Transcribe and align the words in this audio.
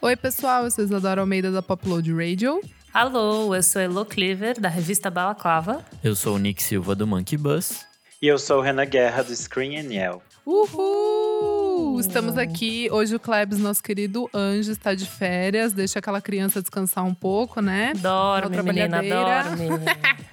Oi, 0.00 0.16
pessoal, 0.16 0.64
eu 0.64 0.70
sou 0.70 0.84
Isadora 0.84 1.20
Almeida 1.20 1.50
da 1.50 1.62
Popload 1.62 2.12
Radio. 2.12 2.60
Alô, 2.92 3.54
eu 3.54 3.62
sou 3.62 3.80
Elo 3.80 4.04
Cleaver, 4.04 4.60
da 4.60 4.68
revista 4.68 5.08
Balaclava. 5.10 5.84
Eu 6.02 6.16
sou 6.16 6.34
o 6.34 6.38
Nick 6.38 6.62
Silva, 6.62 6.94
do 6.94 7.06
Monkey 7.06 7.36
Bus. 7.36 7.86
E 8.20 8.26
eu 8.26 8.38
sou 8.38 8.58
o 8.58 8.60
Renan 8.60 8.84
Guerra, 8.84 9.22
do 9.22 9.34
Screen 9.34 9.78
and 9.78 9.92
Yell. 9.92 10.22
Uhul! 10.44 12.00
Estamos 12.00 12.36
aqui. 12.36 12.88
Hoje 12.90 13.14
o 13.14 13.20
Klebs, 13.20 13.58
nosso 13.58 13.82
querido 13.82 14.28
anjo, 14.34 14.72
está 14.72 14.92
de 14.92 15.06
férias. 15.06 15.72
Deixa 15.72 16.00
aquela 16.00 16.20
criança 16.20 16.60
descansar 16.60 17.04
um 17.04 17.14
pouco, 17.14 17.60
né? 17.60 17.92
Dorme, 17.96 18.60
menina, 18.62 19.00
trabalhadeira. 19.00 19.44
dorme. 19.44 20.22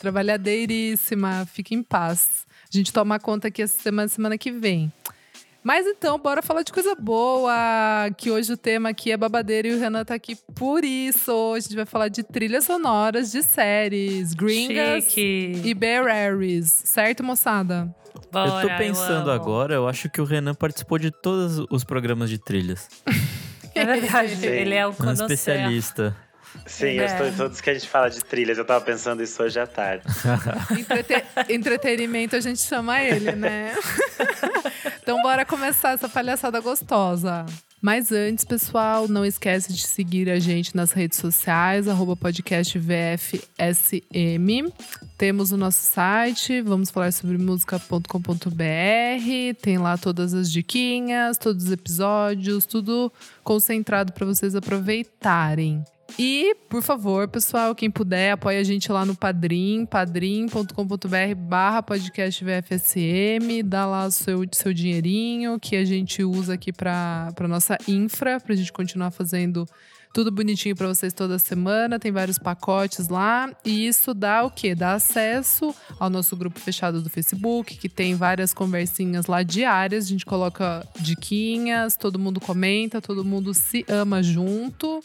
Trabalhadeiríssima, 0.00 1.46
fique 1.52 1.74
em 1.74 1.82
paz. 1.82 2.46
A 2.72 2.76
gente 2.76 2.92
toma 2.92 3.18
conta 3.18 3.48
aqui 3.48 3.62
essa 3.62 3.80
semana, 3.80 4.08
semana 4.08 4.38
que 4.38 4.50
vem. 4.50 4.92
Mas 5.62 5.86
então, 5.86 6.18
bora 6.18 6.40
falar 6.40 6.62
de 6.62 6.72
coisa 6.72 6.94
boa. 6.94 7.52
Que 8.16 8.30
hoje 8.30 8.50
o 8.52 8.56
tema 8.56 8.88
aqui 8.88 9.12
é 9.12 9.16
babadeira 9.16 9.68
e 9.68 9.74
o 9.74 9.78
Renan 9.78 10.04
tá 10.04 10.14
aqui 10.14 10.34
por 10.54 10.84
isso. 10.84 11.30
Hoje 11.32 11.66
a 11.66 11.68
gente 11.68 11.76
vai 11.76 11.84
falar 11.84 12.08
de 12.08 12.22
trilhas 12.22 12.64
sonoras 12.64 13.30
de 13.30 13.42
séries, 13.42 14.32
gringas 14.32 15.04
Chique. 15.04 15.60
e 15.64 15.74
Bear 15.74 16.06
Aries. 16.06 16.70
Certo, 16.86 17.22
moçada? 17.22 17.94
Bora, 18.32 18.62
eu 18.62 18.68
tô 18.70 18.76
pensando 18.78 19.30
amo. 19.30 19.42
agora, 19.42 19.74
eu 19.74 19.86
acho 19.86 20.08
que 20.08 20.20
o 20.20 20.24
Renan 20.24 20.54
participou 20.54 20.98
de 20.98 21.10
todos 21.10 21.58
os 21.70 21.84
programas 21.84 22.30
de 22.30 22.38
trilhas. 22.38 22.88
É 23.74 23.84
verdade, 23.84 24.34
ele 24.46 24.74
é 24.74 24.86
o 24.86 24.90
Um 24.90 24.94
conhecer. 24.94 25.22
especialista. 25.24 26.16
Sim, 26.66 26.98
É. 26.98 27.02
eu 27.02 27.06
estou 27.06 27.26
em 27.26 27.32
todos 27.32 27.60
que 27.60 27.70
a 27.70 27.74
gente 27.74 27.88
fala 27.88 28.08
de 28.10 28.24
trilhas. 28.24 28.58
Eu 28.58 28.64
tava 28.64 28.84
pensando 28.84 29.22
isso 29.22 29.42
hoje 29.42 29.58
à 29.58 29.66
tarde. 29.66 30.04
Entrete- 30.78 31.24
entretenimento 31.52 32.36
a 32.36 32.40
gente 32.40 32.60
chama 32.60 33.00
ele, 33.02 33.32
né? 33.32 33.72
então 35.02 35.20
bora 35.22 35.44
começar 35.44 35.90
essa 35.92 36.08
palhaçada 36.08 36.60
gostosa. 36.60 37.44
Mas 37.82 38.12
antes, 38.12 38.44
pessoal, 38.44 39.08
não 39.08 39.24
esquece 39.24 39.72
de 39.72 39.86
seguir 39.86 40.28
a 40.28 40.38
gente 40.38 40.76
nas 40.76 40.92
redes 40.92 41.18
sociais, 41.18 41.88
arroba 41.88 42.14
podcast 42.14 42.78
VFSM. 42.78 44.70
Temos 45.16 45.50
o 45.50 45.56
nosso 45.56 45.80
site, 45.80 46.60
vamos 46.60 46.90
falar 46.90 47.10
sobre 47.10 47.38
música.com.br. 47.38 48.54
Tem 49.62 49.78
lá 49.78 49.96
todas 49.96 50.34
as 50.34 50.52
diquinhas, 50.52 51.38
todos 51.38 51.64
os 51.64 51.72
episódios, 51.72 52.66
tudo 52.66 53.10
concentrado 53.42 54.12
para 54.12 54.26
vocês 54.26 54.54
aproveitarem. 54.54 55.82
E, 56.18 56.54
por 56.68 56.82
favor, 56.82 57.28
pessoal, 57.28 57.74
quem 57.74 57.90
puder, 57.90 58.32
apoie 58.32 58.58
a 58.58 58.64
gente 58.64 58.90
lá 58.90 59.04
no 59.04 59.14
Padrim, 59.14 59.86
padrim.com.br 59.86 61.34
barra 61.36 61.82
podcast 61.82 62.44
VFSM, 62.44 63.62
dá 63.64 63.86
lá 63.86 64.06
o 64.06 64.10
seu, 64.10 64.42
seu 64.52 64.72
dinheirinho 64.72 65.58
que 65.58 65.76
a 65.76 65.84
gente 65.84 66.22
usa 66.22 66.54
aqui 66.54 66.72
para 66.72 67.32
nossa 67.48 67.78
infra, 67.88 68.40
pra 68.40 68.54
gente 68.54 68.72
continuar 68.72 69.10
fazendo 69.10 69.66
tudo 70.12 70.32
bonitinho 70.32 70.74
para 70.74 70.88
vocês 70.88 71.12
toda 71.12 71.38
semana, 71.38 71.98
tem 71.98 72.10
vários 72.10 72.36
pacotes 72.36 73.08
lá, 73.08 73.48
e 73.64 73.86
isso 73.86 74.12
dá 74.12 74.44
o 74.44 74.50
quê? 74.50 74.74
Dá 74.74 74.94
acesso 74.94 75.74
ao 76.00 76.10
nosso 76.10 76.36
grupo 76.36 76.58
fechado 76.58 77.00
do 77.00 77.08
Facebook, 77.08 77.76
que 77.76 77.88
tem 77.88 78.16
várias 78.16 78.52
conversinhas 78.52 79.26
lá 79.26 79.42
diárias, 79.44 80.06
a 80.06 80.08
gente 80.08 80.26
coloca 80.26 80.86
diquinhas, 80.98 81.96
todo 81.96 82.18
mundo 82.18 82.40
comenta, 82.40 83.00
todo 83.00 83.24
mundo 83.24 83.54
se 83.54 83.84
ama 83.88 84.22
junto. 84.22 85.00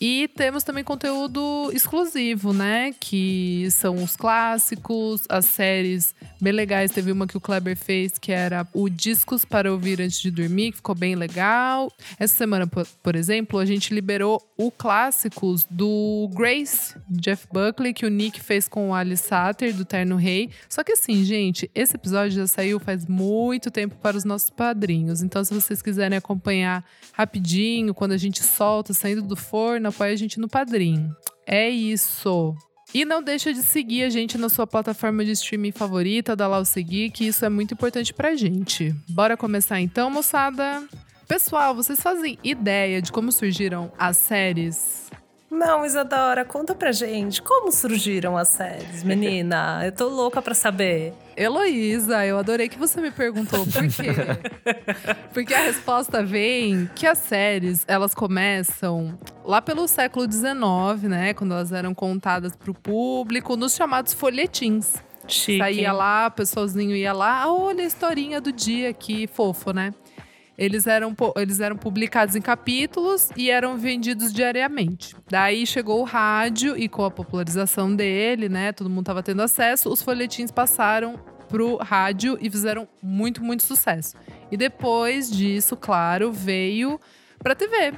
E 0.00 0.28
temos 0.36 0.64
também 0.64 0.82
conteúdo 0.82 1.70
exclusivo, 1.72 2.52
né? 2.52 2.92
Que 2.98 3.68
são 3.70 4.02
os 4.02 4.16
clássicos, 4.16 5.22
as 5.28 5.46
séries 5.46 6.12
bem 6.40 6.52
legais. 6.52 6.90
Teve 6.90 7.12
uma 7.12 7.28
que 7.28 7.36
o 7.36 7.40
Kleber 7.40 7.76
fez, 7.76 8.18
que 8.18 8.32
era 8.32 8.66
o 8.74 8.88
Discos 8.88 9.44
para 9.44 9.70
Ouvir 9.70 10.02
Antes 10.02 10.20
de 10.20 10.32
Dormir, 10.32 10.72
que 10.72 10.78
ficou 10.78 10.96
bem 10.96 11.14
legal. 11.14 11.92
Essa 12.18 12.34
semana, 12.34 12.66
por, 12.66 13.14
exemplo, 13.14 13.60
a 13.60 13.64
gente 13.64 13.94
liberou 13.94 14.42
o 14.56 14.70
Clássicos 14.70 15.64
do 15.70 16.28
Grace, 16.34 16.96
Jeff 17.08 17.46
Buckley, 17.52 17.94
que 17.94 18.04
o 18.04 18.10
Nick 18.10 18.40
fez 18.40 18.66
com 18.66 18.90
o 18.90 18.94
Ali 18.94 19.16
Satter, 19.16 19.72
do 19.72 19.84
Terno 19.84 20.16
Rei. 20.16 20.50
Só 20.68 20.82
que 20.82 20.92
assim, 20.92 21.24
gente, 21.24 21.70
esse 21.72 21.94
episódio 21.94 22.32
já 22.32 22.46
saiu 22.48 22.80
faz 22.80 23.06
muito 23.06 23.70
tempo 23.70 23.94
para 24.02 24.16
os 24.16 24.24
nossos 24.24 24.50
padrinhos. 24.50 25.22
Então, 25.22 25.44
se 25.44 25.54
vocês 25.54 25.80
quiserem 25.80 26.18
acompanhar 26.18 26.84
rapidinho, 27.12 27.94
quando 27.94 28.12
a 28.12 28.18
gente 28.18 28.42
solta, 28.42 28.92
saindo 28.92 29.22
do 29.22 29.36
forno, 29.36 29.83
apoia 29.88 30.12
a 30.12 30.16
gente 30.16 30.38
no 30.38 30.48
Padrim. 30.48 31.08
É 31.46 31.68
isso. 31.68 32.54
E 32.92 33.04
não 33.04 33.22
deixa 33.22 33.52
de 33.52 33.62
seguir 33.62 34.04
a 34.04 34.08
gente 34.08 34.38
na 34.38 34.48
sua 34.48 34.66
plataforma 34.66 35.24
de 35.24 35.32
streaming 35.32 35.72
favorita, 35.72 36.36
dá 36.36 36.46
lá 36.46 36.58
o 36.58 36.64
seguir, 36.64 37.10
que 37.10 37.26
isso 37.26 37.44
é 37.44 37.48
muito 37.48 37.74
importante 37.74 38.14
pra 38.14 38.36
gente. 38.36 38.94
Bora 39.08 39.36
começar 39.36 39.80
então, 39.80 40.10
moçada? 40.10 40.86
Pessoal, 41.26 41.74
vocês 41.74 42.00
fazem 42.00 42.38
ideia 42.44 43.02
de 43.02 43.10
como 43.10 43.32
surgiram 43.32 43.90
as 43.98 44.16
séries? 44.16 45.10
Não, 45.54 45.86
Isadora, 45.86 46.44
conta 46.44 46.74
pra 46.74 46.90
gente 46.90 47.40
como 47.40 47.70
surgiram 47.70 48.36
as 48.36 48.48
séries, 48.48 49.04
menina. 49.04 49.82
Eu 49.84 49.92
tô 49.92 50.08
louca 50.08 50.42
pra 50.42 50.52
saber. 50.52 51.14
Heloísa, 51.36 52.26
eu 52.26 52.36
adorei 52.36 52.68
que 52.68 52.76
você 52.76 53.00
me 53.00 53.12
perguntou 53.12 53.64
por 53.64 53.86
quê. 53.86 54.10
Porque 55.32 55.54
a 55.54 55.60
resposta 55.60 56.24
vem 56.24 56.90
que 56.96 57.06
as 57.06 57.18
séries, 57.18 57.84
elas 57.86 58.14
começam 58.14 59.16
lá 59.44 59.62
pelo 59.62 59.86
século 59.86 60.30
XIX, 60.30 61.08
né? 61.08 61.32
Quando 61.34 61.52
elas 61.52 61.70
eram 61.70 61.94
contadas 61.94 62.56
pro 62.56 62.74
público, 62.74 63.56
nos 63.56 63.76
chamados 63.76 64.12
folhetins. 64.12 64.94
Chique. 65.28 65.58
Saía 65.58 65.92
lá, 65.92 66.26
o 66.26 66.32
pessoalzinho 66.32 66.96
ia 66.96 67.12
lá, 67.12 67.42
ah, 67.42 67.52
olha 67.52 67.84
a 67.84 67.86
historinha 67.86 68.40
do 68.40 68.50
dia, 68.50 68.92
que 68.92 69.28
fofo, 69.28 69.72
né? 69.72 69.94
Eles 70.56 70.86
eram, 70.86 71.14
eles 71.36 71.60
eram 71.60 71.76
publicados 71.76 72.36
em 72.36 72.40
capítulos 72.40 73.30
e 73.36 73.50
eram 73.50 73.76
vendidos 73.76 74.32
diariamente. 74.32 75.16
Daí 75.28 75.66
chegou 75.66 76.00
o 76.00 76.04
rádio 76.04 76.76
e 76.76 76.88
com 76.88 77.04
a 77.04 77.10
popularização 77.10 77.94
dele, 77.94 78.48
né, 78.48 78.72
todo 78.72 78.88
mundo 78.88 79.02
estava 79.02 79.22
tendo 79.22 79.42
acesso, 79.42 79.90
os 79.92 80.02
folhetins 80.02 80.50
passaram 80.50 81.18
pro 81.48 81.76
rádio 81.76 82.38
e 82.40 82.50
fizeram 82.50 82.88
muito, 83.02 83.42
muito 83.42 83.64
sucesso. 83.64 84.16
E 84.50 84.56
depois 84.56 85.30
disso, 85.30 85.76
claro, 85.76 86.32
veio 86.32 87.00
pra 87.38 87.54
TV. 87.54 87.94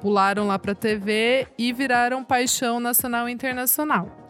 Pularam 0.00 0.46
lá 0.46 0.58
pra 0.58 0.74
TV 0.74 1.46
e 1.56 1.72
viraram 1.72 2.22
paixão 2.22 2.78
nacional 2.78 3.28
e 3.28 3.32
internacional. 3.32 4.23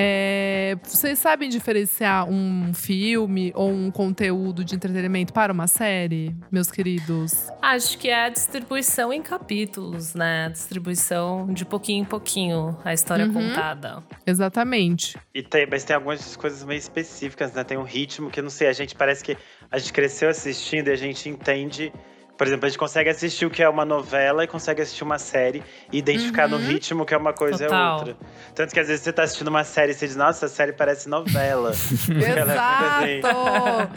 É, 0.00 0.76
vocês 0.84 1.18
sabem 1.18 1.48
diferenciar 1.48 2.24
um 2.30 2.72
filme 2.72 3.50
ou 3.56 3.68
um 3.68 3.90
conteúdo 3.90 4.64
de 4.64 4.76
entretenimento 4.76 5.32
para 5.32 5.52
uma 5.52 5.66
série, 5.66 6.32
meus 6.52 6.70
queridos? 6.70 7.48
Acho 7.60 7.98
que 7.98 8.08
é 8.08 8.26
a 8.26 8.28
distribuição 8.28 9.12
em 9.12 9.20
capítulos, 9.20 10.14
né? 10.14 10.46
A 10.46 10.48
distribuição 10.50 11.52
de 11.52 11.64
pouquinho 11.64 12.02
em 12.02 12.04
pouquinho, 12.04 12.78
a 12.84 12.94
história 12.94 13.24
Uhum. 13.26 13.32
contada. 13.32 14.04
Exatamente. 14.24 15.18
E 15.34 15.42
tem, 15.42 15.66
mas 15.68 15.82
tem 15.82 15.96
algumas 15.96 16.36
coisas 16.36 16.62
meio 16.62 16.78
específicas, 16.78 17.52
né? 17.52 17.64
Tem 17.64 17.76
um 17.76 17.82
ritmo 17.82 18.30
que, 18.30 18.40
não 18.40 18.50
sei, 18.50 18.68
a 18.68 18.72
gente 18.72 18.94
parece 18.94 19.24
que 19.24 19.36
a 19.68 19.78
gente 19.78 19.92
cresceu 19.92 20.28
assistindo 20.28 20.88
e 20.88 20.92
a 20.92 20.96
gente 20.96 21.28
entende. 21.28 21.92
Por 22.38 22.46
exemplo, 22.46 22.66
a 22.66 22.68
gente 22.68 22.78
consegue 22.78 23.10
assistir 23.10 23.44
o 23.46 23.50
que 23.50 23.60
é 23.62 23.68
uma 23.68 23.84
novela 23.84 24.44
e 24.44 24.46
consegue 24.46 24.80
assistir 24.80 25.02
uma 25.02 25.18
série 25.18 25.60
e 25.92 25.98
identificar 25.98 26.46
no 26.48 26.56
Uhum. 26.56 26.62
ritmo 26.68 27.04
que 27.04 27.12
é 27.12 27.16
uma 27.18 27.32
coisa 27.32 27.64
Total. 27.64 27.96
é 27.96 27.98
outra. 27.98 28.16
Tanto 28.54 28.72
que 28.72 28.78
às 28.80 28.86
vezes 28.86 29.02
você 29.02 29.12
tá 29.12 29.24
assistindo 29.24 29.48
uma 29.48 29.64
série 29.64 29.90
e 29.90 29.94
você 29.94 30.06
diz, 30.06 30.14
nossa, 30.16 30.46
essa 30.46 30.54
série 30.54 30.72
parece 30.72 31.08
novela. 31.08 31.72
Ela 32.24 33.04
é 33.04 33.06
muito 33.06 33.26
assim. 33.26 33.38
Exato! 33.82 33.90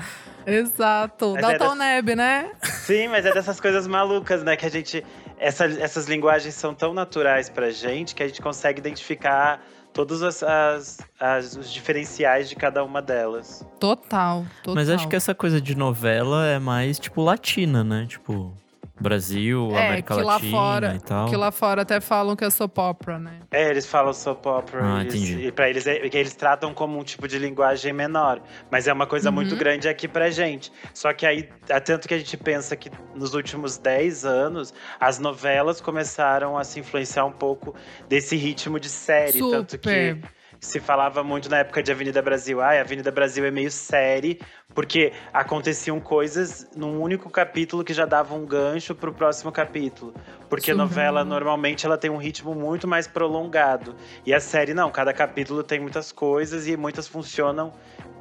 Exato. 0.46 1.34
Mas 1.35 1.38
é 1.38 1.41
Dalton 1.57 1.63
dessa- 1.66 1.75
Neb, 1.75 2.16
né? 2.16 2.52
Sim, 2.63 3.07
mas 3.09 3.25
é 3.25 3.31
dessas 3.31 3.59
coisas 3.59 3.85
malucas, 3.88 4.44
né? 4.44 4.56
Que 4.56 4.66
a 4.66 4.69
gente. 4.72 5.06
essa- 5.38 5.66
essas 5.66 6.06
linguagens 6.08 6.53
são 6.56 6.73
tão 6.73 6.94
naturais 6.94 7.50
pra 7.50 7.69
gente 7.72 8.13
que 8.16 8.22
a 8.23 8.28
gente 8.28 8.41
consegue 8.41 8.79
identificar 8.79 9.59
todos 9.94 10.22
as, 10.24 10.41
as- 10.44 11.00
as- 11.19 11.56
os 11.56 11.72
diferenciais 11.72 12.49
de 12.49 12.55
cada 12.55 12.84
uma 12.84 13.02
delas. 13.02 13.66
Total, 13.79 14.46
total. 14.64 14.76
Mas 14.76 14.90
acho 14.90 15.08
que 15.08 15.16
essa 15.16 15.34
coisa 15.35 15.59
de 15.61 15.76
novela 15.76 16.46
é 16.47 16.59
mais, 16.59 16.97
tipo, 16.99 17.22
latina, 17.22 17.84
né? 17.84 18.05
Tipo, 18.08 18.53
Brasil, 19.01 19.69
é, 19.73 19.87
América 19.87 20.15
que 20.15 20.21
lá 20.21 20.33
Latina 20.35 20.51
fora, 20.51 20.95
e 20.95 20.99
tal. 20.99 21.29
que 21.29 21.35
lá 21.35 21.51
fora 21.51 21.81
até 21.81 21.99
falam 21.99 22.35
que 22.35 22.43
é 22.45 22.49
soap 22.49 22.77
opera, 22.77 23.19
né? 23.19 23.39
É, 23.51 23.69
eles 23.69 23.85
falam 23.85 24.13
soap 24.13 24.45
opera. 24.45 24.81
Ah, 24.83 25.01
eles, 25.01 25.13
entendi. 25.15 25.47
E 25.47 25.51
pra 25.51 25.69
eles, 25.69 25.85
é, 25.87 26.07
que 26.09 26.17
eles 26.17 26.33
tratam 26.35 26.73
como 26.73 26.97
um 26.99 27.03
tipo 27.03 27.27
de 27.27 27.37
linguagem 27.39 27.91
menor. 27.93 28.41
Mas 28.69 28.87
é 28.87 28.93
uma 28.93 29.05
coisa 29.07 29.29
Uhum. 29.29 29.35
muito 29.35 29.55
grande 29.55 29.89
aqui 29.89 30.07
pra 30.07 30.29
gente. 30.29 30.71
Só 30.93 31.11
que 31.13 31.25
aí, 31.25 31.49
há 31.69 31.79
tanto 31.81 32.07
que 32.07 32.13
a 32.13 32.17
gente 32.17 32.37
pensa 32.37 32.75
que 32.75 32.89
nos 33.15 33.33
últimos 33.33 33.77
10 33.77 34.23
anos, 34.25 34.73
as 34.99 35.19
novelas 35.19 35.81
começaram 35.81 36.57
a 36.57 36.63
se 36.63 36.79
influenciar 36.79 37.25
um 37.25 37.31
pouco 37.31 37.75
desse 38.07 38.35
ritmo 38.35 38.79
de 38.79 38.89
série. 38.89 39.39
Tanto 39.39 39.77
que 39.77 39.89
Super. 39.89 40.19
Se 40.61 40.79
falava 40.79 41.23
muito 41.23 41.49
na 41.49 41.58
época 41.58 41.81
de 41.81 41.91
Avenida 41.91 42.22
Brasil. 42.22 42.61
Ah, 42.61 42.69
a 42.69 42.81
Avenida 42.81 43.11
Brasil 43.11 43.43
é 43.43 43.49
meio 43.49 43.72
série, 43.72 44.40
porque 44.75 45.11
aconteciam 45.34 45.99
coisas 45.99 46.69
num 46.75 47.02
único 47.02 47.31
capítulo 47.31 47.84
que 47.84 47.93
já 47.96 48.05
dava 48.05 48.35
um 48.35 48.46
gancho 48.46 48.93
pro 48.93 49.11
próximo 49.11 49.52
capítulo. 49.52 50.13
Porque 50.47 50.69
a 50.69 50.75
novela, 50.75 51.25
normalmente, 51.25 51.84
ela 51.85 51.97
tem 51.97 52.11
um 52.11 52.17
ritmo 52.17 52.53
muito 52.53 52.87
mais 52.87 53.08
prolongado. 53.08 53.96
E 54.23 54.31
a 54.34 54.40
série, 54.40 54.73
não. 54.73 54.91
Cada 54.91 55.11
capítulo 55.11 55.63
tem 55.63 55.79
muitas 55.79 56.11
coisas 56.11 56.67
e 56.67 56.78
muitas 56.78 57.08
funcionam 57.08 57.73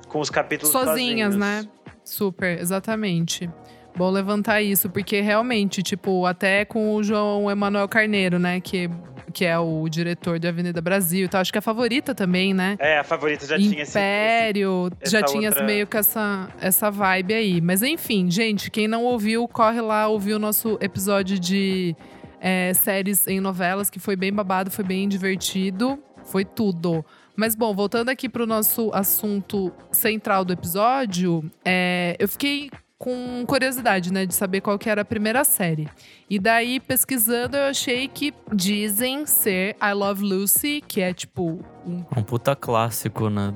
com 0.08 0.18
os 0.18 0.30
capítulos 0.30 0.72
Sozinhas, 0.72 1.34
sozinhos. 1.34 1.36
né? 1.36 1.68
Super, 2.02 2.58
exatamente. 2.58 3.50
Bom 3.96 4.08
levantar 4.10 4.62
isso, 4.62 4.88
porque 4.88 5.20
realmente, 5.20 5.82
tipo, 5.82 6.24
até 6.24 6.64
com 6.64 6.94
o 6.94 7.02
João 7.02 7.50
Emanuel 7.50 7.88
Carneiro, 7.88 8.38
né? 8.38 8.60
Que, 8.60 8.88
que 9.30 9.44
é 9.44 9.58
o 9.58 9.88
diretor 9.88 10.38
de 10.38 10.46
Avenida 10.48 10.80
Brasil 10.80 11.24
e 11.24 11.28
tal. 11.28 11.40
Acho 11.40 11.52
que 11.52 11.58
é 11.58 11.60
a 11.60 11.62
favorita 11.62 12.14
também, 12.14 12.52
né? 12.54 12.76
É, 12.78 12.98
a 12.98 13.04
favorita 13.04 13.46
já 13.46 13.56
tinha 13.56 13.82
esse, 13.82 13.90
Império, 13.98 14.90
já 15.04 15.22
tinha 15.22 15.48
outra- 15.50 15.64
meio 15.64 15.86
que 15.86 15.96
essa, 15.96 16.48
essa 16.60 16.90
vibe 16.90 17.34
aí. 17.34 17.60
Mas 17.60 17.82
enfim, 17.82 18.30
gente, 18.30 18.70
quem 18.70 18.86
não 18.88 19.04
ouviu, 19.04 19.46
corre 19.48 19.80
lá 19.80 20.06
ouvir 20.08 20.34
o 20.34 20.38
nosso 20.38 20.78
episódio 20.80 21.38
de 21.38 21.94
é, 22.40 22.72
séries 22.74 23.26
em 23.26 23.40
novelas, 23.40 23.90
que 23.90 23.98
foi 23.98 24.16
bem 24.16 24.32
babado, 24.32 24.70
foi 24.70 24.84
bem 24.84 25.08
divertido, 25.08 25.98
foi 26.24 26.44
tudo. 26.44 27.04
Mas 27.36 27.54
bom, 27.54 27.74
voltando 27.74 28.08
aqui 28.10 28.28
pro 28.28 28.46
nosso 28.46 28.90
assunto 28.92 29.72
central 29.90 30.44
do 30.44 30.52
episódio, 30.52 31.50
é, 31.64 32.14
eu 32.18 32.28
fiquei 32.28 32.70
com 33.00 33.46
curiosidade, 33.46 34.12
né, 34.12 34.26
de 34.26 34.34
saber 34.34 34.60
qual 34.60 34.78
que 34.78 34.90
era 34.90 35.00
a 35.00 35.04
primeira 35.06 35.42
série. 35.42 35.88
E 36.28 36.38
daí, 36.38 36.78
pesquisando, 36.78 37.56
eu 37.56 37.62
achei 37.62 38.06
que 38.06 38.34
dizem 38.52 39.24
ser 39.24 39.74
I 39.82 39.94
Love 39.94 40.22
Lucy, 40.22 40.82
que 40.86 41.00
é 41.00 41.14
tipo 41.14 41.64
um 41.86 42.04
Um 42.14 42.22
puta 42.22 42.54
clássico, 42.54 43.30
né, 43.30 43.50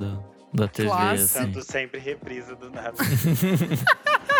da 0.54 0.68
TV, 0.68 0.88
Clássico. 0.88 1.12
assim. 1.24 1.26
Santo 1.52 1.62
sempre 1.62 2.00
reprisa 2.00 2.54
do 2.54 2.70
nada. 2.70 2.94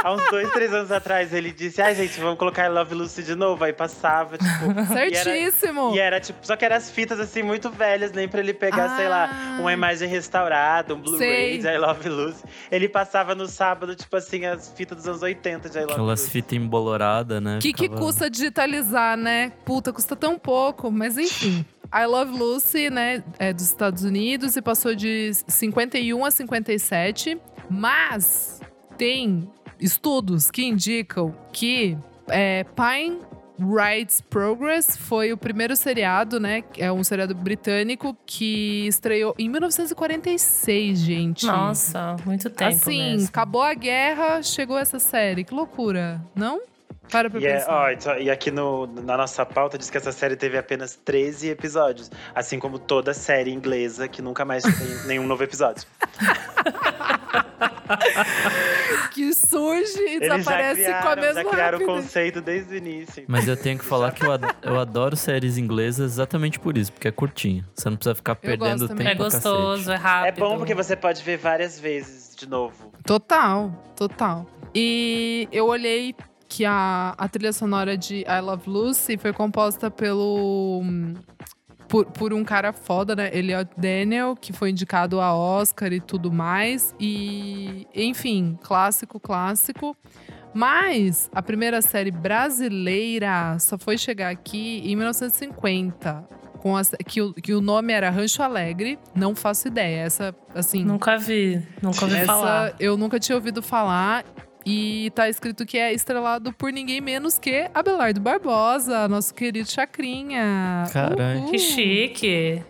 Há 0.03 0.13
uns 0.13 0.31
dois, 0.31 0.51
três 0.53 0.73
anos 0.73 0.93
atrás, 0.93 1.33
ele 1.33 1.51
disse: 1.51 1.81
Ai, 1.81 1.95
gente, 1.95 2.21
vamos 2.21 2.39
colocar 2.39 2.67
I 2.67 2.69
Love 2.69 2.95
Lucy 2.95 3.23
de 3.23 3.35
novo. 3.35 3.65
Aí 3.65 3.73
passava, 3.73 4.37
tipo. 4.37 4.87
Certíssimo! 4.93 5.95
E 5.95 5.99
era 5.99 6.21
tipo, 6.21 6.39
só 6.47 6.57
que 6.57 6.65
eram 6.65 6.77
as 6.77 6.91
fitas 6.91 7.19
assim 7.19 7.43
muito 7.43 7.71
velhas, 7.71 8.13
nem 8.13 8.29
pra 8.29 8.41
ele 8.41 8.53
pegar, 8.53 8.97
sei 8.97 9.09
lá, 9.09 9.31
Ah. 9.33 9.61
uma 9.61 9.73
imagem 9.73 10.09
restaurada, 10.09 10.95
um 10.95 11.01
Blu-ray 11.01 11.59
de 11.59 11.67
I 11.67 11.79
Love 11.79 12.09
Lucy. 12.09 12.45
Ele 12.71 12.89
passava 12.89 13.35
no 13.35 13.47
sábado, 13.47 13.95
tipo 13.97 14.15
assim, 14.17 14.45
as 14.45 14.69
fitas 14.77 14.99
dos 14.99 15.09
anos 15.09 15.23
80 15.23 15.69
de 15.71 15.79
I 15.79 15.81
Love 15.83 15.93
Aquelas 15.93 16.21
Lucy. 16.21 16.31
fitas 16.31 16.53
emboloradas, 16.59 17.43
né? 17.43 17.57
O 17.57 17.61
que, 17.61 17.73
que 17.73 17.89
custa 17.89 18.29
digitalizar, 18.31 19.17
né? 19.17 19.53
Puta, 19.65 19.93
custa 19.93 20.15
tão 20.15 20.39
pouco, 20.39 20.91
mas 20.91 21.17
enfim. 21.17 21.65
I 21.95 22.07
Love 22.07 22.37
Lucy, 22.37 22.91
né, 22.91 23.23
é 23.39 23.53
dos 23.53 23.67
Estados 23.67 24.03
Unidos 24.03 24.57
e 24.57 24.63
passou 24.63 24.97
de 24.97 25.31
51 25.47 26.04
a 26.13 26.31
57, 26.31 27.39
mas 27.71 28.61
tem 28.99 29.49
estudos 29.81 30.51
que 30.51 30.65
indicam 30.65 31.35
que 31.53 31.97
é, 32.29 32.65
Pine 32.65 33.21
Rights 33.59 34.21
Progress 34.21 34.97
foi 34.97 35.33
o 35.33 35.37
primeiro 35.37 35.77
seriado, 35.77 36.41
né? 36.41 36.65
É 36.77 36.91
um 36.91 37.05
seriado 37.05 37.35
britânico 37.35 38.17
que 38.27 38.87
estreou 38.89 39.35
em 39.39 39.49
1946, 39.49 40.99
gente. 40.99 41.47
Nossa, 41.47 42.17
muito 42.25 42.51
tempo 42.51 42.75
Assim, 42.75 43.13
mesmo. 43.13 43.29
acabou 43.29 43.63
a 43.63 43.75
guerra, 43.75 44.43
chegou 44.43 44.77
essa 44.77 44.99
série. 44.99 45.45
Que 45.45 45.55
loucura, 45.55 46.21
não? 46.35 46.61
Para 47.11 47.31
pra 47.31 47.41
E, 47.41 47.47
é, 47.47 47.65
ó, 47.69 47.91
então, 47.91 48.19
e 48.19 48.31
aqui 48.31 48.51
no, 48.51 48.87
na 48.87 49.17
nossa 49.17 49.45
pauta 49.47 49.79
diz 49.79 49.89
que 49.91 49.97
essa 49.97 50.11
série 50.13 50.37
teve 50.37 50.57
apenas 50.59 50.97
13 51.05 51.49
episódios. 51.51 52.11
Assim 52.35 52.59
como 52.59 52.79
toda 52.79 53.15
série 53.15 53.53
inglesa 53.53 54.09
que 54.09 54.21
nunca 54.23 54.45
mais 54.45 54.63
tem 54.65 54.73
nenhum 55.07 55.27
novo 55.27 55.43
episódio. 55.45 55.85
que 59.13 59.33
surge 59.35 59.99
e 59.99 60.15
Eles 60.17 60.29
desaparece 60.39 60.83
criaram, 60.83 61.03
com 61.03 61.09
a 61.09 61.17
mesma 61.17 61.43
já 61.43 61.51
criaram 61.51 61.79
o 61.79 61.81
rapidez. 61.83 62.05
conceito 62.05 62.41
desde 62.41 62.75
o 62.75 62.77
início. 62.77 63.25
Mas 63.29 63.47
eu 63.47 63.57
tenho 63.57 63.79
que 63.79 63.85
falar 63.85 64.11
que 64.13 64.25
eu, 64.25 64.33
ad- 64.33 64.55
eu 64.63 64.79
adoro 64.79 65.17
séries 65.17 65.59
inglesas 65.59 66.13
exatamente 66.13 66.59
por 66.59 66.77
isso, 66.77 66.93
porque 66.93 67.09
é 67.09 67.13
curtinho. 67.13 67.65
Você 67.75 67.89
não 67.91 67.97
precisa 67.97 68.15
ficar 68.15 68.35
perdendo 68.37 68.89
tempo 68.89 69.03
É 69.03 69.15
gostoso, 69.15 69.91
é 69.91 69.95
É 69.95 69.99
rápido. 69.99 70.41
bom 70.41 70.57
porque 70.59 70.75
você 70.75 70.97
pode 70.97 71.23
ver 71.23 71.37
várias 71.37 71.79
vezes 71.79 72.35
de 72.35 72.49
novo. 72.49 72.93
Total, 73.05 73.71
total. 73.95 74.47
E 74.75 75.47
eu 75.53 75.67
olhei 75.67 76.15
que 76.55 76.65
a, 76.65 77.15
a 77.19 77.29
trilha 77.29 77.53
sonora 77.53 77.99
de 77.99 78.21
I 78.21 78.41
Love 78.41 78.71
Lucy 78.71 79.19
foi 79.19 79.33
composta 79.33 79.91
pelo. 79.91 80.83
Por, 81.89 82.07
por 82.07 82.33
um 82.33 82.45
cara 82.45 82.73
foda, 82.73 83.17
né? 83.17 83.37
Elliot 83.37 83.69
Daniel, 83.77 84.37
que 84.41 84.53
foi 84.53 84.71
indicado 84.71 85.21
a 85.21 85.35
Oscar 85.35 85.93
e 85.93 86.01
tudo 86.01 86.33
mais. 86.33 86.95
E, 86.99 87.87
enfim, 87.93 88.57
clássico, 88.63 89.19
clássico. 89.19 89.97
Mas 90.55 91.29
a 91.35 91.43
primeira 91.43 91.83
série 91.83 92.13
brasileira 92.13 93.59
só 93.59 93.77
foi 93.77 93.99
chegar 93.99 94.31
aqui 94.31 94.81
em 94.85 94.95
1950. 94.95 96.25
Com 96.61 96.77
a, 96.77 96.83
que, 97.05 97.21
o, 97.21 97.35
que 97.35 97.53
o 97.53 97.61
nome 97.61 97.93
era 97.93 98.11
Rancho 98.11 98.43
Alegre. 98.43 98.97
Não 99.15 99.35
faço 99.35 99.67
ideia. 99.69 100.03
Essa, 100.03 100.35
assim. 100.55 100.85
Nunca 100.85 101.19
vi, 101.19 101.61
nunca 101.83 102.05
ouvi 102.05 102.17
Essa 102.17 102.27
falar. 102.27 102.75
eu 102.79 102.97
nunca 102.97 103.19
tinha 103.19 103.35
ouvido 103.35 103.61
falar. 103.61 104.25
E 104.67 105.11
tá 105.15 105.29
escrito 105.29 105.67
que 105.67 105.77
é 105.77 105.93
estrelado 105.93 106.53
por 106.53 106.73
ninguém 106.73 107.01
menos 107.01 107.39
que 107.39 107.69
Abelardo 107.75 108.21
Barbosa, 108.21 109.07
nosso 109.09 109.35
querido 109.35 109.71
Chacrinha. 109.71 110.85
Caralho. 110.93 111.41
Uhul. 111.41 111.51
Que 111.51 111.59
chique. 111.59 112.63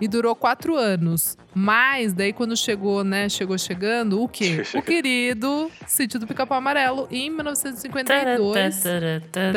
E 0.00 0.08
durou 0.08 0.34
quatro 0.34 0.74
anos. 0.76 1.38
Mas 1.54 2.12
daí 2.12 2.32
quando 2.32 2.54
chegou, 2.56 3.02
né? 3.04 3.28
Chegou 3.28 3.56
chegando, 3.56 4.20
o 4.22 4.28
quê? 4.28 4.62
o 4.74 4.82
querido 4.82 5.70
Sítio 5.86 6.18
do 6.20 6.26
Pica-Pau 6.26 6.58
Amarelo, 6.58 7.08
em 7.10 7.30
1952. 7.30 8.82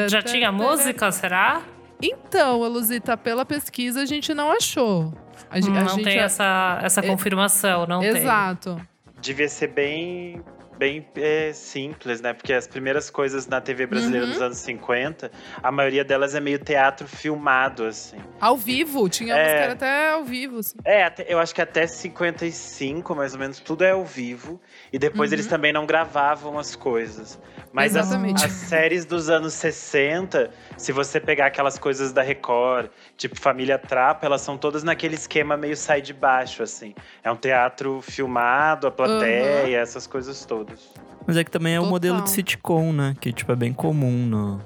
Já 0.10 0.22
tinha 0.22 0.52
música, 0.52 1.12
será? 1.12 1.62
Então, 2.02 2.64
Eluzita, 2.64 3.18
pela 3.18 3.44
pesquisa 3.44 4.02
a 4.02 4.06
gente 4.06 4.34
não 4.34 4.50
achou. 4.52 5.14
A, 5.50 5.58
a 5.58 5.60
não 5.60 5.90
gente 5.90 6.04
tem 6.04 6.20
essa, 6.20 6.80
essa 6.84 7.02
É- 7.02 7.08
confirmação, 7.08 7.86
não 7.86 8.00
tem. 8.00 8.10
Exato. 8.10 8.80
Devia 9.22 9.50
ser 9.50 9.68
bem, 9.68 10.42
bem 10.80 11.06
é, 11.18 11.52
simples, 11.54 12.22
né? 12.22 12.32
Porque 12.34 12.54
as 12.54 12.66
primeiras 12.66 13.10
coisas 13.10 13.46
na 13.48 13.60
TV 13.60 13.86
brasileira 13.86 14.26
Uhum. 14.26 14.32
dos 14.32 14.42
anos 14.42 14.58
50, 14.60 15.30
a 15.62 15.72
maioria 15.74 16.06
delas 16.06 16.34
é 16.34 16.40
meio 16.40 16.58
teatro 16.58 17.06
filmado, 17.06 17.84
assim. 17.86 18.18
Ao 18.40 18.56
vivo, 18.56 19.10
tinha 19.10 19.36
É. 19.36 19.44
música 19.44 19.74
até 19.74 20.10
ao 20.12 20.24
vivo. 20.24 20.60
assim. 20.60 20.78
É, 20.86 21.12
eu 21.28 21.38
acho 21.38 21.54
que 21.54 21.62
até 21.62 21.86
55, 21.86 23.14
mais 23.14 23.34
ou 23.34 23.40
menos, 23.40 23.60
tudo 23.60 23.84
é 23.84 23.92
ao 23.92 24.06
vivo. 24.06 24.60
E 24.92 24.98
depois 25.00 25.30
Uhum. 25.32 25.36
eles 25.36 25.48
também 25.48 25.72
não 25.72 25.86
gravavam 25.86 26.58
as 26.58 26.76
coisas. 26.76 27.40
Mas 27.72 27.96
as, 27.96 28.12
as 28.12 28.52
séries 28.52 29.06
dos 29.06 29.30
anos 29.30 29.54
60, 29.54 30.50
se 30.76 30.92
você 30.92 31.20
pegar 31.20 31.46
aquelas 31.46 31.78
coisas 31.78 32.12
da 32.12 32.24
Record, 32.24 32.90
tipo 33.16 33.40
Família 33.40 33.78
Trapa, 33.78 34.26
elas 34.26 34.42
são 34.42 34.58
todas 34.58 34.84
naquele 34.84 35.14
esquema 35.14 35.56
meio 35.56 35.78
sai 35.78 36.02
de 36.02 36.12
baixo, 36.12 36.64
assim. 36.64 36.96
É 37.24 37.32
um 37.32 37.36
teatro 37.36 38.02
filmado, 38.02 38.88
a 38.88 38.92
plateia, 38.92 39.78
essas 39.78 40.08
coisas 40.08 40.44
todas. 40.46 40.92
Mas 41.28 41.38
é 41.38 41.44
que 41.44 41.52
também 41.52 41.76
é 41.76 41.78
o 41.80 41.84
Total. 41.84 41.92
modelo 41.92 42.22
de 42.24 42.30
sitcom, 42.32 42.92
né? 42.92 43.16
Que, 43.22 43.32
tipo, 43.32 43.52
é 43.52 43.56
bem 43.56 43.72
comum 43.72 44.26
no, 44.26 44.58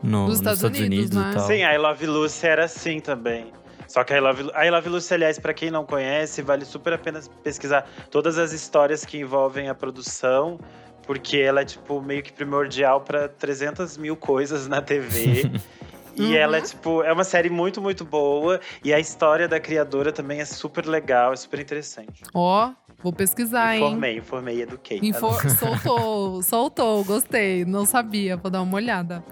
no, 0.00 0.28
Nos 0.28 0.28
nos 0.28 0.38
Estados 0.38 0.58
Estados, 0.60 0.78
Unidos, 0.78 0.98
Unidos, 0.98 1.16
né? 1.16 1.30
e 1.32 1.34
tal. 1.34 1.46
Sim, 1.48 1.62
a 1.64 1.74
I 1.74 1.78
Love 1.78 2.06
Lucy 2.06 2.46
era 2.46 2.64
assim 2.66 3.00
também. 3.00 3.52
Só 3.88 4.02
que 4.04 4.12
a 4.12 4.16
I 4.16 4.20
Love, 4.20 4.50
a 4.54 4.66
I 4.66 4.70
Love 4.70 4.88
Lucy, 4.88 5.14
aliás, 5.14 5.38
pra 5.38 5.54
quem 5.54 5.70
não 5.70 5.84
conhece, 5.84 6.42
vale 6.42 6.64
super 6.64 6.92
a 6.92 6.98
pena 6.98 7.20
pesquisar 7.42 7.88
todas 8.10 8.36
as 8.38 8.52
histórias 8.52 9.04
que 9.04 9.18
envolvem 9.18 9.68
a 9.68 9.74
produção, 9.74 10.58
porque 11.06 11.38
ela 11.38 11.60
é, 11.60 11.64
tipo, 11.64 12.00
meio 12.02 12.22
que 12.22 12.32
primordial 12.32 13.00
pra 13.00 13.28
300 13.28 13.96
mil 13.96 14.16
coisas 14.16 14.66
na 14.68 14.80
TV. 14.82 15.50
E 16.18 16.22
Uhum. 16.22 16.34
ela 16.34 16.56
é, 16.56 16.60
tipo, 16.62 17.02
é 17.02 17.12
uma 17.12 17.24
série 17.24 17.50
muito, 17.50 17.78
muito 17.82 18.02
boa. 18.02 18.58
E 18.82 18.90
a 18.90 18.98
história 18.98 19.46
da 19.46 19.60
criadora 19.60 20.10
também 20.10 20.40
é 20.40 20.46
super 20.46 20.86
legal, 20.86 21.34
é 21.34 21.36
super 21.36 21.60
interessante. 21.60 22.22
Ó, 22.32 22.70
vou 23.02 23.12
pesquisar, 23.12 23.76
hein? 23.76 23.84
Informei, 23.84 24.16
informei, 24.16 24.62
eduquei. 24.62 24.98
Infor- 25.02 25.42
soltou, 25.50 26.42
soltou, 26.42 27.04
gostei. 27.04 27.66
Não 27.66 27.84
sabia, 27.84 28.34
vou 28.34 28.50
dar 28.50 28.62
uma 28.62 28.76
olhada. 28.76 29.22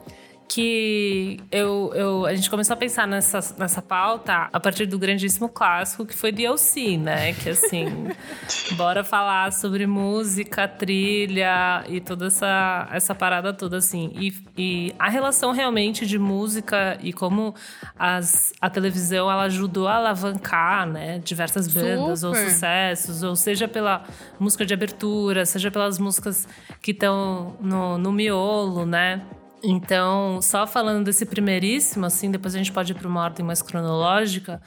Que 0.54 1.40
eu, 1.50 1.90
eu, 1.96 2.26
a 2.26 2.32
gente 2.32 2.48
começou 2.48 2.74
a 2.74 2.76
pensar 2.76 3.08
nessa, 3.08 3.40
nessa 3.58 3.82
pauta 3.82 4.48
a 4.52 4.60
partir 4.60 4.86
do 4.86 4.96
grandíssimo 4.96 5.48
clássico 5.48 6.06
que 6.06 6.14
foi 6.14 6.30
DLC, 6.30 6.96
né? 6.96 7.32
Que 7.32 7.50
assim, 7.50 8.06
bora 8.78 9.02
falar 9.02 9.52
sobre 9.52 9.84
música, 9.84 10.68
trilha 10.68 11.84
e 11.88 12.00
toda 12.00 12.28
essa, 12.28 12.88
essa 12.92 13.16
parada 13.16 13.52
toda, 13.52 13.78
assim. 13.78 14.12
E, 14.14 14.32
e 14.56 14.94
a 14.96 15.08
relação 15.08 15.50
realmente 15.50 16.06
de 16.06 16.20
música 16.20 16.98
e 17.02 17.12
como 17.12 17.52
as, 17.98 18.52
a 18.60 18.70
televisão 18.70 19.28
ela 19.28 19.46
ajudou 19.46 19.88
a 19.88 19.96
alavancar, 19.96 20.86
né? 20.86 21.18
Diversas 21.18 21.66
bandas 21.66 22.22
ou 22.22 22.32
Super. 22.32 22.50
sucessos, 22.50 23.24
ou 23.24 23.34
seja 23.34 23.66
pela 23.66 24.04
música 24.38 24.64
de 24.64 24.72
abertura, 24.72 25.44
seja 25.44 25.68
pelas 25.68 25.98
músicas 25.98 26.46
que 26.80 26.92
estão 26.92 27.56
no, 27.60 27.98
no 27.98 28.12
miolo, 28.12 28.86
né? 28.86 29.20
Então, 29.64 30.40
só 30.42 30.66
falando 30.66 31.06
desse 31.06 31.24
primeiríssimo, 31.24 32.04
assim, 32.04 32.30
depois 32.30 32.54
a 32.54 32.58
gente 32.58 32.70
pode 32.70 32.92
ir 32.92 32.94
para 32.94 33.08
uma 33.08 33.22
ordem 33.22 33.44
mais 33.44 33.62
cronológica, 33.62 34.60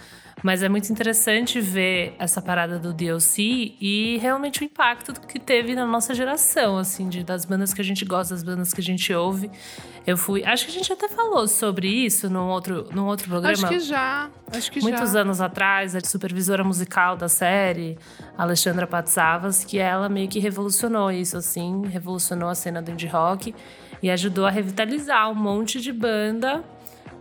mas 0.43 0.63
é 0.63 0.69
muito 0.69 0.91
interessante 0.91 1.61
ver 1.61 2.15
essa 2.17 2.41
parada 2.41 2.79
do 2.79 2.93
DLC 2.93 3.75
e 3.79 4.17
realmente 4.19 4.61
o 4.61 4.63
impacto 4.63 5.13
que 5.21 5.39
teve 5.39 5.75
na 5.75 5.85
nossa 5.85 6.15
geração, 6.15 6.77
assim, 6.77 7.09
de, 7.09 7.23
das 7.23 7.45
bandas 7.45 7.73
que 7.73 7.81
a 7.81 7.83
gente 7.83 8.03
gosta, 8.05 8.33
das 8.33 8.43
bandas 8.43 8.73
que 8.73 8.81
a 8.81 8.83
gente 8.83 9.13
ouve. 9.13 9.51
Eu 10.05 10.17
fui. 10.17 10.43
Acho 10.43 10.65
que 10.65 10.71
a 10.71 10.73
gente 10.73 10.91
até 10.93 11.07
falou 11.07 11.47
sobre 11.47 11.87
isso 11.87 12.29
num 12.29 12.47
outro, 12.47 12.87
num 12.93 13.05
outro 13.05 13.27
programa. 13.27 13.53
Acho 13.53 13.67
que 13.67 13.79
já. 13.79 14.29
Acho 14.51 14.71
que 14.71 14.79
Muitos 14.81 15.11
já. 15.11 15.21
anos 15.21 15.41
atrás, 15.41 15.95
a 15.95 15.99
supervisora 16.01 16.63
musical 16.63 17.17
da 17.17 17.27
série, 17.27 17.97
Alexandra 18.37 18.87
Patsavas, 18.87 19.63
que 19.63 19.77
ela 19.77 20.07
meio 20.07 20.29
que 20.29 20.39
revolucionou 20.39 21.11
isso, 21.11 21.37
assim, 21.37 21.85
revolucionou 21.87 22.49
a 22.49 22.55
cena 22.55 22.81
do 22.81 22.91
indie 22.91 23.07
rock 23.07 23.53
e 24.01 24.09
ajudou 24.09 24.45
a 24.45 24.49
revitalizar 24.49 25.29
um 25.31 25.35
monte 25.35 25.79
de 25.81 25.91
banda, 25.91 26.63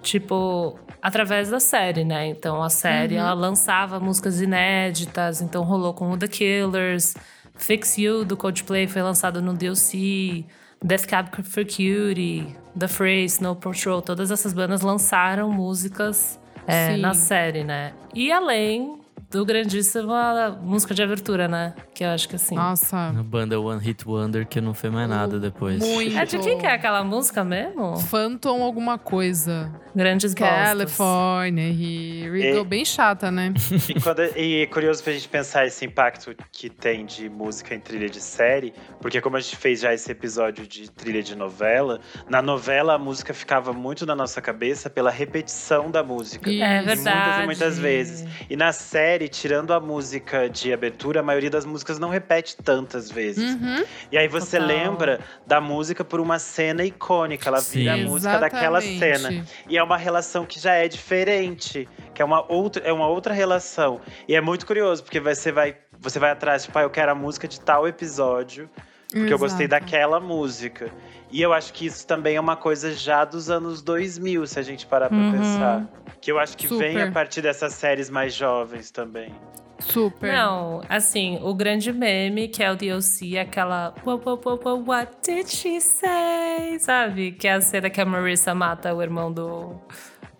tipo, 0.02 0.78
através 1.00 1.48
da 1.50 1.60
série, 1.60 2.04
né? 2.04 2.26
Então 2.26 2.62
a 2.62 2.68
série 2.70 3.14
Uhum. 3.14 3.20
ela 3.20 3.32
lançava 3.34 3.98
músicas 4.00 4.40
inéditas, 4.40 5.40
então 5.40 5.62
rolou 5.64 5.94
com 5.94 6.10
o 6.10 6.16
The 6.16 6.28
Killers, 6.28 7.14
Fix 7.54 7.96
You 7.98 8.24
do 8.24 8.36
Coldplay 8.36 8.86
foi 8.86 9.02
lançado 9.02 9.40
no 9.40 9.54
DLC, 9.54 10.44
Death 10.82 11.06
Cab 11.06 11.30
for 11.42 11.64
Cutie, 11.64 12.46
The 12.78 12.86
Phrase, 12.88 13.42
No 13.42 13.56
Patrol, 13.56 14.02
todas 14.02 14.30
essas 14.30 14.52
bandas 14.52 14.82
lançaram 14.82 15.50
músicas 15.50 16.38
é, 16.66 16.96
na 16.98 17.14
série, 17.14 17.64
né? 17.64 17.92
E 18.14 18.30
além 18.30 18.98
do 19.30 19.44
grandíssimo 19.44 20.12
a 20.12 20.50
música 20.50 20.94
de 20.94 21.02
abertura, 21.02 21.48
né? 21.48 21.74
Que 21.94 22.04
eu 22.04 22.08
acho 22.10 22.28
que 22.28 22.36
assim. 22.36 22.54
Nossa. 22.54 22.96
A 23.08 23.22
banda 23.22 23.58
One 23.60 23.80
Hit 23.82 24.06
Wonder 24.06 24.46
que 24.46 24.60
não 24.60 24.72
fez 24.74 24.92
mais 24.92 25.08
nada 25.08 25.38
depois. 25.40 25.78
Muito. 25.80 26.16
É 26.16 26.24
de 26.24 26.38
quem 26.38 26.58
que 26.58 26.66
é 26.66 26.72
aquela 26.72 27.02
música 27.02 27.42
mesmo? 27.44 27.96
Phantom 27.98 28.62
alguma 28.62 28.98
coisa. 28.98 29.72
Grandes. 29.94 30.34
California, 30.34 31.68
here 31.68 32.30
we 32.30 32.42
E- 32.42 32.54
go. 32.54 32.64
Bem 32.64 32.84
chata, 32.84 33.30
né? 33.30 33.52
E, 33.88 34.00
quando, 34.00 34.20
e 34.36 34.62
é 34.62 34.66
curioso 34.66 35.02
pra 35.02 35.12
gente 35.12 35.28
pensar 35.28 35.66
esse 35.66 35.84
impacto 35.84 36.34
que 36.52 36.68
tem 36.68 37.06
de 37.06 37.28
música 37.28 37.74
em 37.74 37.80
trilha 37.80 38.08
de 38.08 38.20
série, 38.20 38.74
porque 39.00 39.20
como 39.20 39.36
a 39.36 39.40
gente 39.40 39.56
fez 39.56 39.80
já 39.80 39.94
esse 39.94 40.10
episódio 40.12 40.66
de 40.66 40.90
trilha 40.90 41.22
de 41.22 41.34
novela, 41.34 42.00
na 42.28 42.42
novela 42.42 42.94
a 42.94 42.98
música 42.98 43.32
ficava 43.32 43.72
muito 43.72 44.04
na 44.04 44.14
nossa 44.14 44.40
cabeça 44.42 44.90
pela 44.90 45.10
repetição 45.10 45.90
da 45.90 46.02
música. 46.02 46.50
É 46.50 46.82
verdade. 46.82 47.06
Muitas 47.06 47.42
e 47.42 47.46
muitas 47.46 47.78
vezes. 47.78 48.28
E 48.50 48.56
na 48.56 48.72
série, 48.72 49.05
tirando 49.28 49.72
a 49.72 49.80
música 49.80 50.48
de 50.48 50.72
abertura, 50.72 51.20
a 51.20 51.22
maioria 51.22 51.50
das 51.50 51.64
músicas 51.64 51.98
não 51.98 52.08
repete 52.08 52.56
tantas 52.56 53.10
vezes. 53.10 53.54
Uhum. 53.54 53.84
E 54.10 54.18
aí 54.18 54.28
você 54.28 54.58
Total. 54.58 54.76
lembra 54.76 55.20
da 55.46 55.60
música 55.60 56.04
por 56.04 56.20
uma 56.20 56.38
cena 56.38 56.84
icônica, 56.84 57.48
ela 57.48 57.60
vira 57.60 57.94
a 57.94 57.96
Sim. 57.96 58.04
música 58.04 58.38
daquela 58.38 58.78
Exatamente. 58.78 59.22
cena. 59.22 59.46
E 59.68 59.78
é 59.78 59.82
uma 59.82 59.96
relação 59.96 60.44
que 60.44 60.58
já 60.58 60.74
é 60.74 60.88
diferente, 60.88 61.88
que 62.14 62.20
é 62.20 62.24
uma 62.24 62.44
outra, 62.50 62.82
é 62.84 62.92
uma 62.92 63.06
outra 63.06 63.32
relação. 63.32 64.00
E 64.28 64.34
é 64.34 64.40
muito 64.40 64.66
curioso, 64.66 65.02
porque 65.02 65.20
você 65.20 65.52
vai, 65.52 65.76
você 65.98 66.18
vai 66.18 66.30
atrás, 66.30 66.64
tipo, 66.64 66.78
ah, 66.78 66.82
eu 66.82 66.90
quero 66.90 67.12
a 67.12 67.14
música 67.14 67.46
de 67.46 67.60
tal 67.60 67.86
episódio, 67.86 68.68
porque 69.16 69.32
eu 69.32 69.38
gostei 69.38 69.66
Exato. 69.66 69.84
daquela 69.84 70.20
música. 70.20 70.90
E 71.30 71.42
eu 71.42 71.52
acho 71.52 71.72
que 71.72 71.86
isso 71.86 72.06
também 72.06 72.36
é 72.36 72.40
uma 72.40 72.56
coisa 72.56 72.92
já 72.94 73.24
dos 73.24 73.50
anos 73.50 73.82
2000, 73.82 74.46
se 74.46 74.58
a 74.58 74.62
gente 74.62 74.86
parar 74.86 75.08
pra 75.08 75.18
Uhum. 75.18 75.32
pensar. 75.32 75.84
Que 76.20 76.30
eu 76.30 76.38
acho 76.38 76.56
que 76.56 76.66
vem 76.68 76.92
Super. 76.92 77.08
a 77.08 77.12
partir 77.12 77.42
dessas 77.42 77.74
séries 77.74 78.08
mais 78.08 78.32
jovens 78.34 78.90
também. 78.90 79.34
Super. 79.78 80.32
Não, 80.32 80.80
assim, 80.88 81.38
o 81.42 81.52
grande 81.52 81.92
meme, 81.92 82.48
que 82.48 82.62
é 82.62 82.70
o 82.72 82.76
DLC, 82.76 83.36
é 83.36 83.40
aquela 83.42 83.92
"Wha- 84.06 84.14
wha- 84.24 84.38
wha- 84.42 84.58
wha- 84.64 84.74
What 84.74 85.12
did 85.22 85.48
she 85.48 85.80
say? 85.82 86.78
Sabe? 86.80 87.32
Que 87.32 87.46
é 87.46 87.52
a 87.54 87.60
cena 87.60 87.90
que 87.90 88.00
a 88.00 88.04
Marissa 88.06 88.54
mata 88.54 88.94
o 88.94 89.02
irmão 89.02 89.30
do. 89.30 89.74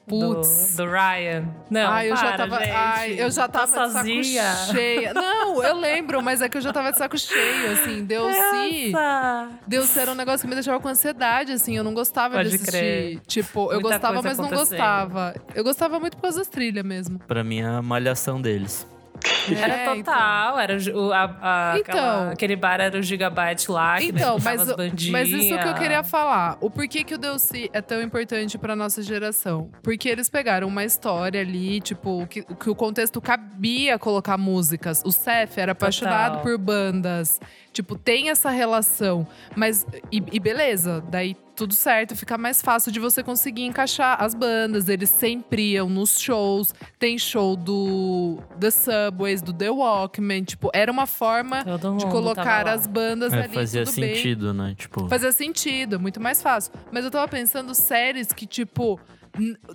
Do, 0.07 0.37
Putz. 0.37 0.77
do 0.77 0.85
Ryan. 0.87 1.49
Não, 1.69 1.91
ai, 1.91 2.11
eu 2.13 2.17
já 2.17 2.23
para, 2.29 2.37
tava, 2.37 2.59
gente. 2.61 2.71
ai, 2.71 3.15
eu 3.21 3.31
já 3.31 3.49
Tô 3.49 3.53
tava 3.59 3.67
de 3.67 3.73
saco 3.73 3.91
sozinha. 3.93 4.55
cheia. 4.73 5.13
Não, 5.13 5.63
eu 5.65 5.77
lembro, 5.77 6.23
mas 6.23 6.41
é 6.41 6.49
que 6.49 6.57
eu 6.57 6.61
já 6.61 6.73
tava 6.73 6.93
de 6.93 6.99
saco 6.99 7.19
cheio, 7.19 7.73
assim. 7.73 8.05
Deu 8.05 8.31
se 8.33 8.93
Nossa. 8.93 9.49
Deus 9.67 9.97
era 9.97 10.13
um 10.13 10.15
negócio 10.15 10.43
que 10.43 10.47
me 10.49 10.55
deixava 10.55 10.79
com 10.79 10.89
ansiedade, 10.89 11.51
assim. 11.53 11.77
Eu 11.77 11.83
não 11.83 11.93
gostava 11.93 12.37
Pode 12.37 12.51
de 12.51 12.55
assistir. 12.55 12.71
crer. 12.73 13.21
Tipo, 13.27 13.73
eu 13.73 13.81
Muita 13.81 13.89
gostava, 13.99 14.23
coisa 14.23 14.29
mas 14.29 14.39
não 14.39 14.59
gostava. 14.59 15.35
Eu 15.55 15.65
gostava 15.65 15.99
muito 15.99 16.17
por 16.17 16.23
causa 16.23 16.39
das 16.39 16.49
trilhas 16.49 16.85
mesmo. 16.85 17.19
Pra 17.27 17.43
mim, 17.43 17.61
é 17.61 17.67
a 17.67 17.83
malhação 17.83 18.41
deles. 18.41 18.87
Era 19.57 19.75
É, 19.75 19.95
total, 19.95 20.59
era 20.59 20.77
o 20.95 21.13
a, 21.13 21.25
a- 21.25 21.79
Então. 21.79 21.95
aquela- 21.95 22.33
aquele 22.33 22.57
bar 22.57 22.81
era 22.81 22.99
o 22.99 23.03
Gigabyte 23.03 23.71
lá, 23.71 23.99
que 23.99 24.07
Então, 24.07 24.39
mas, 24.43 24.61
botava 24.61 24.71
as 24.71 24.77
bandinhas. 24.77 25.13
mas 25.13 25.29
isso 25.29 25.59
que 25.59 25.69
eu 25.69 25.75
queria 25.75 26.03
falar. 26.03 26.57
O 26.61 26.69
porquê 26.71 27.05
que 27.05 27.15
o 27.15 27.19
DLC 27.19 27.71
é 27.73 27.81
tão 27.81 28.03
importante 28.03 28.59
pra 28.59 28.75
nossa 28.77 29.03
geração? 29.03 29.71
Porque 29.83 30.09
eles 30.09 30.29
pegaram 30.29 30.67
uma 30.69 30.85
história 30.85 31.41
ali, 31.41 31.81
tipo, 31.81 32.27
que, 32.27 32.43
que 32.43 32.71
o 32.71 32.75
contexto 32.75 33.21
cabia 33.21 33.99
colocar 33.99 34.37
músicas. 34.37 35.03
O 35.05 35.13
Seth 35.13 35.59
era 35.59 35.73
apaixonado 35.73 36.39
Total. 36.39 36.43
por 36.43 36.59
bandas. 36.59 37.41
Tipo, 37.73 37.97
tem 37.97 38.31
essa 38.31 38.51
relação. 38.51 39.27
Mas, 39.55 39.87
e, 40.11 40.23
e 40.33 40.41
beleza, 40.41 41.03
daí 41.09 41.37
tudo 41.57 41.75
certo, 41.75 42.15
fica 42.15 42.37
mais 42.39 42.61
fácil 42.63 42.93
de 42.93 43.01
você 43.01 43.23
conseguir 43.23 43.65
encaixar 43.65 44.23
as 44.23 44.35
bandas. 44.35 44.89
Eles 44.89 45.11
sempre 45.11 45.73
iam 45.73 45.89
nos 45.89 46.21
shows. 46.21 46.73
Tem 46.99 47.19
show 47.19 47.57
do 47.57 48.39
The 48.61 48.71
Subways, 48.71 49.43
do 49.43 49.53
The 49.53 49.71
Walkman. 49.71 50.45
Tipo, 50.45 50.71
era 50.73 50.93
uma 50.93 51.07
forma 51.07 51.65
de 51.99 52.07
colocar 52.07 52.69
as 52.69 52.87
bandas 52.87 53.33
É, 53.33 53.43
ali. 53.45 53.55
fazia 53.55 53.85
tudo 53.85 53.95
bem. 54.01 54.15
sentido, 54.15 54.55
né? 54.55 54.75
Tipo, 54.79 55.09
Fazia 55.09 55.33
sentido, 55.33 55.99
muito 55.99 56.21
mais 56.21 56.43
fácil. 56.43 56.73
Mas 56.93 57.05
eu 57.05 57.11
tava 57.11 57.27
pensando 57.27 57.75
séries 57.75 58.29
que, 58.33 58.47
tipo, 58.47 59.01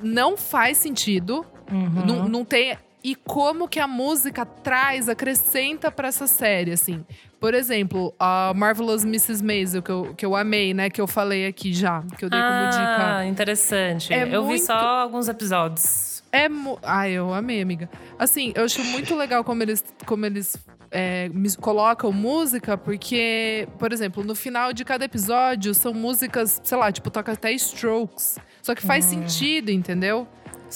não 0.02 0.38
faz 0.38 0.78
sentido, 0.78 1.46
Uhum. 1.72 2.06
não, 2.06 2.30
não 2.30 2.46
tem. 2.46 2.78
E 3.04 3.16
como 3.16 3.68
que 3.68 3.80
a 3.80 3.88
música 3.88 4.46
traz, 4.46 5.10
acrescenta 5.10 5.90
pra 5.92 6.08
essa 6.10 6.28
série, 6.28 6.72
assim. 6.72 7.04
Por 7.42 7.54
exemplo, 7.56 8.14
a 8.20 8.54
Marvelous 8.56 9.04
Mrs. 9.04 9.44
Maisel, 9.44 9.82
que 9.82 9.90
eu, 9.92 10.14
que 10.16 10.26
eu 10.26 10.36
amei, 10.36 10.74
né? 10.76 10.90
Que 10.92 11.02
eu 11.02 11.08
falei 11.08 11.48
aqui 11.48 11.74
já, 11.74 12.02
que 12.18 12.24
eu 12.24 12.30
dei 12.30 12.40
como 12.40 12.70
dica. 12.70 13.18
Ah, 13.18 13.26
interessante. 13.26 14.14
É 14.14 14.24
eu 14.24 14.44
vi 14.44 14.50
muito- 14.50 14.64
só 14.66 14.74
alguns 14.78 15.28
episódios. 15.28 16.22
É. 16.32 16.48
mu- 16.48 16.78
Ai, 16.84 17.12
eu 17.14 17.34
amei, 17.34 17.60
amiga. 17.62 17.90
Assim, 18.20 18.54
eu 18.56 18.64
acho 18.64 18.82
muito 18.86 19.16
legal 19.16 19.44
como 19.44 19.62
eles, 19.64 19.84
como 20.06 20.24
eles 20.26 20.56
é, 20.92 21.30
colocam 21.60 22.12
música, 22.12 22.78
porque, 22.78 23.68
por 23.80 23.92
exemplo, 23.92 24.24
no 24.24 24.36
final 24.36 24.72
de 24.72 24.86
cada 24.86 25.06
episódio 25.06 25.74
são 25.74 25.94
músicas, 25.94 26.62
sei 26.64 26.78
lá, 26.78 26.92
tipo, 26.92 27.10
toca 27.10 27.32
até 27.32 27.52
strokes. 27.54 28.38
Só 28.62 28.76
que 28.76 28.84
faz 28.84 29.06
sentido, 29.06 29.72
entendeu? 29.72 30.28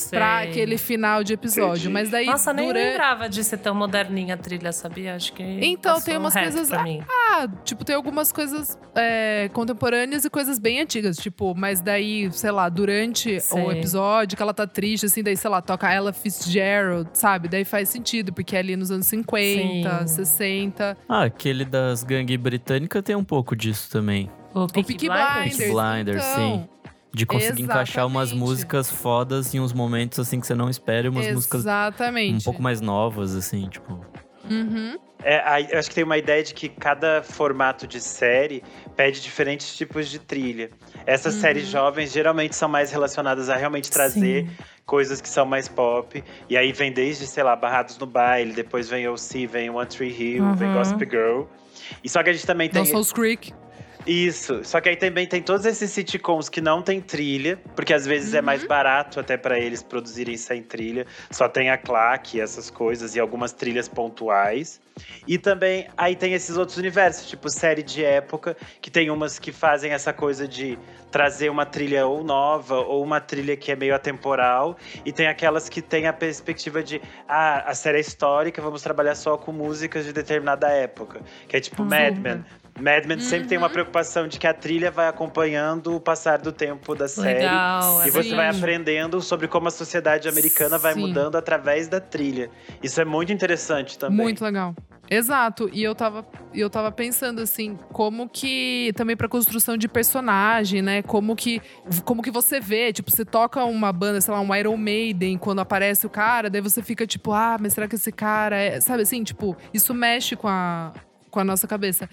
Pra 0.10 0.42
Sei. 0.42 0.50
aquele 0.50 0.78
final 0.78 1.24
de 1.24 1.34
episódio. 1.34 1.90
Entendi. 1.90 1.90
Mas 1.90 2.10
daí, 2.10 2.26
Nossa, 2.26 2.52
nem 2.52 2.68
durante. 2.68 2.86
lembrava 2.90 3.30
de 3.30 3.44
ser 3.44 3.58
tão 3.58 3.74
moderninha 3.74 4.34
a 4.34 4.38
trilha, 4.38 4.72
sabia? 4.72 5.16
Acho 5.16 5.32
que. 5.34 5.42
Então, 5.44 6.02
tem 6.02 6.18
umas 6.18 6.34
coisas- 6.34 6.68
Pra. 6.70 6.84
Ah, 7.32 7.48
tipo, 7.64 7.86
tem 7.86 7.96
algumas 7.96 8.32
coisas 8.32 8.78
é, 8.96 9.50
contemporâneas 9.54 10.26
e 10.26 10.30
coisas 10.30 10.60
bem 10.60 10.80
antigas. 10.82 11.18
Tipo, 11.18 11.54
mas 11.56 11.80
daí, 11.82 12.30
sei 12.32 12.52
lá, 12.52 12.68
durante 12.70 13.38
o 13.38 13.42
Sei. 13.42 13.68
episódio 13.72 14.36
que 14.36 14.44
ela 14.44 14.54
tá 14.54 14.68
triste, 14.68 15.06
assim, 15.06 15.24
daí, 15.24 15.38
sei 15.38 15.50
lá, 15.50 15.62
toca 15.62 15.92
Ella 15.92 16.12
Fitzgerald, 16.14 17.10
sabe? 17.14 17.48
Daí 17.48 17.64
faz 17.66 17.90
sentido, 17.90 18.34
porque 18.34 18.56
é 18.56 18.60
ali 18.60 18.76
nos 18.76 18.92
anos 18.92 19.08
50, 19.08 20.08
Sim. 20.08 20.16
60. 20.16 20.98
ah, 21.08 21.24
aquele 21.24 21.64
das 21.66 22.04
gangue 22.04 22.38
britânica 22.38 23.02
tem 23.02 23.16
um 23.16 23.24
pouco 23.24 23.56
disso 23.56 23.90
também. 23.92 24.30
O 24.54 24.64
O 24.64 24.68
Peaky 24.68 24.94
Peaky 24.94 25.08
Blinders. 25.10 25.58
Blinders. 25.58 25.72
Blinders, 25.74 26.26
então, 26.26 26.36
sim. 26.36 26.70
De 27.16 27.26
conseguir 27.26 27.62
encaixar 27.64 28.06
umas 28.06 28.30
Exatamente. 28.30 28.50
músicas 28.50 28.92
fodas 28.92 29.54
em 29.56 29.60
uns 29.60 29.72
momentos 29.74 30.20
assim 30.20 30.40
que 30.40 30.46
você 30.46 30.54
não 30.54 30.70
espera, 30.70 31.08
e 31.08 31.10
umas 31.10 31.32
músicas 31.32 31.62
Exatamente. 31.62 32.36
um 32.42 32.44
pouco 32.44 32.62
mais 32.62 32.82
novas, 32.82 33.34
assim, 33.36 33.68
tipo. 33.70 34.06
Uhum. 34.50 34.98
É, 35.24 35.74
eu 35.74 35.80
acho 35.80 35.90
que 35.90 35.96
tem 35.96 36.04
uma 36.04 36.18
ideia 36.20 36.44
de 36.44 36.54
que 36.54 36.70
cada 36.70 37.24
formato 37.24 37.88
de 37.88 38.00
série 38.00 38.62
pede 38.96 39.20
diferentes 39.22 39.76
tipos 39.76 40.08
de 40.08 40.20
trilha. 40.20 40.70
Essas 41.06 41.34
Uhum. 41.36 41.42
séries 41.42 41.68
jovens 41.68 42.12
geralmente 42.12 42.56
são 42.56 42.70
mais 42.70 42.92
relacionadas 42.92 43.50
a 43.50 43.56
realmente 43.56 43.90
trazer 43.90 44.46
Sim. 44.46 44.52
coisas 44.86 45.20
que 45.22 45.28
são 45.30 45.44
mais 45.46 45.68
pop. 45.68 46.24
E 46.48 46.56
aí 46.56 46.72
vem 46.72 46.92
desde, 46.92 47.26
sei 47.26 47.42
lá, 47.44 47.56
Barrados 47.56 47.98
no 47.98 48.06
Baile, 48.06 48.54
depois 48.54 48.88
vem 48.88 49.08
OC, 49.08 49.48
vem 49.48 49.70
One 49.72 49.88
Tree 49.88 50.10
Hill, 50.12 50.54
vem 50.56 50.68
Uhum. 50.68 50.74
Gossip 50.76 51.10
Girl. 51.10 51.44
E 52.04 52.10
só 52.10 52.22
que 52.22 52.30
a 52.30 52.34
gente 52.34 52.46
também 52.46 52.70
tem. 52.70 52.84
Dawson's 52.84 53.12
Creek. 53.12 53.52
Isso. 54.06 54.62
Só 54.64 54.80
que 54.80 54.90
aí 54.90 54.96
também 54.96 55.26
tem 55.28 55.42
todos 55.42 55.66
esses 55.66 55.90
sitcoms 55.92 56.48
que 56.48 56.62
não 56.62 56.82
tem 56.82 57.02
trilha, 57.02 57.60
porque 57.76 57.94
às 57.94 58.06
vezes 58.06 58.34
é 58.34 58.42
mais 58.42 58.62
Uhum. 58.62 58.68
barato 58.68 59.20
até 59.20 59.36
pra 59.38 59.58
eles 59.60 59.82
produzirem 59.82 60.38
sem 60.38 60.62
trilha. 60.62 61.06
Só 61.32 61.48
tem 61.50 61.70
a 61.70 61.78
claque, 61.78 62.40
essas 62.40 62.70
coisas 62.70 63.16
e 63.16 63.20
algumas 63.20 63.52
trilhas 63.52 63.88
pontuais. 63.88 64.80
E 65.28 65.38
também 65.38 65.88
aí 65.98 66.16
tem 66.16 66.34
esses 66.34 66.56
outros 66.58 66.78
universos, 66.78 67.28
tipo 67.28 67.50
série 67.50 67.84
de 67.84 68.04
época, 68.04 68.56
que 68.82 68.90
tem 68.92 69.10
umas 69.10 69.40
que 69.40 69.52
fazem 69.52 69.92
essa 69.92 70.14
coisa 70.14 70.48
de 70.48 70.78
trazer 71.12 71.50
uma 71.50 71.66
trilha 71.66 72.06
ou 72.06 72.24
nova 72.24 72.76
ou 72.78 73.04
uma 73.04 73.20
trilha 73.20 73.58
que 73.58 73.72
é 73.72 73.76
meio 73.76 73.96
atemporal, 73.96 74.78
e 75.06 75.12
tem 75.12 75.28
aquelas 75.28 75.68
que 75.70 75.82
tem 75.82 76.08
a 76.08 76.14
perspectiva 76.14 76.84
de 76.84 77.02
ah, 77.28 77.64
a 77.70 77.74
série 77.74 77.98
é 77.98 78.02
histórica, 78.02 78.62
vamos 78.62 78.82
trabalhar 78.82 79.16
só 79.16 79.38
com 79.38 79.52
músicas 79.52 80.06
de 80.06 80.14
determinada 80.14 80.68
época, 80.70 81.22
que 81.48 81.56
é 81.58 81.60
tipo 81.60 81.82
Uhum. 81.84 81.90
Mad 81.90 82.18
Men. 82.18 82.46
Mad 82.80 83.06
Men 83.06 83.20
sempre 83.20 83.48
tem 83.48 83.58
uma 83.58 83.68
Uhum. 83.68 83.74
preocupação 83.74 84.28
de 84.28 84.38
que 84.38 84.46
a 84.46 84.54
trilha 84.54 84.92
vai 84.92 85.08
acompanhando 85.08 85.96
o 85.96 86.00
passar 86.00 86.40
do 86.40 86.52
tempo 86.52 86.94
da 86.94 87.08
série. 87.08 87.40
Legal, 87.40 88.06
E 88.06 88.10
você 88.12 88.30
vai 88.36 88.46
verdade. 88.46 88.58
aprendendo 88.58 89.22
sobre 89.22 89.48
como 89.48 89.68
a 89.68 89.72
sociedade 89.72 90.28
americana 90.28 90.78
vai 90.78 90.94
Sim. 90.94 91.00
mudando 91.00 91.36
através 91.38 91.88
da 91.88 92.00
trilha. 92.02 92.50
Isso 92.84 93.00
é 93.00 93.06
muito 93.06 93.32
interessante 93.32 93.98
também. 93.98 94.18
Muito 94.18 94.44
legal. 94.44 94.76
Exato. 95.10 95.70
E 95.72 95.84
eu 95.84 95.94
tava, 95.94 96.26
eu 96.54 96.68
tava 96.70 96.92
pensando 96.92 97.40
assim, 97.40 97.78
como 97.94 98.28
que 98.28 98.92
também 98.96 99.16
pra 99.16 99.30
construção 99.30 99.78
de 99.78 99.88
personagem, 99.88 100.82
né? 100.82 101.02
Como 101.04 101.36
que 101.36 101.62
como 102.04 102.24
que 102.24 102.32
você 102.32 102.60
vê, 102.60 102.92
tipo, 102.92 103.12
você 103.12 103.24
toca 103.24 103.64
uma 103.66 103.94
banda, 103.94 104.20
sei 104.20 104.34
lá, 104.34 104.42
um 104.42 104.54
Iron 104.56 104.76
Maiden, 104.78 105.38
quando 105.38 105.60
aparece 105.60 106.06
o 106.08 106.10
cara, 106.10 106.50
daí 106.50 106.60
você 106.60 106.82
fica 106.82 107.06
tipo, 107.06 107.32
ah, 107.32 107.56
mas 107.62 107.74
será 107.74 107.88
que 107.88 107.96
esse 107.96 108.12
cara 108.12 108.56
é, 108.58 108.82
sabe 108.82 109.04
assim, 109.04 109.24
tipo, 109.24 109.56
isso 109.74 109.94
mexe 109.94 110.36
com 110.36 110.48
a 110.48 110.92
com 111.36 111.42
a 111.42 111.44
nossa 111.44 111.68
cabeça. 111.68 112.10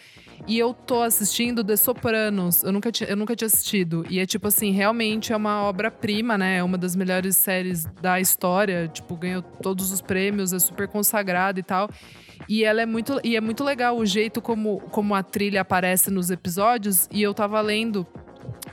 E 0.48 0.58
eu 0.58 0.74
tô 0.74 1.00
assistindo 1.00 1.62
The 1.62 1.76
Sopranos. 1.76 2.64
Eu 2.64 2.72
nunca, 2.72 2.90
eu 3.08 3.16
nunca 3.16 3.36
tinha 3.36 3.46
assistido. 3.46 4.04
E 4.10 4.18
é 4.18 4.26
tipo 4.26 4.48
assim, 4.48 4.72
realmente 4.72 5.32
é 5.32 5.36
uma 5.36 5.62
obra-prima, 5.62 6.36
né? 6.36 6.56
É 6.56 6.62
uma 6.62 6.76
das 6.76 6.96
melhores 6.96 7.36
séries 7.36 7.84
da 8.02 8.18
história. 8.18 8.88
Tipo, 8.88 9.14
ganhou 9.14 9.40
todos 9.40 9.92
os 9.92 10.00
prêmios, 10.00 10.52
é 10.52 10.58
super 10.58 10.88
consagrada 10.88 11.60
e 11.60 11.62
tal. 11.62 11.88
E 12.48 12.64
ela 12.64 12.82
é 12.82 12.86
muito, 12.86 13.20
e 13.22 13.36
é 13.36 13.40
muito 13.40 13.62
legal 13.62 13.96
o 13.96 14.04
jeito 14.04 14.42
como, 14.42 14.80
como 14.90 15.14
a 15.14 15.22
trilha 15.22 15.60
aparece 15.60 16.10
nos 16.10 16.28
episódios. 16.28 17.08
E 17.12 17.22
eu 17.22 17.32
tava 17.32 17.60
lendo 17.60 18.04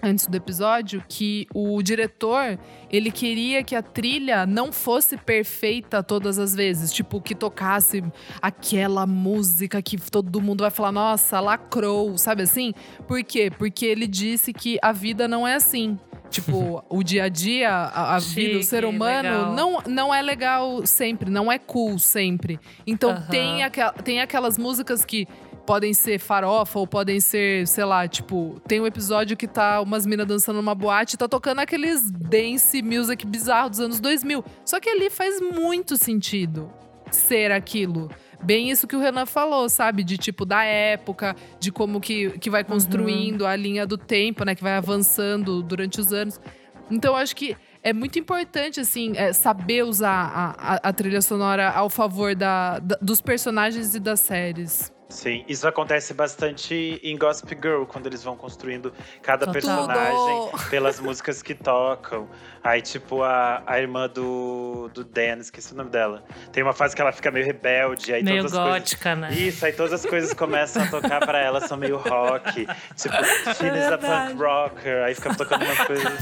antes 0.01 0.27
do 0.27 0.35
episódio 0.35 1.03
que 1.07 1.47
o 1.53 1.81
diretor 1.81 2.57
ele 2.89 3.11
queria 3.11 3.63
que 3.63 3.75
a 3.75 3.81
trilha 3.81 4.45
não 4.45 4.71
fosse 4.71 5.17
perfeita 5.17 6.01
todas 6.01 6.39
as 6.39 6.55
vezes, 6.55 6.91
tipo 6.91 7.21
que 7.21 7.35
tocasse 7.35 8.03
aquela 8.41 9.05
música 9.05 9.81
que 9.81 9.97
todo 9.97 10.41
mundo 10.41 10.61
vai 10.61 10.71
falar 10.71 10.91
nossa 10.91 11.39
lacrou, 11.39 12.17
sabe 12.17 12.43
assim? 12.43 12.73
Por 13.07 13.23
quê? 13.23 13.51
Porque 13.55 13.85
ele 13.85 14.07
disse 14.07 14.53
que 14.53 14.77
a 14.81 14.91
vida 14.91 15.27
não 15.27 15.47
é 15.47 15.55
assim. 15.55 15.97
Tipo, 16.29 16.83
o 16.89 17.03
dia 17.03 17.25
a 17.25 17.29
dia, 17.29 17.69
a, 17.69 18.15
a 18.15 18.19
vida, 18.19 18.51
o 18.51 18.53
Chique, 18.53 18.63
ser 18.63 18.85
humano 18.85 19.29
legal. 19.29 19.53
não, 19.53 19.81
não 19.87 20.13
é 20.13 20.21
legal 20.21 20.85
sempre, 20.85 21.29
não 21.29 21.51
é 21.51 21.57
cool 21.57 21.97
sempre. 21.97 22.59
Então 22.85 23.21
tem, 23.29 23.63
aqua, 23.63 23.91
tem 23.91 24.21
aquelas 24.21 24.57
músicas 24.57 25.03
que 25.03 25.27
podem 25.69 25.93
ser 25.93 26.17
farofa 26.17 26.79
ou 26.79 26.87
podem 26.87 27.19
ser, 27.19 27.67
sei 27.67 27.85
lá, 27.85 28.07
tipo, 28.07 28.59
tem 28.67 28.81
um 28.81 28.87
episódio 28.87 29.37
que 29.37 29.47
tá 29.47 29.79
umas 29.81 30.03
minas 30.03 30.25
dançando 30.25 30.55
numa 30.55 30.73
boate 30.73 31.13
e 31.13 31.17
tá 31.19 31.27
tocando 31.27 31.59
aqueles 31.59 32.09
dance 32.09 32.81
music 32.81 33.23
bizarro 33.23 33.69
dos 33.69 33.79
anos 33.79 33.99
2000. 33.99 34.43
Só 34.65 34.79
que 34.79 34.89
ali 34.89 35.11
faz 35.11 35.39
muito 35.39 35.95
sentido 35.95 36.71
ser 37.11 37.51
aquilo. 37.51 38.09
Bem 38.41 38.71
isso 38.71 38.87
que 38.87 38.95
o 38.95 38.99
Renan 38.99 39.27
falou, 39.27 39.69
sabe? 39.69 40.03
De 40.03 40.17
tipo, 40.17 40.43
da 40.43 40.63
época, 40.63 41.35
de 41.59 41.71
como 41.71 42.01
que, 42.01 42.31
que 42.39 42.49
vai 42.49 42.63
construindo 42.63 43.45
a 43.45 43.55
linha 43.55 43.85
do 43.85 43.95
tempo, 43.95 44.43
né? 44.43 44.55
Que 44.55 44.63
vai 44.63 44.73
avançando 44.75 45.61
durante 45.61 46.01
os 46.01 46.11
anos. 46.11 46.41
Então, 46.89 47.11
eu 47.13 47.17
acho 47.17 47.35
que 47.35 47.55
é 47.83 47.93
muito 47.93 48.17
importante, 48.17 48.79
assim, 48.79 49.13
é, 49.15 49.33
saber 49.33 49.83
usar 49.83 50.09
a, 50.33 50.73
a, 50.73 50.89
a 50.89 50.93
trilha 50.93 51.21
sonora 51.21 51.69
ao 51.69 51.91
favor 51.91 52.33
da, 52.33 52.79
da- 52.79 52.97
dos 52.99 53.21
personagens 53.21 53.93
e 53.93 53.99
das 53.99 54.19
séries. 54.19 54.91
Sim, 55.09 55.43
isso 55.47 55.67
acontece 55.67 56.13
bastante 56.13 56.99
em 57.03 57.17
Gossip 57.17 57.57
Girl, 57.59 57.83
quando 57.85 58.05
eles 58.05 58.23
vão 58.23 58.37
construindo 58.37 58.93
cada 59.23 59.51
personagem 59.51 60.51
pelas 60.69 60.99
músicas 60.99 61.41
que 61.41 61.55
tocam. 61.55 62.29
Aí, 62.63 62.79
tipo, 62.79 63.23
a, 63.23 63.63
a 63.65 63.79
irmã 63.79 64.07
do, 64.07 64.89
do 64.93 65.03
Dan, 65.03 65.39
esqueci 65.39 65.73
o 65.73 65.75
nome 65.75 65.89
dela. 65.89 66.23
Tem 66.51 66.61
uma 66.61 66.73
fase 66.73 66.95
que 66.95 67.01
ela 67.01 67.11
fica 67.11 67.31
meio 67.31 67.43
rebelde, 67.45 68.13
aí 68.13 68.21
Meio 68.21 68.43
todas 68.43 68.53
as 68.53 68.59
coisas. 68.59 68.81
gótica, 68.81 69.15
né? 69.15 69.33
Isso, 69.33 69.65
aí 69.65 69.73
todas 69.73 69.93
as 69.93 70.05
coisas 70.05 70.33
começam 70.33 70.83
a 70.83 70.87
tocar 70.87 71.19
pra 71.25 71.39
ela, 71.39 71.61
são 71.61 71.75
meio 71.77 71.97
rock. 71.97 72.67
Tipo, 72.95 73.15
Finn 73.55 73.75
is 73.75 73.91
a 73.91 73.97
punk 73.97 74.39
rocker. 74.39 75.03
Aí 75.05 75.15
fica 75.15 75.33
tocando 75.33 75.65
umas 75.65 75.79
coisas. 75.87 76.19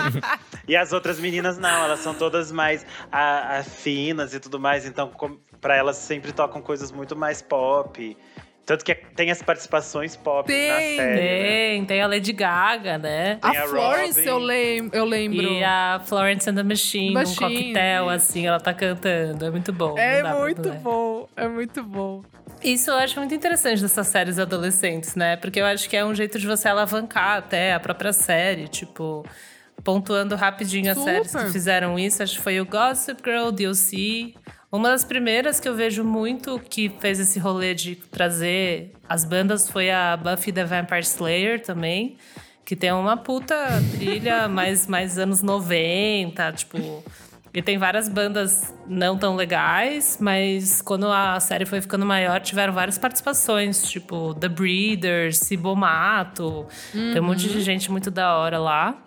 e 0.68 0.76
as 0.76 0.92
outras 0.92 1.18
meninas 1.18 1.56
não, 1.56 1.84
elas 1.84 2.00
são 2.00 2.14
todas 2.14 2.52
mais 2.52 2.84
a, 3.10 3.58
a 3.58 3.62
finas 3.62 4.34
e 4.34 4.40
tudo 4.40 4.60
mais. 4.60 4.84
Então, 4.84 5.08
com, 5.08 5.38
pra 5.60 5.76
elas 5.76 5.96
sempre 5.96 6.32
tocam 6.32 6.60
coisas 6.62 6.90
muito 6.92 7.14
mais 7.16 7.40
pop. 7.42 8.16
Tanto 8.64 8.84
que 8.84 8.92
tem 8.94 9.30
as 9.30 9.40
participações 9.40 10.16
pop 10.16 10.50
na 10.50 10.76
Tem, 10.76 10.96
série. 10.96 11.14
né? 11.14 11.28
Tem, 11.28 11.84
tem 11.84 12.02
a 12.02 12.06
Lady 12.08 12.32
Gaga, 12.32 12.98
né? 12.98 13.38
A 13.40 13.50
Tem 13.52 13.60
a 13.60 13.68
Florence, 13.68 14.18
Robin. 14.18 14.28
eu, 14.28 14.38
lem 14.38 14.90
eu 14.92 15.04
lembro. 15.04 15.40
E 15.40 15.62
a 15.62 16.00
Florence 16.04 16.50
and 16.50 16.54
the 16.56 16.64
Machine, 16.64 17.14
Machine, 17.14 17.44
um 17.46 17.48
coquetel, 17.48 18.08
assim, 18.10 18.44
ela 18.44 18.58
tá 18.58 18.74
cantando. 18.74 19.44
É 19.44 19.50
muito 19.50 19.72
bom. 19.72 19.96
É 19.96 20.20
muito 20.34 20.72
bom, 20.72 21.28
é 21.36 21.46
muito 21.46 21.80
bom. 21.84 22.24
Isso 22.60 22.90
eu 22.90 22.96
acho 22.96 23.16
muito 23.20 23.32
interessante 23.32 23.80
dessas 23.82 24.08
séries 24.08 24.36
adolescentes, 24.36 25.14
né? 25.14 25.36
Porque 25.36 25.60
eu 25.60 25.66
acho 25.66 25.88
que 25.88 25.96
é 25.96 26.04
um 26.04 26.12
jeito 26.14 26.36
de 26.36 26.46
você 26.48 26.66
alavancar 26.68 27.36
até 27.38 27.72
a 27.72 27.78
própria 27.78 28.12
série, 28.12 28.66
tipo. 28.66 29.24
Pontuando 29.84 30.34
rapidinho 30.34 30.90
as 30.90 30.98
Super. 30.98 31.12
séries 31.24 31.32
que 31.36 31.52
fizeram 31.52 31.96
isso, 31.98 32.20
acho 32.22 32.36
que 32.38 32.42
foi 32.42 32.58
o 32.60 32.64
Gossip 32.64 33.20
Girl, 33.24 33.50
DLC. 33.50 34.34
Uma 34.76 34.90
das 34.90 35.06
primeiras 35.06 35.58
que 35.58 35.66
eu 35.66 35.74
vejo 35.74 36.04
muito 36.04 36.58
que 36.58 36.90
fez 37.00 37.18
esse 37.18 37.38
rolê 37.38 37.72
de 37.72 37.96
trazer 37.96 38.92
as 39.08 39.24
bandas 39.24 39.70
foi 39.70 39.90
a 39.90 40.14
Buffy 40.18 40.52
the 40.52 40.66
Vampire 40.66 41.00
Slayer 41.00 41.62
também, 41.62 42.18
que 42.62 42.76
tem 42.76 42.92
uma 42.92 43.16
puta 43.16 43.54
trilha 43.92 44.46
mais, 44.52 44.86
mais 44.86 45.16
anos 45.16 45.40
90, 45.40 46.52
tipo. 46.52 47.02
E 47.54 47.62
tem 47.62 47.78
várias 47.78 48.06
bandas 48.06 48.74
não 48.86 49.16
tão 49.16 49.34
legais, 49.34 50.18
mas 50.20 50.82
quando 50.82 51.10
a 51.10 51.40
série 51.40 51.64
foi 51.64 51.80
ficando 51.80 52.04
maior, 52.04 52.38
tiveram 52.42 52.74
várias 52.74 52.98
participações, 52.98 53.88
tipo 53.88 54.34
The 54.34 54.50
Breeders, 54.50 55.38
Cibomato. 55.38 56.66
Tem 56.92 57.22
um 57.22 57.24
monte 57.24 57.48
de 57.48 57.62
gente 57.62 57.90
muito 57.90 58.10
da 58.10 58.36
hora 58.36 58.58
lá. 58.58 59.02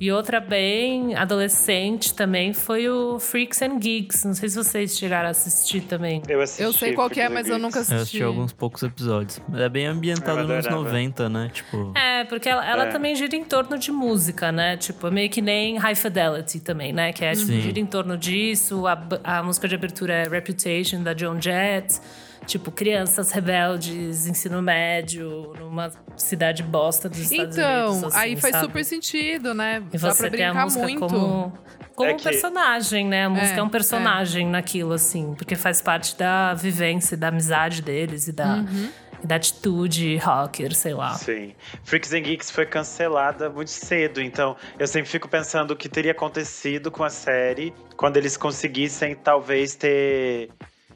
E 0.00 0.10
outra 0.10 0.40
bem 0.40 1.14
adolescente 1.14 2.12
também 2.14 2.52
foi 2.52 2.88
o 2.88 3.18
Freaks 3.20 3.62
and 3.62 3.78
Geeks. 3.78 4.24
Não 4.24 4.34
sei 4.34 4.48
se 4.48 4.56
vocês 4.56 4.98
chegaram 4.98 5.28
a 5.28 5.30
assistir 5.30 5.82
também. 5.82 6.20
Eu, 6.28 6.40
assisti 6.40 6.62
Eu 6.64 6.72
sei 6.72 6.92
qual 6.94 7.08
que 7.08 7.20
é, 7.20 7.28
mas 7.28 7.48
eu 7.48 7.58
nunca 7.60 7.78
Geeks. 7.78 7.90
Eu 7.92 7.96
assisti. 7.98 8.16
assisti 8.16 8.22
alguns 8.24 8.52
poucos 8.52 8.82
episódios. 8.82 9.40
Mas 9.48 9.60
É 9.60 9.68
bem 9.68 9.86
ambientado 9.86 10.42
nos 10.42 10.50
adorava. 10.66 10.82
90, 10.84 11.28
né? 11.28 11.50
Tipo. 11.52 11.92
É, 11.96 12.24
porque 12.24 12.48
ela, 12.48 12.68
ela 12.68 12.84
É. 12.86 12.90
também 12.90 13.14
gira 13.14 13.36
em 13.36 13.44
torno 13.44 13.78
de 13.78 13.92
música, 13.92 14.50
né? 14.50 14.76
Tipo, 14.76 15.06
é 15.06 15.10
meio 15.12 15.30
que 15.30 15.40
nem 15.40 15.78
High 15.78 15.94
Fidelity 15.94 16.58
também, 16.60 16.92
né? 16.92 17.12
Que 17.12 17.24
é, 17.24 17.32
tipo, 17.32 17.46
Sim. 17.46 17.60
gira 17.60 17.78
em 17.78 17.86
torno 17.86 18.18
disso. 18.18 18.86
A, 18.88 18.98
a 19.22 19.42
música 19.44 19.68
de 19.68 19.76
abertura 19.76 20.12
é 20.12 20.28
Reputation, 20.28 21.02
da 21.04 21.16
Joan 21.16 21.40
Jett. 21.40 22.00
Tipo, 22.46 22.70
crianças 22.70 23.30
rebeldes, 23.30 24.26
ensino 24.26 24.60
médio, 24.60 25.52
numa 25.58 25.90
cidade 26.16 26.62
bosta 26.62 27.08
dos 27.08 27.18
Estados 27.30 27.56
Então, 27.56 27.90
Unidos. 27.92 28.04
assim, 28.14 28.16
aí 28.18 28.36
faz 28.36 28.52
sabe? 28.54 28.66
super 28.66 28.84
sentido, 28.84 29.54
né? 29.54 29.82
E 29.92 29.98
Dá 29.98 30.10
você 30.12 30.22
pra 30.28 30.30
tem 30.30 30.44
a 30.44 30.50
brincar 30.50 30.64
música 30.64 30.82
muito. 30.82 31.00
como, 31.00 31.52
como 31.94 32.10
É 32.10 32.12
um 32.12 32.16
que- 32.16 32.24
personagem, 32.24 33.06
né? 33.08 33.24
A 33.24 33.30
música 33.30 33.56
é, 33.56 33.58
É, 33.58 33.62
um 33.62 33.68
personagem 33.68 34.46
naquilo, 34.46 34.92
assim. 34.92 35.34
Porque 35.34 35.56
faz 35.56 35.80
parte 35.80 36.16
da 36.16 36.52
vivência, 36.54 37.16
da 37.16 37.28
amizade 37.28 37.80
deles 37.82 38.28
e 38.28 38.32
da, 38.32 38.56
Uhum. 38.56 38.90
da 39.24 39.36
atitude 39.36 40.16
rocker, 40.18 40.74
sei 40.74 40.92
lá. 40.92 41.14
Sim. 41.14 41.54
Freaks 41.82 42.12
and 42.12 42.20
Geeks 42.20 42.50
foi 42.50 42.66
cancelada 42.66 43.48
muito 43.48 43.70
cedo, 43.70 44.20
então 44.20 44.54
eu 44.78 44.86
sempre 44.86 45.08
fico 45.10 45.28
pensando 45.28 45.70
o 45.70 45.76
que 45.76 45.88
teria 45.88 46.12
acontecido 46.12 46.90
com 46.90 47.02
a 47.02 47.08
série 47.10 47.72
quando 47.96 48.18
eles 48.18 48.36
conseguissem 48.36 49.14
talvez 49.14 49.74
ter 49.74 50.50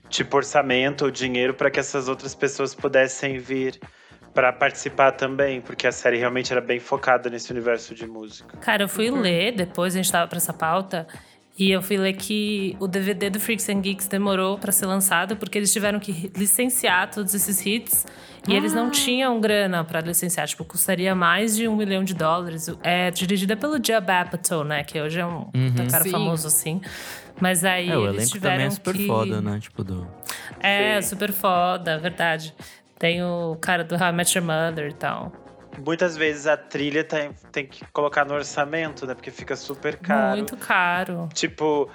tipo 0.09 0.37
orçamento 0.37 1.05
ou 1.05 1.11
dinheiro 1.11 1.55
para 1.55 1.71
que 1.71 1.79
essas 1.81 2.09
outras 2.09 2.35
pessoas 2.35 2.75
pudessem 2.75 3.39
vir 3.39 3.79
para 4.35 4.53
participar 4.53 5.13
também, 5.13 5.61
porque 5.61 5.87
a 5.87 5.93
série 5.93 6.19
realmente 6.19 6.53
era 6.53 6.61
bem 6.61 6.79
focada 6.79 7.29
nesse 7.29 7.51
universo 7.51 7.95
de 7.95 8.07
música. 8.07 8.57
Cara, 8.59 8.85
eu 8.85 8.89
fui 8.89 9.11
ler 9.11 9.53
depois, 9.53 9.95
a 9.95 9.99
gente 9.99 10.13
tava 10.13 10.29
pra 10.29 10.37
essa 10.37 10.53
pauta. 10.53 11.07
E 11.59 11.73
eu 11.73 11.83
fui 11.83 11.97
ler 11.97 12.13
que 12.13 12.77
o 12.79 12.87
DVD 12.87 13.29
do 13.29 13.41
Freaks 13.41 13.69
and 13.69 13.81
Geeks 13.81 14.07
demorou 14.07 14.57
pra 14.59 14.71
ser 14.71 14.87
lançado 14.87 15.37
porque 15.37 15.59
eles 15.59 15.73
tiveram 15.73 15.99
que 15.99 16.31
licenciar 16.37 17.11
todos 17.11 17.35
esses 17.35 17.67
hits 17.67 18.07
e 18.47 18.55
eles 18.55 18.73
não 18.73 18.91
tinham 18.91 19.41
grana 19.41 19.83
pra 19.83 20.01
licenciar. 20.01 20.47
Tipo, 20.47 20.65
custaria 20.65 21.17
mais 21.17 21.57
de 21.57 21.67
um 21.67 21.75
milhão 21.75 22.05
de 22.05 22.15
dólares. 22.15 22.71
É 22.81 23.11
dirigida 23.11 23.57
pelo 23.57 23.75
Judd 23.75 23.93
Apatow, 23.93 24.63
né? 24.63 24.85
Que 24.85 25.01
hoje 25.01 25.19
é 25.19 25.27
um 25.27 25.47
puta 25.47 25.85
cara 25.91 26.05
Sim. 26.05 26.11
famoso 26.13 26.47
assim. 26.47 26.81
Mas 27.41 27.65
aí 27.65 27.89
É, 27.91 27.97
o 27.97 28.05
eles 28.05 28.15
elenco 28.17 28.33
tiveram 28.33 28.55
também 28.55 28.67
é 28.67 28.71
super 28.71 28.95
que... 28.95 29.07
foda, 29.07 29.41
né? 29.41 29.59
Tipo, 29.61 29.85
do. 29.85 30.09
É, 30.61 31.01
Sim. 31.01 31.09
super 31.09 31.33
foda, 31.33 31.99
verdade. 31.99 32.55
Tem 32.99 33.23
o 33.23 33.57
cara 33.61 33.85
do 33.85 33.95
How 33.95 34.09
I 34.09 34.13
Met 34.13 34.37
Your 34.37 34.47
Mother 34.47 34.91
e 34.91 34.95
tal. 34.95 35.33
Muitas 35.87 36.17
vezes 36.17 36.47
a 36.49 36.57
trilha 36.57 37.05
tem, 37.05 37.31
tem 37.53 37.65
que 37.67 37.85
colocar 37.93 38.25
no 38.25 38.35
orçamento, 38.35 39.07
né? 39.07 39.15
Porque 39.15 39.31
fica 39.31 39.55
super 39.55 39.97
caro. 39.97 40.39
Muito 40.39 40.57
caro. 40.57 41.29
Tipo, 41.33 41.89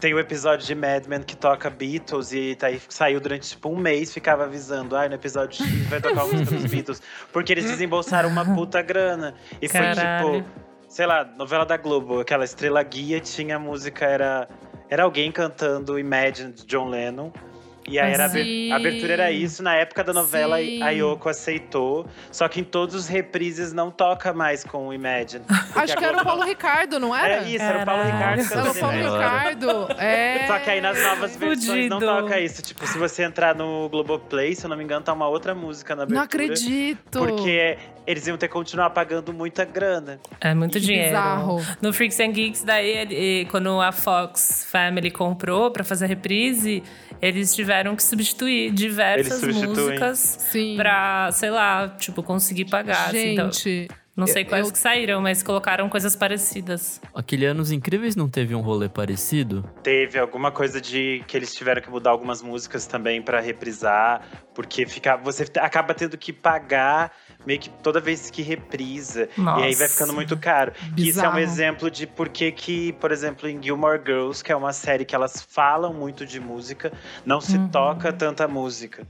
tem 0.00 0.12
o 0.12 0.18
episódio 0.18 0.66
de 0.66 0.74
Mad 0.74 1.06
Men 1.06 1.22
que 1.22 1.36
toca 1.36 1.70
Beatles 1.70 2.32
e 2.32 2.56
tá 2.56 2.66
aí, 2.66 2.80
saiu 2.88 3.20
durante 3.20 3.50
tipo 3.50 3.68
um 3.68 3.76
mês, 3.76 4.12
ficava 4.12 4.44
avisando, 4.44 4.96
ai, 4.96 5.08
no 5.08 5.14
episódio 5.14 5.64
X 5.64 5.86
vai 5.86 6.00
tocar 6.00 6.22
a 6.22 6.26
música 6.26 6.50
dos 6.56 6.64
Beatles. 6.70 7.00
Porque 7.32 7.52
eles 7.52 7.64
desembolsaram 7.66 8.28
uma 8.28 8.44
puta 8.44 8.82
grana. 8.82 9.34
E 9.62 9.68
foi 9.68 9.80
Caralho. 9.80 10.42
tipo, 10.42 10.50
sei 10.88 11.06
lá, 11.06 11.24
novela 11.24 11.64
da 11.64 11.76
Globo, 11.76 12.18
aquela 12.20 12.44
estrela 12.44 12.82
guia 12.82 13.20
tinha 13.20 13.54
a 13.54 13.58
música, 13.60 14.04
era, 14.04 14.48
era 14.90 15.02
alguém 15.04 15.30
cantando 15.32 15.98
Imagine 15.98 16.52
de 16.52 16.64
John 16.66 16.88
Lennon. 16.88 17.30
E 17.90 17.98
aí 17.98 18.12
era 18.12 18.24
a 18.24 18.26
aber- 18.26 18.42
Sim. 18.44 18.70
a 18.70 18.76
abertura 18.76 19.12
era 19.14 19.30
isso. 19.30 19.62
Na 19.62 19.74
época 19.74 20.04
da 20.04 20.12
novela, 20.12 20.58
Sim. 20.58 20.82
a 20.82 20.90
Yoko 20.90 21.26
aceitou. 21.26 22.06
Só 22.30 22.46
que 22.46 22.60
em 22.60 22.64
todos 22.64 22.94
os 22.94 23.08
reprises 23.08 23.72
não 23.72 23.90
toca 23.90 24.30
mais 24.34 24.62
com 24.62 24.88
o 24.88 24.92
Imagine. 24.92 25.42
Acho 25.74 25.96
que 25.96 26.04
era 26.04 26.18
o 26.20 26.22
Paulo 26.22 26.40
não- 26.42 26.46
Ricardo, 26.48 27.00
não 27.00 27.16
era? 27.16 27.36
É 27.46 27.48
isso, 27.48 27.64
era 27.64 27.82
o 27.82 27.86
Paulo 27.86 28.02
Era. 28.02 28.12
Ricardo 28.34 28.52
Era 28.52 28.70
o 28.70 28.74
Paulo. 28.74 28.96
Ricardo. 29.16 29.86
É. 29.98 30.46
Só 30.46 30.58
que 30.58 30.68
aí 30.70 30.80
nas 30.82 31.02
novas 31.02 31.34
versões 31.36 31.88
não 31.88 31.98
Fudido. 31.98 32.20
toca 32.22 32.38
isso. 32.38 32.60
Tipo, 32.60 32.86
se 32.86 32.98
você 32.98 33.22
entrar 33.22 33.54
no 33.54 33.88
Globoplay, 33.88 34.54
se 34.54 34.66
eu 34.66 34.68
não 34.68 34.76
me 34.76 34.84
engano, 34.84 35.02
tá 35.02 35.14
uma 35.14 35.26
outra 35.28 35.54
música 35.54 35.96
na 35.96 36.02
abertura. 36.02 36.18
Não 36.18 36.24
acredito. 36.26 37.18
Porque 37.20 37.78
eles 38.08 38.26
iam 38.26 38.36
ter 38.38 38.48
que 38.48 38.54
continuar 38.54 38.90
pagando 38.90 39.32
muita 39.32 39.64
grana. 39.64 40.18
É 40.40 40.54
muito 40.54 40.80
dinheiro. 40.80 41.08
bizarro. 41.08 41.60
No 41.82 41.92
Freaks 41.92 42.18
and 42.20 42.32
Geeks, 42.32 42.62
daí, 42.64 42.88
ele- 42.90 43.44
quando 43.50 43.80
a 43.80 43.92
Fox 43.92 44.66
Family 44.70 45.10
comprou 45.10 45.70
pra 45.70 45.84
fazer 45.84 46.06
a 46.06 46.08
reprise, 46.08 46.82
eles 47.20 47.54
tiveram 47.54 47.94
que 47.94 48.02
substituir 48.02 48.72
diversas 48.72 49.42
músicas 49.42 50.48
pra, 50.76 51.30
sei 51.32 51.50
lá, 51.50 51.88
tipo, 51.98 52.22
conseguir 52.22 52.64
pagar. 52.64 53.08
assim. 53.08 53.32
Então, 53.34 53.52
Gente, 53.52 53.88
não 54.16 54.26
sei 54.26 54.44
quais 54.44 54.66
eu- 54.66 54.72
que 54.72 54.78
saíram, 54.78 55.20
mas 55.20 55.42
colocaram 55.42 55.88
coisas 55.88 56.16
parecidas. 56.16 57.00
Aquele 57.14 57.44
Anos 57.46 57.70
Incríveis 57.70 58.16
não 58.16 58.28
teve 58.28 58.54
um 58.54 58.60
rolê 58.60 58.88
parecido? 58.88 59.62
Teve 59.82 60.18
alguma 60.18 60.50
coisa 60.50 60.80
de 60.80 61.22
que 61.26 61.36
eles 61.36 61.54
tiveram 61.54 61.82
que 61.82 61.90
mudar 61.90 62.10
algumas 62.10 62.40
músicas 62.42 62.86
também 62.86 63.20
pra 63.22 63.40
reprisar, 63.40 64.22
porque 64.54 64.86
fica, 64.86 65.16
você 65.16 65.44
acaba 65.58 65.92
tendo 65.94 66.16
que 66.16 66.32
pagar 66.32 67.12
meio 67.48 67.58
que 67.60 67.70
toda 67.70 67.98
vez 67.98 68.30
que 68.30 68.42
reprisa. 68.42 69.26
Nossa. 69.38 69.60
E 69.62 69.64
aí 69.64 69.74
vai 69.74 69.88
ficando 69.88 70.12
muito 70.12 70.36
caro. 70.36 70.72
Que 70.94 71.08
isso 71.08 71.18
é 71.18 71.22
um 71.28 71.32
Bizarro. 71.32 71.38
exemplo 71.38 71.90
de 71.90 72.06
por 72.06 72.28
que 72.28 72.52
que, 72.52 72.92
por 72.94 73.10
exemplo, 73.10 73.48
em 73.48 73.60
Gilmore 73.62 73.98
Girls, 74.04 74.44
que 74.44 74.52
é 74.52 74.56
uma 74.56 74.74
série 74.74 75.04
que 75.06 75.14
elas 75.14 75.40
falam 75.48 75.94
muito 75.94 76.26
de 76.26 76.38
música, 76.38 76.92
não 77.24 77.40
se 77.40 77.58
toca 77.70 78.12
tanta 78.12 78.46
música. 78.46 79.06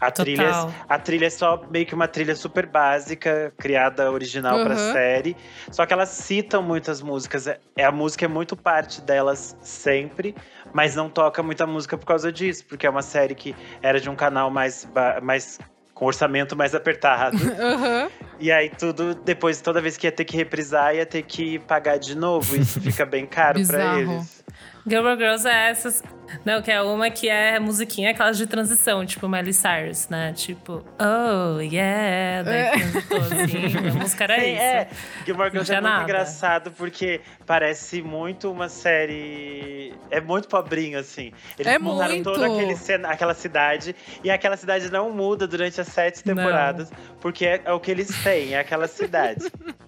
A 0.00 0.10
Total. 0.10 0.24
trilha, 0.26 0.52
a 0.86 0.98
trilha 0.98 1.26
é 1.26 1.30
só 1.30 1.64
meio 1.70 1.86
que 1.86 1.94
uma 1.94 2.06
trilha 2.06 2.36
super 2.36 2.66
básica, 2.66 3.52
criada 3.56 4.12
original 4.12 4.62
pra 4.62 4.74
Uhum. 4.76 4.92
série. 4.92 5.34
Só 5.72 5.86
que 5.86 5.92
elas 5.94 6.10
citam 6.10 6.62
muitas 6.62 7.00
músicas. 7.00 7.46
É, 7.46 7.58
é- 7.74 7.84
a 7.86 7.90
música 7.90 8.26
é 8.26 8.28
muito 8.28 8.54
parte 8.54 9.00
delas 9.00 9.56
sempre, 9.62 10.34
mas 10.74 10.94
não 10.94 11.08
toca 11.08 11.42
muita 11.42 11.66
música 11.66 11.96
por 11.96 12.04
causa 12.04 12.30
disso, 12.30 12.66
porque 12.68 12.86
é 12.86 12.90
uma 12.90 13.00
série 13.02 13.34
que 13.34 13.56
era 13.82 13.98
de 13.98 14.10
um 14.10 14.14
canal 14.14 14.50
mais, 14.50 14.86
mais 15.22 15.58
com 15.98 16.06
orçamento 16.06 16.54
mais 16.54 16.76
apertado. 16.76 17.36
Aham. 17.60 18.08
e 18.38 18.52
aí 18.52 18.70
tudo, 18.70 19.16
depois, 19.16 19.60
toda 19.60 19.80
vez 19.80 19.96
que 19.96 20.06
ia 20.06 20.12
ter 20.12 20.24
que 20.24 20.36
reprisar, 20.36 20.94
ia 20.94 21.04
ter 21.04 21.22
que 21.22 21.58
pagar 21.58 21.98
de 21.98 22.14
novo. 22.16 22.54
Isso 22.54 22.78
fica 22.80 23.04
bem 23.04 23.26
caro 23.26 23.54
pra 23.66 23.78
Bizarro. 23.96 24.12
eles. 24.12 24.44
Gilmore 24.88 25.16
Girls 25.18 25.46
é 25.46 25.70
essas. 25.70 26.02
Não, 26.44 26.60
que 26.60 26.70
é 26.70 26.82
uma 26.82 27.08
que 27.10 27.26
é 27.26 27.58
musiquinha, 27.58 28.10
aquelas 28.10 28.36
de 28.36 28.46
transição, 28.46 29.04
tipo 29.06 29.26
Miley 29.26 29.54
Cyrus, 29.54 30.08
né? 30.10 30.34
Tipo, 30.34 30.84
oh, 31.00 31.58
yeah. 31.58 32.42
Daí 32.42 32.56
É. 32.58 32.70
transitou, 32.72 33.18
assim. 33.18 33.88
A 33.88 33.94
música 33.94 34.24
era 34.24 34.34
Sim, 34.38 34.52
isso. 34.52 34.62
é. 34.62 34.88
Gilmore 35.24 35.50
Girls 35.50 35.72
é 35.72 35.74
muito 35.76 35.84
nada. 35.90 36.02
engraçado 36.04 36.70
porque 36.72 37.22
parece 37.46 38.02
muito 38.02 38.52
uma 38.52 38.68
série. 38.68 39.94
É 40.10 40.20
muito 40.20 40.48
pobrinho, 40.48 40.98
assim. 40.98 41.32
Eles 41.58 41.72
É 41.72 41.78
montaram 41.78 42.12
muito. 42.14 42.30
toda 42.30 42.44
aquele 42.46 42.76
cena- 42.76 43.08
aquela 43.08 43.32
cidade 43.32 43.96
e 44.22 44.30
aquela 44.30 44.58
cidade 44.58 44.90
não 44.92 45.10
muda 45.10 45.46
durante 45.48 45.80
as 45.80 45.88
sete 45.88 46.22
Não. 46.26 46.34
temporadas, 46.34 46.90
porque 47.22 47.46
é, 47.46 47.62
é 47.64 47.72
o 47.72 47.80
que 47.80 47.90
eles 47.90 48.08
têm, 48.22 48.52
é 48.54 48.58
aquela 48.60 48.86
cidade. 48.86 49.46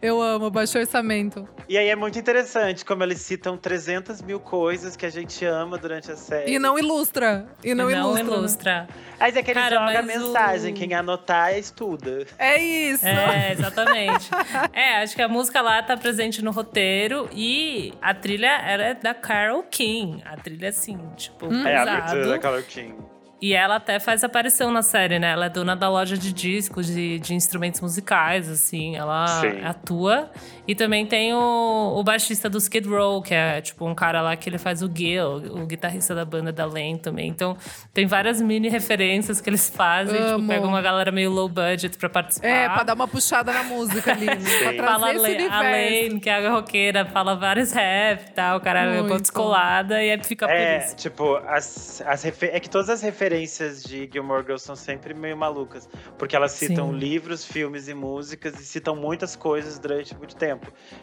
Eu 0.00 0.20
amo, 0.20 0.50
baixo 0.50 0.78
orçamento. 0.78 1.48
e 1.68 1.76
aí 1.78 1.88
é 1.88 1.96
muito 1.96 2.18
interessante 2.18 2.84
como 2.84 3.02
eles 3.02 3.20
citam 3.20 3.56
300 3.56 4.20
mil 4.22 4.40
coisas 4.40 4.96
que 4.96 5.06
a 5.06 5.10
gente 5.10 5.44
ama 5.44 5.78
durante 5.78 6.10
a 6.10 6.16
série. 6.16 6.52
E 6.52 6.58
não 6.58 6.78
ilustra. 6.78 7.46
E 7.64 7.74
não, 7.74 7.84
não 7.84 7.90
ilustra. 7.90 8.24
né? 8.24 8.30
ilustra. 8.38 8.88
Mas 9.18 9.36
é 9.36 9.42
que 9.42 9.50
eles 9.50 9.62
Cara, 9.62 9.76
jogam 9.76 9.98
a 9.98 10.02
mensagem, 10.02 10.72
o- 10.72 10.76
quem 10.76 10.94
anotar 10.94 11.56
estuda. 11.56 12.26
É 12.38 12.58
isso. 12.60 13.06
É, 13.06 13.52
exatamente. 13.52 14.30
é, 14.72 15.02
acho 15.02 15.14
que 15.14 15.22
a 15.22 15.28
música 15.28 15.60
lá 15.60 15.82
tá 15.82 15.96
presente 15.96 16.42
no 16.42 16.50
roteiro 16.50 17.28
e 17.32 17.92
a 18.02 18.12
trilha 18.14 18.58
era 18.62 18.82
é 18.88 18.94
da 18.94 19.14
Carol 19.14 19.62
King. 19.64 20.22
A 20.24 20.36
trilha, 20.36 20.68
assim, 20.70 20.98
tipo, 21.16 21.52
É 21.66 21.76
a 21.76 21.82
abertura 21.82 22.26
da 22.28 22.38
Color 22.38 22.62
King. 22.64 22.94
E 23.42 23.54
ela 23.54 23.74
até 23.74 23.98
faz 23.98 24.22
aparição 24.22 24.70
na 24.70 24.82
série, 24.82 25.18
né? 25.18 25.32
Ela 25.32 25.46
é 25.46 25.48
dona 25.48 25.74
da 25.74 25.88
loja 25.88 26.16
de 26.16 26.32
discos, 26.32 26.86
de, 26.86 27.18
de 27.18 27.34
instrumentos 27.34 27.80
musicais, 27.80 28.48
assim. 28.48 28.94
Ela 28.94 29.26
Sim. 29.26 29.64
atua. 29.64 30.30
E 30.66 30.76
também 30.76 31.04
tem 31.04 31.34
o, 31.34 31.94
o 31.96 32.04
baixista 32.04 32.48
do 32.48 32.56
Skid 32.58 32.88
Row, 32.88 33.20
que 33.20 33.34
é 33.34 33.60
tipo 33.60 33.84
um 33.84 33.94
cara 33.96 34.22
lá 34.22 34.36
que 34.36 34.48
ele 34.48 34.58
faz 34.58 34.80
o 34.80 34.88
Gil, 34.94 35.36
o 35.60 35.66
guitarrista 35.66 36.14
da 36.14 36.24
banda 36.24 36.52
da 36.52 36.64
Len 36.64 36.96
também. 36.96 37.28
Então, 37.28 37.56
tem 37.92 38.06
várias 38.06 38.40
mini 38.40 38.68
referências 38.68 39.40
que 39.40 39.50
eles 39.50 39.68
fazem. 39.68 40.16
Amo. 40.20 40.36
Tipo, 40.36 40.48
pega 40.48 40.66
uma 40.66 40.80
galera 40.80 41.10
meio 41.10 41.30
low 41.30 41.48
budget 41.48 41.98
pra 41.98 42.08
participar. 42.08 42.46
É, 42.46 42.68
pra 42.68 42.84
dar 42.84 42.94
uma 42.94 43.08
puxada 43.08 43.52
na 43.52 43.64
música 43.64 44.12
ali. 44.12 44.26
né? 44.26 44.72
pra 44.76 44.92
Fala 44.92 45.08
a 45.08 45.14
esse 45.14 45.46
a. 45.48 45.60
Lane, 45.62 46.20
que 46.20 46.30
é 46.30 46.46
a 46.46 46.50
roqueira, 46.52 47.04
fala 47.06 47.34
vários 47.34 47.72
rap 47.72 48.28
e 48.28 48.32
tal, 48.32 48.58
o 48.58 48.60
cara 48.60 48.82
é 48.82 48.90
meio 48.92 49.04
Muito. 49.04 49.20
descolada 49.22 50.00
e 50.02 50.10
aí 50.12 50.22
fica 50.22 50.46
por 50.46 50.54
É, 50.54 50.78
isso. 50.78 50.96
tipo, 50.96 51.36
as, 51.46 52.00
as 52.06 52.24
é 52.24 52.60
que 52.60 52.70
todas 52.70 52.88
as 52.88 53.02
referências 53.02 53.82
de 53.82 54.08
Gilmore 54.12 54.42
Girls 54.42 54.64
são 54.64 54.76
sempre 54.76 55.12
meio 55.12 55.36
malucas. 55.36 55.88
Porque 56.16 56.36
elas 56.36 56.52
citam 56.52 56.92
Sim. 56.92 56.98
livros, 56.98 57.44
filmes 57.44 57.88
e 57.88 57.94
músicas 57.94 58.60
e 58.60 58.64
citam 58.64 58.94
muitas 58.94 59.34
coisas 59.34 59.76
durante 59.78 60.16
muito 60.16 60.36
tempo. 60.36 60.51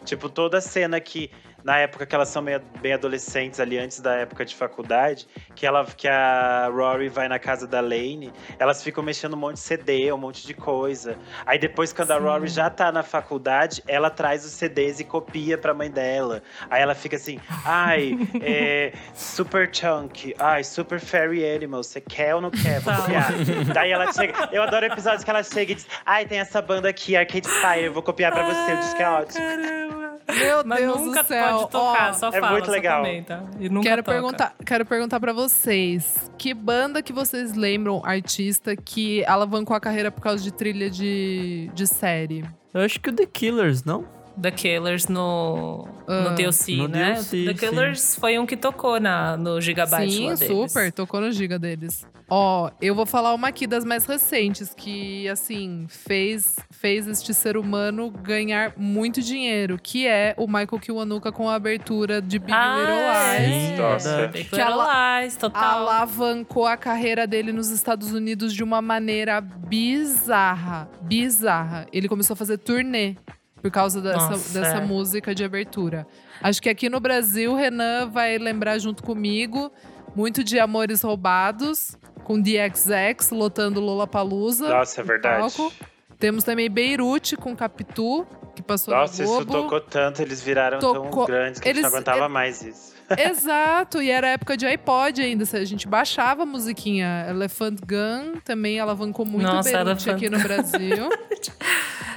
Tipo, 0.04 0.28
toda 0.28 0.60
cena 0.60 1.00
que, 1.00 1.30
na 1.64 1.78
época 1.78 2.06
que 2.06 2.14
elas 2.14 2.28
são 2.28 2.42
meio, 2.42 2.60
bem 2.80 2.92
adolescentes, 2.92 3.60
ali 3.60 3.78
antes 3.78 4.00
da 4.00 4.14
época 4.16 4.44
de 4.44 4.54
faculdade, 4.54 5.26
que, 5.54 5.66
ela, 5.66 5.84
que 5.84 6.08
a 6.08 6.68
Rory 6.72 7.08
vai 7.08 7.28
na 7.28 7.38
casa 7.38 7.66
da 7.66 7.80
Lane, 7.80 8.32
elas 8.58 8.82
ficam 8.82 9.02
mexendo 9.02 9.34
um 9.34 9.36
monte 9.36 9.54
de 9.54 9.60
CD, 9.60 10.12
um 10.12 10.16
monte 10.18 10.46
de 10.46 10.54
coisa. 10.54 11.16
Aí 11.46 11.58
depois, 11.58 11.92
quando 11.92 12.10
a 12.12 12.18
Sim. 12.18 12.22
Rory 12.24 12.48
já 12.48 12.70
tá 12.70 12.90
na 12.92 13.02
faculdade, 13.02 13.82
ela 13.86 14.10
traz 14.10 14.44
os 14.44 14.52
CDs 14.52 15.00
e 15.00 15.04
copia 15.04 15.56
pra 15.58 15.74
mãe 15.74 15.90
dela. 15.90 16.42
Aí 16.70 16.82
ela 16.82 16.94
fica 16.94 17.16
assim, 17.16 17.38
ai, 17.64 18.16
é, 18.42 18.92
Super 19.14 19.68
Chunk, 19.72 20.34
ai, 20.38 20.64
Super 20.64 20.98
Fairy 21.00 21.44
Animal, 21.54 21.82
você 21.82 22.00
quer 22.00 22.34
ou 22.34 22.40
não 22.40 22.50
quer? 22.50 22.80
Vou 22.80 22.90
Tá. 22.92 23.00
copiar. 23.02 23.32
Daí 23.74 23.92
ela 23.92 24.12
chega, 24.12 24.48
eu 24.52 24.62
adoro 24.62 24.86
episódios 24.86 25.22
que 25.24 25.30
ela 25.30 25.42
chega 25.42 25.72
e 25.72 25.74
diz, 25.74 25.86
ai, 26.04 26.24
tem 26.26 26.38
essa 26.38 26.60
banda 26.60 26.88
aqui, 26.88 27.16
Arcade 27.16 27.48
Fire, 27.48 27.84
eu 27.84 27.92
vou 27.92 28.02
copiar 28.02 28.32
pra 28.32 28.42
você, 28.44 28.72
o 28.72 28.76
disco 28.78 29.00
é 29.02 29.10
ótimo. 29.10 29.38
Caramba. 29.46 30.09
Meu 30.32 30.62
Mas 30.64 30.80
Deus 30.80 31.00
nunca 31.00 31.22
do 31.22 31.26
céu. 31.28 31.56
pode 31.58 31.70
tocar, 31.70 32.10
Ó, 32.10 32.12
só 32.14 32.28
é 32.28 32.40
fala, 32.40 32.52
muito 32.52 32.70
legal. 32.70 33.02
comenta. 33.02 33.44
E 33.58 33.68
nunca 33.68 33.88
Quero 33.88 34.02
toca. 34.02 34.12
perguntar, 34.12 34.54
quero 34.64 34.84
perguntar 34.86 35.20
para 35.20 35.32
vocês, 35.32 36.30
que 36.38 36.52
banda 36.54 37.02
que 37.02 37.12
vocês 37.12 37.54
lembram, 37.54 38.02
artista, 38.04 38.74
que 38.76 39.24
alavancou 39.26 39.76
a 39.76 39.80
carreira 39.80 40.10
por 40.10 40.20
causa 40.22 40.42
de 40.42 40.52
trilha 40.52 40.90
de, 40.90 41.70
de 41.74 41.86
série? 41.86 42.44
Eu 42.72 42.82
acho 42.82 43.00
que 43.00 43.10
o 43.10 43.12
The 43.12 43.26
Killers, 43.26 43.84
não? 43.84 44.04
The 44.40 44.50
Killers 44.50 45.06
no, 45.08 45.86
Ah. 46.08 46.30
no 46.30 46.34
DLC, 46.34 46.76
No 46.76 46.88
né? 46.88 47.12
DLC, 47.12 47.44
The 47.44 47.54
Killers 47.54 48.16
foi 48.16 48.38
um 48.38 48.46
que 48.46 48.56
tocou 48.56 48.98
na, 48.98 49.36
no 49.36 49.60
Gigabyte 49.60 50.12
Sim, 50.12 50.28
lá 50.30 50.34
deles. 50.34 50.48
super, 50.72 50.92
tocou 50.92 51.20
no 51.20 51.30
giga 51.30 51.58
deles. 51.58 52.06
Ó, 52.32 52.70
eu 52.80 52.94
vou 52.94 53.04
falar 53.04 53.34
uma 53.34 53.48
aqui 53.48 53.66
das 53.66 53.84
mais 53.84 54.06
recentes, 54.06 54.72
que, 54.74 55.28
assim, 55.28 55.86
fez, 55.88 56.54
fez 56.70 57.06
este 57.08 57.34
ser 57.34 57.56
humano 57.56 58.08
ganhar 58.08 58.72
muito 58.76 59.20
dinheiro, 59.20 59.76
que 59.82 60.06
é 60.06 60.34
o 60.38 60.46
Michael 60.46 60.78
Kiwanuka 60.80 61.32
com 61.32 61.48
a 61.48 61.56
abertura 61.56 62.22
de 62.22 62.38
Big 62.38 62.52
Ah, 62.52 62.76
Little 62.78 63.48
Lies. 63.50 63.62
Sim, 63.70 63.76
Nossa. 63.76 64.08
verdade. 64.16 64.32
Big 64.32 64.48
Que 64.48 64.56
Little 64.56 64.72
ala- 64.80 65.20
Lies, 65.22 65.36
total. 65.36 65.62
alavancou 65.80 66.66
a 66.66 66.76
carreira 66.76 67.26
dele 67.26 67.52
nos 67.52 67.68
Estados 67.70 68.12
Unidos 68.12 68.54
de 68.54 68.62
uma 68.62 68.80
maneira 68.80 69.40
bizarra. 69.40 70.88
Bizarra. 71.02 71.86
Ele 71.92 72.08
começou 72.08 72.34
a 72.34 72.36
fazer 72.36 72.58
turnê 72.58 73.16
por 73.60 73.70
causa 73.70 74.00
dessa, 74.00 74.30
Nossa, 74.30 74.58
dessa 74.58 74.76
é. 74.78 74.80
música 74.86 75.34
de 75.34 75.44
abertura. 75.44 76.06
Acho 76.42 76.60
que 76.62 76.68
aqui 76.68 76.88
no 76.88 76.98
Brasil, 77.00 77.52
o 77.52 77.56
Renan 77.56 78.08
vai 78.10 78.38
lembrar 78.38 78.78
junto 78.78 79.02
comigo 79.02 79.70
muito 80.16 80.42
de 80.42 80.58
Amores 80.58 81.02
Roubados, 81.02 81.96
com 82.24 82.40
DXX 82.40 83.30
lotando 83.30 83.80
Lollapalooza. 83.80 84.68
Nossa, 84.68 85.00
é 85.00 85.04
verdade. 85.04 85.54
palco. 85.56 85.72
Temos 86.18 86.44
também 86.44 86.68
Beirute 86.70 87.36
com 87.36 87.56
Capitu, 87.56 88.26
que 88.54 88.62
passou 88.62 88.94
Nossa, 88.94 89.22
no 89.22 89.28
isso 89.36 89.46
Globo. 89.46 89.62
tocou 89.64 89.80
tanto, 89.80 90.20
eles 90.20 90.42
viraram 90.42 90.78
tão 90.78 90.94
Tocou- 90.94 91.26
grandes 91.26 91.60
que 91.60 91.68
a 91.68 91.72
gente 91.72 91.78
eles- 91.80 91.90
não 91.90 91.96
aguentava 91.98 92.24
é- 92.26 92.28
mais 92.28 92.62
isso. 92.62 92.94
Exato, 93.18 94.00
e 94.02 94.10
era 94.10 94.28
época 94.28 94.56
de 94.56 94.66
iPod 94.66 95.20
ainda. 95.20 95.44
A 95.52 95.64
gente 95.64 95.86
baixava 95.88 96.42
a 96.42 96.46
musiquinha. 96.46 97.26
Elephant 97.28 97.78
Gun 97.86 98.40
também 98.44 98.78
alavancou 98.80 99.24
muito 99.26 99.46
Nossa, 99.46 99.70
Beirute 99.84 100.10
aqui 100.10 100.28
no 100.30 100.38
Brasil. 100.38 101.08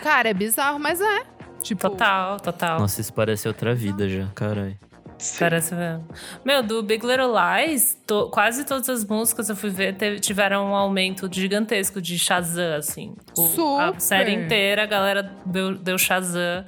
Cara, 0.01 0.29
é 0.29 0.33
bizarro, 0.33 0.79
mas 0.79 0.99
é. 1.01 1.23
Tipo, 1.61 1.89
Total, 1.89 2.39
total. 2.39 2.79
Nossa, 2.79 2.99
isso 2.99 3.13
parece 3.13 3.47
outra 3.47 3.73
vida 3.73 4.07
já, 4.09 4.27
caralho. 4.35 4.77
Sim. 5.17 5.37
Parece 5.39 5.73
mesmo. 5.73 6.05
Meu, 6.43 6.61
do 6.61 6.83
Big 6.83 7.05
Little 7.05 7.31
Lies, 7.33 7.97
to- 8.05 8.29
quase 8.29 8.65
todas 8.65 8.89
as 8.89 9.05
músicas 9.05 9.47
eu 9.47 9.55
fui 9.55 9.69
ver 9.69 9.95
teve- 9.95 10.19
tiveram 10.19 10.65
um 10.71 10.75
aumento 10.75 11.29
gigantesco 11.31 12.01
de 12.01 12.19
Shazam, 12.19 12.75
assim. 12.75 13.15
O- 13.37 13.77
A 13.79 13.97
série 13.99 14.33
inteira, 14.33 14.83
a 14.83 14.85
galera 14.85 15.31
deu, 15.45 15.75
deu 15.75 15.97
Shazam. 15.97 16.65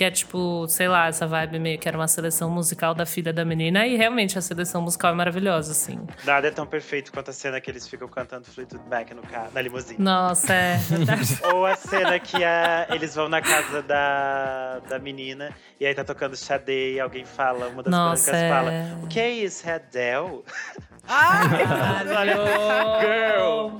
Que 0.00 0.04
é 0.04 0.10
tipo, 0.10 0.66
sei 0.66 0.88
lá, 0.88 1.08
essa 1.08 1.26
vibe 1.26 1.58
meio 1.58 1.78
que 1.78 1.86
era 1.86 1.94
uma 1.94 2.08
seleção 2.08 2.48
musical 2.48 2.94
da 2.94 3.04
filha 3.04 3.34
da 3.34 3.44
menina. 3.44 3.86
E 3.86 3.96
realmente 3.98 4.38
a 4.38 4.40
seleção 4.40 4.80
musical 4.80 5.12
é 5.12 5.14
maravilhosa, 5.14 5.72
assim. 5.72 6.00
Nada 6.24 6.48
é 6.48 6.50
tão 6.50 6.64
perfeito 6.66 7.12
quanto 7.12 7.28
a 7.28 7.34
cena 7.34 7.60
que 7.60 7.70
eles 7.70 7.86
ficam 7.86 8.08
cantando 8.08 8.46
Fleetwood 8.46 8.88
Mac 8.88 9.10
no 9.10 9.20
carro, 9.20 9.50
na 9.52 9.60
limusine. 9.60 10.02
Nossa, 10.02 10.54
é 10.54 10.78
verdade. 10.78 11.38
Ou 11.52 11.66
a 11.66 11.76
cena 11.76 12.18
que 12.18 12.42
a, 12.42 12.86
eles 12.88 13.14
vão 13.14 13.28
na 13.28 13.42
casa 13.42 13.82
da, 13.82 14.78
da 14.88 14.98
menina 14.98 15.54
e 15.78 15.84
aí 15.84 15.94
tá 15.94 16.02
tocando 16.02 16.34
Xadê 16.34 16.94
e 16.94 17.00
alguém 17.00 17.26
fala, 17.26 17.68
uma 17.68 17.82
das 17.82 17.90
Nossa, 17.90 18.30
brancas 18.30 18.42
é. 18.42 18.48
fala: 18.48 19.04
O 19.04 19.06
que 19.06 19.20
é 19.20 19.30
isso? 19.30 19.68
É 19.68 19.74
Adele? 19.74 20.42
Girl! 23.00 23.70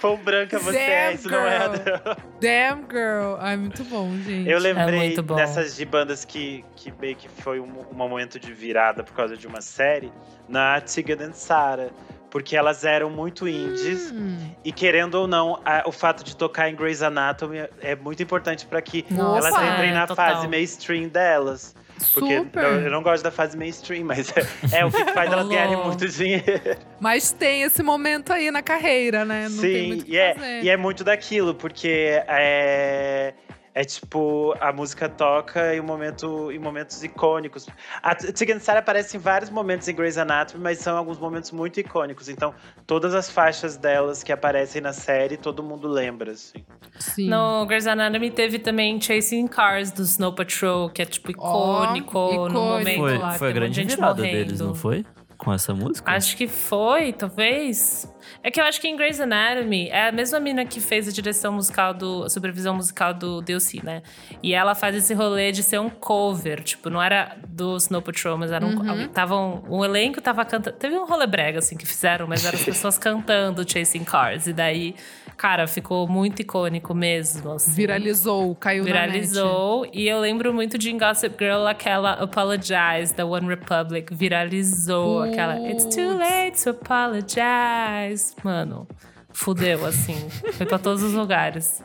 Quão 0.00 0.16
branca 0.16 0.58
você 0.58 0.76
é, 0.76 1.06
Damn, 1.06 1.14
isso 1.14 1.30
não 1.30 1.46
é 1.46 1.50
girl. 1.60 1.64
Adele. 1.72 2.16
Damn 2.40 2.82
girl. 2.90 3.36
Ai, 3.38 3.56
muito 3.56 3.84
bom, 3.84 4.10
gente. 4.24 4.48
Eu 4.48 4.58
lembrei 4.58 5.20
bom. 5.22 5.34
dessas 5.36 5.74
de 5.76 5.84
bandas 5.84 6.24
que, 6.24 6.64
que 6.76 6.92
meio 7.00 7.16
que 7.16 7.28
foi 7.28 7.60
um, 7.60 7.84
um 7.90 7.94
momento 7.94 8.38
de 8.38 8.52
virada 8.52 9.02
por 9.02 9.14
causa 9.14 9.36
de 9.36 9.46
uma 9.46 9.60
série, 9.60 10.12
na 10.48 10.80
Tigran 10.80 11.28
and 11.28 11.32
Sarah. 11.32 11.88
Porque 12.30 12.56
elas 12.56 12.84
eram 12.84 13.08
muito 13.08 13.48
indies. 13.48 14.10
Hum, 14.12 14.36
E 14.64 14.70
querendo 14.72 15.14
ou 15.14 15.26
não, 15.26 15.60
a- 15.64 15.84
o 15.86 15.92
fato 15.92 16.22
de 16.22 16.36
tocar 16.36 16.68
em 16.68 16.74
Grey's 16.74 17.00
Anatomy 17.00 17.66
é 17.80 17.94
muito 17.96 18.22
importante 18.22 18.66
pra 18.66 18.82
que 18.82 19.06
Nossa, 19.10 19.48
elas 19.48 19.72
entrem 19.72 19.90
é, 19.90 19.94
na 19.94 20.06
total. 20.06 20.34
fase 20.34 20.48
mainstream 20.48 21.08
delas. 21.08 21.74
Porque 22.12 22.38
super. 22.38 22.62
eu, 22.62 22.80
eu 22.82 22.90
não 22.90 23.02
gosto 23.02 23.22
da 23.22 23.30
fase 23.30 23.56
mainstream, 23.56 24.04
mas 24.04 24.32
é, 24.36 24.78
é 24.80 24.84
o 24.84 24.90
que 24.90 25.04
faz 25.12 25.32
elas 25.32 25.48
ganharem 25.48 25.76
muito 25.76 26.06
dinheiro. 26.08 26.76
Mas 27.00 27.32
tem 27.32 27.62
esse 27.62 27.82
momento 27.82 28.32
aí 28.32 28.50
na 28.50 28.62
carreira, 28.62 29.24
né? 29.24 29.44
Não 29.48 29.60
Sim, 29.60 30.04
e 30.06 30.16
é, 30.16 30.34
fazer. 30.34 30.62
e 30.62 30.68
é 30.68 30.76
muito 30.76 31.04
daquilo, 31.04 31.54
porque 31.54 32.22
é, 32.28 33.34
é 33.76 33.84
tipo, 33.84 34.54
a 34.58 34.72
música 34.72 35.06
toca 35.06 35.74
em, 35.74 35.80
um 35.80 35.84
momento, 35.84 36.50
em 36.50 36.58
momentos 36.58 37.04
icônicos. 37.04 37.66
A 38.02 38.14
Tegan 38.14 38.58
Sara 38.58 38.78
aparece 38.78 39.18
em 39.18 39.20
vários 39.20 39.50
momentos 39.50 39.86
em 39.86 39.94
Grey's 39.94 40.16
Anatomy, 40.16 40.62
mas 40.64 40.78
são 40.78 40.96
alguns 40.96 41.18
momentos 41.18 41.52
muito 41.52 41.78
icônicos. 41.78 42.30
Então, 42.30 42.54
todas 42.86 43.14
as 43.14 43.28
faixas 43.30 43.76
delas 43.76 44.22
que 44.22 44.32
aparecem 44.32 44.80
na 44.80 44.94
série, 44.94 45.36
todo 45.36 45.62
mundo 45.62 45.88
lembra, 45.88 46.32
assim. 46.32 46.64
Sim. 46.98 47.28
No 47.28 47.66
Grey's 47.66 47.86
Anatomy 47.86 48.30
teve 48.30 48.58
também 48.58 48.98
Chasing 48.98 49.46
Cars 49.46 49.90
do 49.90 50.00
Snow 50.04 50.32
Patrol, 50.34 50.88
que 50.88 51.02
é 51.02 51.04
tipo 51.04 51.30
icônico, 51.30 52.08
icônico. 52.32 52.48
no 52.48 52.60
momento 52.62 52.96
Foi, 53.00 53.18
lá. 53.18 53.32
foi 53.32 53.48
a 53.50 53.52
grande 53.52 53.84
virada 53.84 54.14
morrendo. 54.22 54.36
deles, 54.38 54.60
não 54.60 54.74
foi? 54.74 55.04
Com 55.46 55.54
essa 55.54 55.72
música? 55.72 56.10
Acho 56.10 56.36
que 56.36 56.48
foi, 56.48 57.12
talvez. 57.12 58.12
É 58.42 58.50
que 58.50 58.60
eu 58.60 58.64
acho 58.64 58.80
que 58.80 58.88
em 58.88 58.96
Grey's 58.96 59.20
Anatomy 59.20 59.88
é 59.90 60.08
a 60.08 60.10
mesma 60.10 60.40
mina 60.40 60.64
que 60.64 60.80
fez 60.80 61.06
a 61.06 61.12
direção 61.12 61.52
musical 61.52 61.94
do. 61.94 62.24
a 62.24 62.28
supervisão 62.28 62.74
musical 62.74 63.14
do 63.14 63.40
DLC, 63.40 63.80
né? 63.80 64.02
E 64.42 64.52
ela 64.52 64.74
faz 64.74 64.96
esse 64.96 65.14
rolê 65.14 65.52
de 65.52 65.62
ser 65.62 65.78
um 65.78 65.88
cover. 65.88 66.64
Tipo, 66.64 66.90
não 66.90 67.00
era 67.00 67.36
do 67.46 67.76
Snow 67.76 68.02
Patrol, 68.02 68.36
mas 68.36 68.50
era 68.50 68.66
um. 68.66 68.76
Uhum. 68.76 69.06
Tava 69.06 69.36
um, 69.36 69.62
o 69.68 69.84
elenco 69.84 70.20
tava 70.20 70.44
cantando. 70.44 70.76
Teve 70.78 70.96
um 70.96 71.06
rolê 71.06 71.28
brega, 71.28 71.60
assim, 71.60 71.76
que 71.76 71.86
fizeram, 71.86 72.26
mas 72.26 72.44
eram 72.44 72.58
as 72.58 72.64
pessoas 72.66 72.98
cantando 72.98 73.62
Chasing 73.70 74.02
Cars. 74.02 74.48
E 74.48 74.52
daí, 74.52 74.96
cara, 75.36 75.66
ficou 75.66 76.08
muito 76.08 76.40
icônico 76.40 76.94
mesmo. 76.94 77.52
Assim. 77.52 77.72
Viralizou, 77.72 78.54
caiu 78.54 78.84
na 78.84 78.90
net. 78.90 79.12
Viralizou. 79.12 79.86
E 79.92 80.08
eu 80.08 80.20
lembro 80.20 80.52
muito 80.52 80.78
de 80.78 80.90
em 80.90 80.98
Gossip 80.98 81.36
Girl 81.38 81.66
aquela 81.66 82.12
Apologize 82.12 83.14
da 83.14 83.24
One 83.24 83.46
Republic. 83.48 84.14
Viralizou 84.14 85.22
aquela 85.22 85.58
It's 85.70 85.84
too 85.94 86.16
late 86.16 86.62
to 86.62 86.70
apologize. 86.70 88.34
Mano, 88.42 88.88
fudeu, 89.32 89.84
assim. 89.84 90.28
Foi 90.54 90.66
pra 90.66 90.78
todos 90.78 91.02
os 91.02 91.12
lugares. 91.12 91.82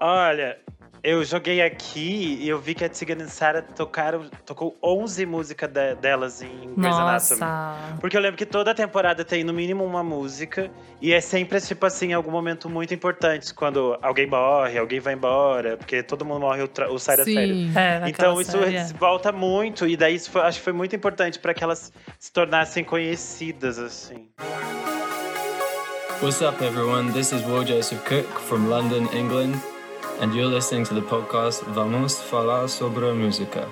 Olha, 0.00 0.58
eu 1.08 1.22
joguei 1.24 1.62
aqui 1.62 2.36
e 2.40 2.48
eu 2.48 2.58
vi 2.58 2.74
que 2.74 2.84
a 2.84 2.88
Tegan 2.88 3.22
e 3.22 3.28
Sarah 3.30 3.62
tocaram, 3.62 4.28
tocou 4.44 4.76
11 4.82 5.24
músicas 5.24 5.70
de- 5.70 5.94
delas 5.94 6.42
em 6.42 6.74
Grey's 6.76 6.96
Anatomy. 6.96 8.00
Porque 8.00 8.16
eu 8.16 8.20
lembro 8.20 8.36
que 8.36 8.44
toda 8.44 8.74
temporada 8.74 9.24
tem 9.24 9.44
no 9.44 9.52
mínimo 9.52 9.84
uma 9.84 10.02
música. 10.02 10.68
E 11.00 11.12
é 11.12 11.20
sempre, 11.20 11.60
tipo 11.60 11.86
assim, 11.86 12.12
algum 12.12 12.32
momento 12.32 12.68
muito 12.68 12.92
importante. 12.92 13.54
Quando 13.54 13.96
alguém 14.02 14.26
morre, 14.26 14.76
alguém 14.78 14.98
vai 14.98 15.14
embora. 15.14 15.76
Porque 15.76 16.02
todo 16.02 16.24
mundo 16.24 16.40
morre 16.40 16.68
ou 16.88 16.98
sai 16.98 17.18
da 17.18 17.24
série. 17.24 17.54
Sim. 17.54 17.72
É, 17.78 18.02
Então 18.08 18.40
isso 18.40 18.50
série, 18.58 18.74
é. 18.76 18.84
volta 18.98 19.30
muito. 19.30 19.86
E 19.86 19.96
daí 19.96 20.16
isso 20.16 20.28
foi- 20.28 20.42
acho 20.42 20.58
que 20.58 20.64
foi 20.64 20.72
muito 20.72 20.96
importante 20.96 21.38
para 21.38 21.54
que 21.54 21.62
elas 21.62 21.92
se 22.18 22.32
tornassem 22.32 22.82
conhecidas, 22.82 23.78
assim. 23.78 24.28
What's 26.20 26.40
up, 26.40 26.64
everyone? 26.64 27.12
This 27.12 27.30
is 27.30 27.44
Will 27.44 27.62
Joseph 27.64 28.00
Cook 28.08 28.26
from 28.48 28.68
London, 28.68 29.06
England, 29.14 29.52
and 30.20 30.34
you're 30.34 30.46
listening 30.52 30.84
to 30.84 30.94
the 30.94 31.02
podcast 31.02 31.62
Vamos 31.74 32.20
Falar 32.22 32.68
sobre 32.68 33.08
a 33.08 33.14
Música. 33.14 33.66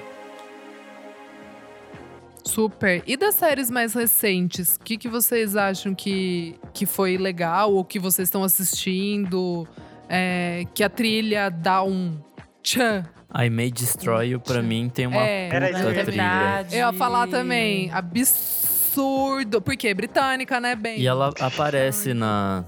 Super. 2.45 3.03
E 3.07 3.17
das 3.17 3.35
séries 3.37 3.71
mais 3.71 3.95
recentes, 3.95 4.77
o 4.77 4.81
que, 4.81 4.97
que 4.99 5.09
vocês 5.09 5.57
acham 5.57 5.95
que, 5.95 6.57
que 6.73 6.85
foi 6.87 7.17
legal 7.17 7.73
ou 7.73 7.85
que 7.85 7.99
vocês 7.99 8.29
estão 8.29 8.45
assistindo? 8.45 9.67
É, 10.09 10.65
que 10.75 10.85
a 10.85 10.89
trilha 10.91 11.49
dá 11.51 11.83
um 11.83 12.19
tchan. 12.63 13.05
I 13.37 13.49
May 13.51 13.71
Destroy 13.71 14.29
You, 14.29 14.41
pra 14.41 14.63
mim, 14.63 14.89
tem 14.93 15.07
uma 15.07 15.23
É. 15.23 15.49
puta 15.49 15.67
ia 15.67 15.73
trilha. 15.73 16.05
verdade. 16.05 16.75
Eu 16.77 16.87
ia 16.87 16.93
falar 16.93 17.27
também, 17.27 17.91
absurdo. 17.91 19.61
Porque 19.63 19.89
é 19.89 19.95
britânica, 19.95 20.61
né, 20.61 20.77
bem? 20.77 21.01
E 21.01 21.07
ela 21.07 21.33
aparece 21.41 22.15
na. 22.15 22.65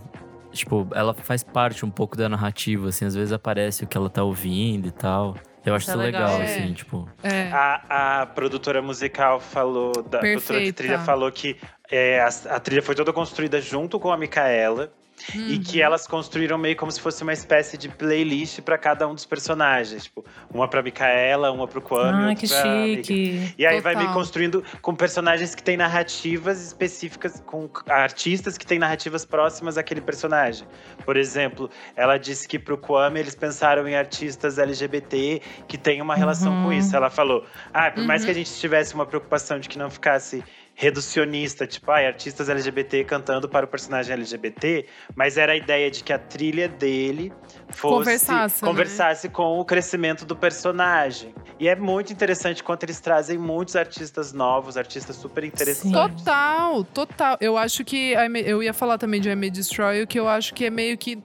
Tipo, 0.57 0.89
ela 0.95 1.15
faz 1.15 1.43
parte 1.43 1.85
um 1.85 1.91
pouco 1.91 2.17
da 2.17 2.29
narrativa, 2.29 2.89
assim, 2.89 3.05
às 3.05 3.15
vezes 3.15 3.33
aparece 3.33 3.85
o 3.85 3.87
que 3.87 3.97
ela 3.97 4.11
tá 4.11 4.23
ouvindo 4.23 4.89
e 4.89 4.91
tal. 4.91 5.37
Eu 5.65 5.75
acho 5.75 5.89
Isso 5.89 5.93
é 5.93 5.97
legal, 5.97 6.31
legal. 6.39 6.43
assim, 6.43 6.71
É. 6.71 6.75
tipo. 6.75 7.09
É. 7.23 7.51
A, 7.53 8.21
a 8.23 8.27
produtora 8.27 8.81
musical 8.81 9.41
falou, 9.41 9.93
da 10.03 10.19
a 10.19 10.21
produtora 10.21 10.31
de 10.61 10.67
Perfeita. 10.67 10.73
trilha 10.83 10.99
falou 11.01 11.31
que 11.33 11.57
é, 11.91 12.21
a, 12.21 12.29
a 12.57 12.61
trilha 12.61 12.83
foi 12.83 12.95
toda 12.95 13.13
construída 13.13 13.61
junto 13.61 13.99
com 13.99 14.11
a 14.13 14.17
Micaela. 14.17 14.93
Uhum. 15.35 15.49
E 15.49 15.59
que 15.59 15.81
elas 15.81 16.07
construíram 16.07 16.59
meio 16.59 16.77
como 16.77 16.91
se 16.93 17.01
fosse 17.01 17.23
uma 17.23 17.33
espécie 17.33 17.77
de 17.79 17.89
playlist 17.89 18.61
para 18.61 18.77
cada 18.77 19.09
um 19.09 19.15
dos 19.15 19.25
personagens. 19.25 20.05
Tipo, 20.05 20.25
uma 20.53 20.69
pra 20.69 20.83
Micaela, 20.83 21.51
uma 21.51 21.67
pro 21.67 21.81
Kwame, 21.81 22.19
outra 22.29 22.35
que 22.35 22.47
chique. 22.47 23.55
E 23.59 23.67
aí 23.67 23.81
vai 23.81 23.95
Total. 23.95 24.09
meio 24.09 24.15
construindo 24.15 24.63
com 24.83 24.95
personagens 24.95 25.55
que 25.55 25.63
têm 25.63 25.77
narrativas 25.77 26.63
específicas, 26.65 27.43
com 27.47 27.69
artistas 27.89 28.59
que 28.59 28.67
têm 28.67 28.79
narrativas 28.79 29.25
próximas 29.25 29.79
àquele 29.79 30.01
personagem. 30.01 30.67
Por 31.05 31.17
exemplo, 31.17 31.71
ela 31.95 32.19
disse 32.19 32.47
que 32.47 32.59
pro 32.59 32.77
Kwame 32.77 33.21
eles 33.21 33.35
pensaram 33.35 33.87
em 33.89 33.97
artistas 33.97 34.59
LGBT 34.59 35.41
que 35.67 35.79
têm 35.79 36.01
uma 36.03 36.15
relação 36.15 36.53
com 36.63 36.69
Uhum. 36.69 36.73
isso. 36.73 36.95
Ela 36.95 37.11
falou: 37.11 37.45
ah, 37.73 37.91
por 37.91 38.05
mais 38.05 38.23
Uhum. 38.23 38.27
que 38.27 38.31
a 38.31 38.35
gente 38.35 38.53
tivesse 38.53 38.95
uma 38.95 39.07
preocupação 39.07 39.59
de 39.59 39.69
que 39.69 39.79
não 39.79 39.91
ficasse 39.91 40.43
reducionista, 40.79 41.67
tipo, 41.67 41.91
ah, 41.91 42.07
artistas 42.07 42.51
LGBT 42.51 43.03
cantando 43.05 43.49
para 43.49 43.65
o 43.65 43.69
personagem 43.69 44.13
LGBT, 44.13 44.87
mas 45.15 45.39
era 45.39 45.53
a 45.53 45.57
ideia 45.57 45.91
de 45.91 46.05
que 46.05 46.13
a 46.13 46.19
trilha 46.19 46.69
dele 46.69 47.33
fosse 47.71 47.97
Conversasse, 47.97 48.63
né? 48.63 48.71
conversasse 48.71 49.29
com 49.31 49.59
o 49.59 49.65
crescimento 49.65 50.27
do 50.27 50.37
personagem. 50.37 51.35
E 51.59 51.67
é 51.67 51.75
muito 51.75 52.13
interessante 52.13 52.63
quanto 52.63 52.85
eles 52.85 53.01
trazem 53.01 53.39
muitos 53.39 53.75
artistas 53.75 54.35
novos, 54.35 54.77
artistas 54.77 55.17
super 55.17 55.45
interessantes. 55.45 56.23
Total, 56.23 56.85
total. 56.85 57.39
Eu 57.41 57.57
acho 57.57 57.83
que. 57.83 58.13
Eu 58.45 58.63
ia 58.63 58.75
falar 58.75 58.99
também 58.99 59.19
de 59.19 59.31
I 59.31 59.35
May 59.35 59.51
Destroy 59.51 60.01
You, 60.01 60.07
que 60.07 60.21
eu 60.21 60.29
acho 60.29 60.53
que 60.53 60.67
é 60.67 60.71
meio 60.71 60.99
que. 60.99 61.19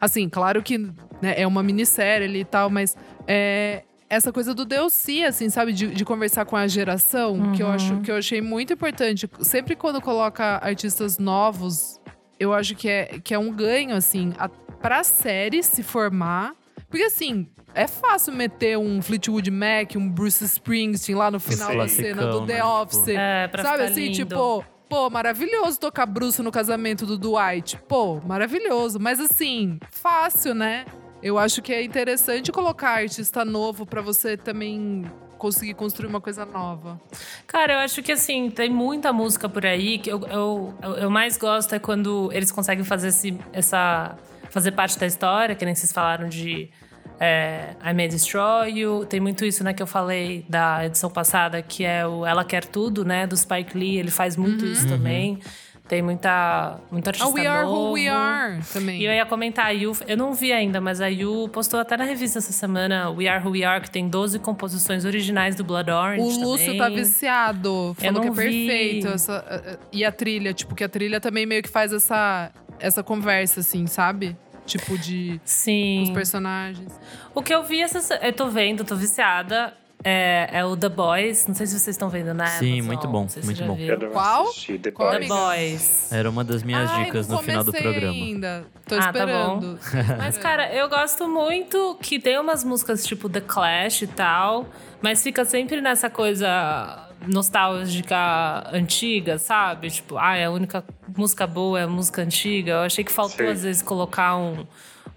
Assim, 0.00 0.28
claro 0.28 0.62
que 0.62 0.78
né, 0.78 1.34
é 1.36 1.44
uma 1.44 1.62
minissérie 1.62 2.38
e 2.38 2.44
tal, 2.44 2.70
mas 2.70 2.96
é. 3.26 3.82
Essa 4.14 4.30
coisa 4.30 4.52
do 4.54 4.66
DLC, 4.66 5.24
assim, 5.24 5.48
sabe? 5.48 5.72
De, 5.72 5.86
de 5.86 6.04
conversar 6.04 6.44
com 6.44 6.54
a 6.54 6.66
geração, 6.66 7.52
que, 7.52 7.62
eu 7.62 7.68
acho, 7.68 7.98
que 8.02 8.10
eu 8.10 8.16
achei 8.16 8.42
muito 8.42 8.74
importante. 8.74 9.26
Sempre 9.40 9.74
quando 9.74 10.02
coloca 10.02 10.58
artistas 10.62 11.16
novos, 11.18 11.98
eu 12.38 12.52
acho 12.52 12.74
que 12.74 12.90
é, 12.90 13.18
que 13.24 13.32
é 13.32 13.38
um 13.38 13.50
ganho, 13.50 13.96
assim, 13.96 14.34
a, 14.38 14.50
pra 14.50 15.02
série 15.02 15.62
se 15.62 15.82
formar. 15.82 16.54
Porque, 16.90 17.04
assim, 17.04 17.48
é 17.74 17.86
fácil 17.86 18.34
meter 18.34 18.76
um 18.76 19.00
Fleetwood 19.00 19.50
Mac, 19.50 19.92
um 19.96 20.10
Bruce 20.10 20.44
Springsteen 20.44 21.16
lá 21.16 21.30
no 21.30 21.40
final 21.40 21.74
da 21.74 21.88
cena 21.88 22.26
do 22.26 22.42
né? 22.42 22.48
The 22.48 22.56
Tipo, 22.56 22.66
Office. 22.68 23.08
É, 23.08 23.48
pra 23.48 23.62
Sabe 23.62 23.78
ficar 23.78 23.90
assim, 23.92 24.00
lindo. 24.08 24.14
tipo, 24.16 24.64
pô, 24.90 25.08
maravilhoso 25.08 25.80
tocar 25.80 26.04
Bruce 26.04 26.42
no 26.42 26.52
casamento 26.52 27.06
do 27.06 27.16
Dwight. 27.16 27.78
Pô, 27.88 28.20
maravilhoso. 28.20 29.00
Mas 29.00 29.18
assim, 29.18 29.78
fácil, 29.90 30.54
né? 30.54 30.84
Eu 31.22 31.38
acho 31.38 31.62
que 31.62 31.72
é 31.72 31.82
interessante 31.82 32.50
colocar 32.50 32.90
artista 32.90 33.44
novo 33.44 33.86
pra 33.86 34.02
você 34.02 34.36
também 34.36 35.04
conseguir 35.38 35.74
construir 35.74 36.08
uma 36.08 36.20
coisa 36.20 36.44
nova. 36.44 37.00
Cara, 37.46 37.74
eu 37.74 37.78
acho 37.80 38.02
que 38.02 38.12
assim, 38.12 38.50
tem 38.50 38.70
muita 38.70 39.12
música 39.12 39.48
por 39.48 39.66
aí 39.66 39.98
que 39.98 40.10
eu, 40.10 40.20
eu, 40.28 40.74
eu, 40.98 41.10
mais 41.10 41.36
gosto 41.36 41.74
é 41.74 41.78
quando 41.80 42.30
eles 42.32 42.52
conseguem 42.52 42.84
fazer 42.84 43.08
esse, 43.08 43.38
essa. 43.52 44.16
fazer 44.50 44.72
parte 44.72 44.98
da 44.98 45.06
história, 45.06 45.54
que 45.54 45.64
nem 45.64 45.74
vocês 45.74 45.92
falaram 45.92 46.28
de 46.28 46.70
é, 47.18 47.74
I 47.84 47.92
May 47.92 48.08
Destroy 48.08 48.70
You. 48.70 49.04
Tem 49.06 49.20
muito 49.20 49.44
isso, 49.44 49.62
né, 49.64 49.72
que 49.72 49.82
eu 49.82 49.86
falei 49.86 50.44
da 50.48 50.86
edição 50.86 51.10
passada, 51.10 51.62
que 51.62 51.84
é 51.84 52.06
o 52.06 52.24
Ela 52.26 52.44
Quer 52.44 52.64
Tudo, 52.64 53.04
né, 53.04 53.26
do 53.26 53.36
Spike 53.36 53.76
Lee. 53.76 53.98
Ele 53.98 54.10
faz 54.10 54.36
muito 54.36 54.64
isso 54.64 54.86
também. 54.88 55.40
Tem 55.88 56.00
muita, 56.00 56.78
muita 56.90 57.10
A 57.10 57.12
artista 57.12 57.28
We 57.32 57.46
Are 57.46 57.64
novo. 57.66 57.88
Who 57.88 57.92
We 57.94 58.08
Are 58.08 58.60
também. 58.72 59.00
E 59.00 59.04
eu 59.04 59.12
ia 59.12 59.26
comentar, 59.26 59.66
a 59.66 59.70
Yu, 59.70 59.92
eu 60.06 60.16
não 60.16 60.32
vi 60.32 60.52
ainda, 60.52 60.80
mas 60.80 61.00
a 61.00 61.08
Yu 61.08 61.48
postou 61.52 61.80
até 61.80 61.96
na 61.96 62.04
revista 62.04 62.38
essa 62.38 62.52
semana, 62.52 63.10
We 63.10 63.28
Are 63.28 63.44
Who 63.44 63.52
We 63.52 63.64
Are, 63.64 63.82
que 63.82 63.90
tem 63.90 64.08
12 64.08 64.38
composições 64.38 65.04
originais 65.04 65.54
do 65.54 65.64
Blood 65.64 65.90
Orange 65.90 66.22
O 66.22 66.40
Lúcio 66.44 66.66
também. 66.66 66.78
tá 66.78 66.88
viciado. 66.88 67.94
Falou 67.98 68.22
que 68.22 68.28
é 68.28 68.30
vi. 68.30 68.36
perfeito. 68.66 69.08
essa- 69.08 69.44
eh, 69.48 69.78
e 69.92 70.04
a 70.04 70.12
trilha, 70.12 70.54
tipo, 70.54 70.74
que 70.74 70.84
a 70.84 70.88
trilha 70.88 71.20
também 71.20 71.44
meio 71.44 71.62
que 71.62 71.68
faz 71.68 71.92
essa, 71.92 72.50
essa 72.78 73.02
conversa, 73.02 73.60
assim, 73.60 73.86
sabe? 73.86 74.36
Tipo, 74.64 74.96
de 74.96 75.40
Sim. 75.44 76.04
os 76.04 76.10
personagens. 76.10 76.98
O 77.34 77.42
que 77.42 77.52
eu 77.52 77.64
vi 77.64 77.82
essa. 77.82 78.14
Eu 78.24 78.32
tô 78.32 78.48
vendo, 78.48 78.84
tô 78.84 78.94
viciada. 78.94 79.74
É, 80.04 80.48
é 80.52 80.64
o 80.64 80.76
The 80.76 80.88
Boys. 80.88 81.46
Não 81.46 81.54
sei 81.54 81.66
se 81.66 81.72
vocês 81.78 81.88
estão 81.94 82.08
vendo, 82.08 82.32
né? 82.34 82.46
Sim, 82.58 82.74
Amazon. 82.80 82.86
muito 82.86 83.08
bom, 83.08 83.28
se 83.28 83.44
muito 83.44 83.64
bom. 83.64 83.76
Qual? 84.12 84.46
The 84.82 84.90
Qual, 84.90 85.10
The 85.12 85.18
Boys. 85.20 85.28
Boys. 85.28 86.12
Era 86.12 86.28
uma 86.30 86.42
das 86.44 86.62
minhas 86.62 86.90
Ai, 86.90 87.04
dicas 87.04 87.28
no 87.28 87.38
final 87.38 87.64
do 87.64 87.72
programa. 87.72 88.12
ainda. 88.12 88.64
Tô 88.86 88.94
Ah, 88.96 88.98
tá 88.98 89.04
esperando. 89.06 89.78
Mas, 90.18 90.36
cara, 90.38 90.72
eu 90.74 90.88
gosto 90.88 91.28
muito 91.28 91.96
que 92.00 92.18
tem 92.18 92.38
umas 92.38 92.64
músicas 92.64 93.04
tipo 93.04 93.28
The 93.28 93.40
Clash 93.40 94.02
e 94.02 94.06
tal, 94.06 94.66
mas 95.00 95.22
fica 95.22 95.44
sempre 95.44 95.80
nessa 95.80 96.10
coisa 96.10 97.08
nostálgica 97.26 98.68
antiga, 98.72 99.38
sabe? 99.38 99.90
Tipo, 99.90 100.16
ah, 100.18 100.36
é 100.36 100.44
a 100.46 100.50
única 100.50 100.84
música 101.16 101.46
boa 101.46 101.80
é 101.80 101.84
a 101.84 101.88
música 101.88 102.22
antiga. 102.22 102.72
Eu 102.72 102.80
achei 102.80 103.04
que 103.04 103.12
faltou, 103.12 103.46
Sim. 103.46 103.52
às 103.52 103.62
vezes, 103.62 103.82
colocar 103.82 104.36
um- 104.36 104.66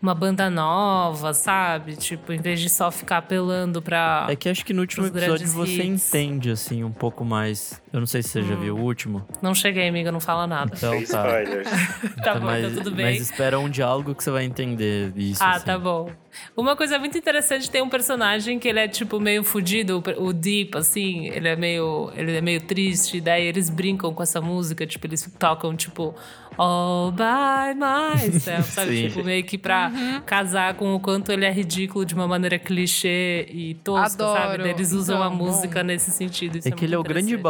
uma 0.06 0.14
banda 0.14 0.50
nova, 0.50 1.34
sabe? 1.34 1.96
Tipo, 1.96 2.32
em 2.32 2.38
vez 2.38 2.60
de 2.60 2.70
só 2.70 2.92
ficar 2.92 3.18
apelando 3.18 3.82
pra. 3.82 4.28
É 4.30 4.36
que 4.36 4.48
acho 4.48 4.64
que 4.64 4.74
no 4.74 4.82
último 4.82 5.08
episódio 5.08 5.48
você 5.48 5.84
hits. 5.84 6.08
entende, 6.08 6.52
assim, 6.52 6.84
um 6.84 6.92
pouco 6.92 7.26
mais. 7.26 7.82
Eu 7.96 8.02
não 8.02 8.08
sei 8.08 8.22
se 8.22 8.28
você 8.28 8.44
já 8.44 8.56
viu 8.56 8.76
o 8.76 8.82
último. 8.82 9.26
Não 9.42 9.56
cheguei, 9.56 9.88
amiga, 9.88 10.12
não 10.12 10.20
fala 10.20 10.46
nada. 10.46 10.74
Então 10.76 10.92
Sem 10.92 11.06
tá. 11.06 11.40
spoilers. 11.40 11.70
Tá 12.22 12.36
bom, 12.36 12.46
mas, 12.46 12.66
então 12.66 12.84
tudo 12.84 12.94
bem. 12.94 13.06
mas 13.06 13.22
espera 13.22 13.58
um 13.58 13.70
diálogo 13.70 14.14
que 14.14 14.22
você 14.22 14.32
vai 14.32 14.44
entender 14.44 15.14
isso. 15.16 15.42
Ah, 15.42 15.52
assim. 15.52 15.66
tá 15.66 15.80
bom. 15.80 16.10
Uma 16.58 16.76
coisa 16.76 17.00
muito 17.00 17.18
interessante, 17.18 17.72
tem 17.72 17.82
um 17.82 17.88
personagem 17.88 18.60
que 18.60 18.68
ele 18.68 18.80
é, 18.80 18.88
tipo, 18.90 19.18
meio 19.18 19.44
fudido, 19.46 20.04
o 20.18 20.34
Deep, 20.34 20.78
assim, 20.78 21.28
ele 21.28 21.48
é 21.48 21.56
meio, 21.56 22.12
ele 22.18 22.36
é 22.36 22.42
meio 22.42 22.60
triste, 22.60 23.22
daí 23.22 23.46
eles 23.46 23.70
brincam 23.70 24.14
com 24.14 24.22
essa 24.22 24.42
música, 24.42 24.86
tipo, 24.86 25.08
eles 25.08 25.32
tocam, 25.40 25.74
tipo, 25.74 26.14
All 26.58 27.12
by 27.12 27.76
myself, 27.78 28.72
sabe? 28.72 28.96
Sim. 28.96 29.08
Tipo, 29.10 29.24
meio 29.26 29.44
que 29.44 29.58
pra 29.58 29.92
casar 30.26 30.74
com 30.76 30.96
o 30.96 31.00
quanto 31.00 31.32
ele 31.32 31.46
é 31.46 31.52
ridículo 31.52 32.06
de 32.06 32.16
uma 32.16 32.28
maneira 32.28 32.58
clichê 32.58 33.46
e 33.50 33.74
tosca, 33.76 34.24
Adoro. 34.24 34.42
sabe? 34.42 34.64
Daí 34.64 34.72
eles 34.72 34.94
usam 34.94 35.18
Então, 35.18 35.28
a 35.28 35.30
música 35.30 35.82
bom. 35.82 35.88
nesse 35.88 36.12
sentido. 36.12 36.58
Isso 36.58 36.68
É 36.68 36.72
que 36.72 36.86
ele 36.86 36.96
é 36.96 36.98
o 36.98 37.04
grande 37.04 37.34
interessante. 37.34 37.44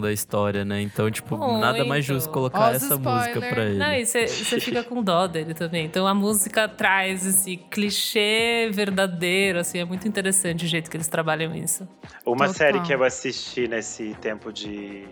Da 0.00 0.12
história, 0.12 0.64
né? 0.64 0.80
Então, 0.80 1.10
tipo, 1.10 1.36
nada 1.58 1.84
mais 1.84 2.04
justo 2.04 2.26
Muito. 2.26 2.34
colocar 2.34 2.70
os 2.70 2.76
essa 2.76 2.94
spoiler. 2.94 3.14
música 3.32 3.40
pra 3.40 3.64
ele. 3.64 3.78
Não, 3.78 3.92
e 3.92 4.06
você 4.06 4.26
fica 4.60 4.82
com 4.84 5.02
dó 5.02 5.26
dele 5.26 5.54
também. 5.54 5.84
Então 5.86 6.06
a 6.06 6.14
música 6.14 6.68
traz 6.68 7.26
esse 7.26 7.56
clichê 7.56 8.70
verdadeiro, 8.72 9.58
assim, 9.58 9.78
é 9.78 9.84
muito 9.84 10.06
interessante 10.06 10.64
o 10.64 10.68
jeito 10.68 10.90
que 10.90 10.96
eles 10.96 11.08
trabalham 11.08 11.54
isso. 11.54 11.86
Uma 12.24 12.46
Total. 12.46 12.54
série 12.54 12.80
que 12.80 12.92
eu 12.94 13.02
assisti 13.04 13.66
nesse 13.68 14.14
tempo 14.20 14.52
de 14.52 15.04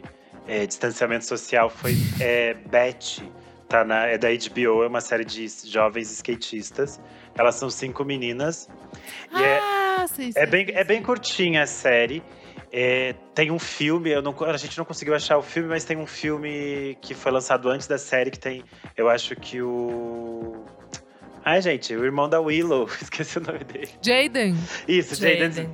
é, 0.47 0.67
distanciamento 0.67 1.25
social 1.27 1.69
foi 1.71 1.97
é, 2.21 2.55
Betty. 2.55 3.23
Tá 3.69 3.85
na, 3.85 4.07
é 4.07 4.19
da 4.19 4.27
HBO, 4.29 4.83
é 4.83 4.89
uma 4.89 5.01
série 5.01 5.25
de 5.25 5.47
jovens 5.67 6.11
skatistas. 6.11 7.01
Elas 7.39 7.55
são 7.55 7.71
cinco 7.71 8.05
meninas. 8.05 8.69
E 9.33 9.41
é, 9.41 9.61
Ah, 9.63 10.07
sei, 10.09 10.33
sei, 10.33 10.43
é, 10.43 10.47
bem, 10.47 10.67
sei, 10.67 10.75
é 10.75 10.83
bem 10.83 11.01
curtinha 11.01 11.63
a 11.63 11.67
série. 11.67 12.21
É, 12.73 13.15
tem 13.35 13.51
um 13.51 13.59
filme, 13.59 14.11
eu 14.11 14.23
não, 14.23 14.35
a 14.47 14.57
gente 14.57 14.79
não 14.79 14.85
conseguiu 14.85 15.15
achar 15.15 15.37
o 15.37 15.43
filme, 15.43 15.69
mas 15.69 15.85
tem 15.85 15.97
um 15.97 16.07
filme 16.07 16.97
que 17.01 17.15
foi 17.15 17.33
lançado 17.33 17.69
antes 17.69 17.89
da 17.89 17.99
série 17.99 18.31
que 18.31 18.39
tem, 18.39 18.63
eu 18.97 19.09
acho 19.09 19.35
que 19.35 19.61
o. 19.61 20.65
Ai, 21.45 21.61
gente, 21.63 21.95
o 21.97 22.05
irmão 22.05 22.29
da 22.29 22.41
Willow, 22.41 22.89
esqueci 23.01 23.39
o 23.39 23.41
nome 23.41 23.65
dele. 23.65 23.91
Jaden. 24.01 24.57
Isso, 24.87 25.17
Jaden. 25.17 25.71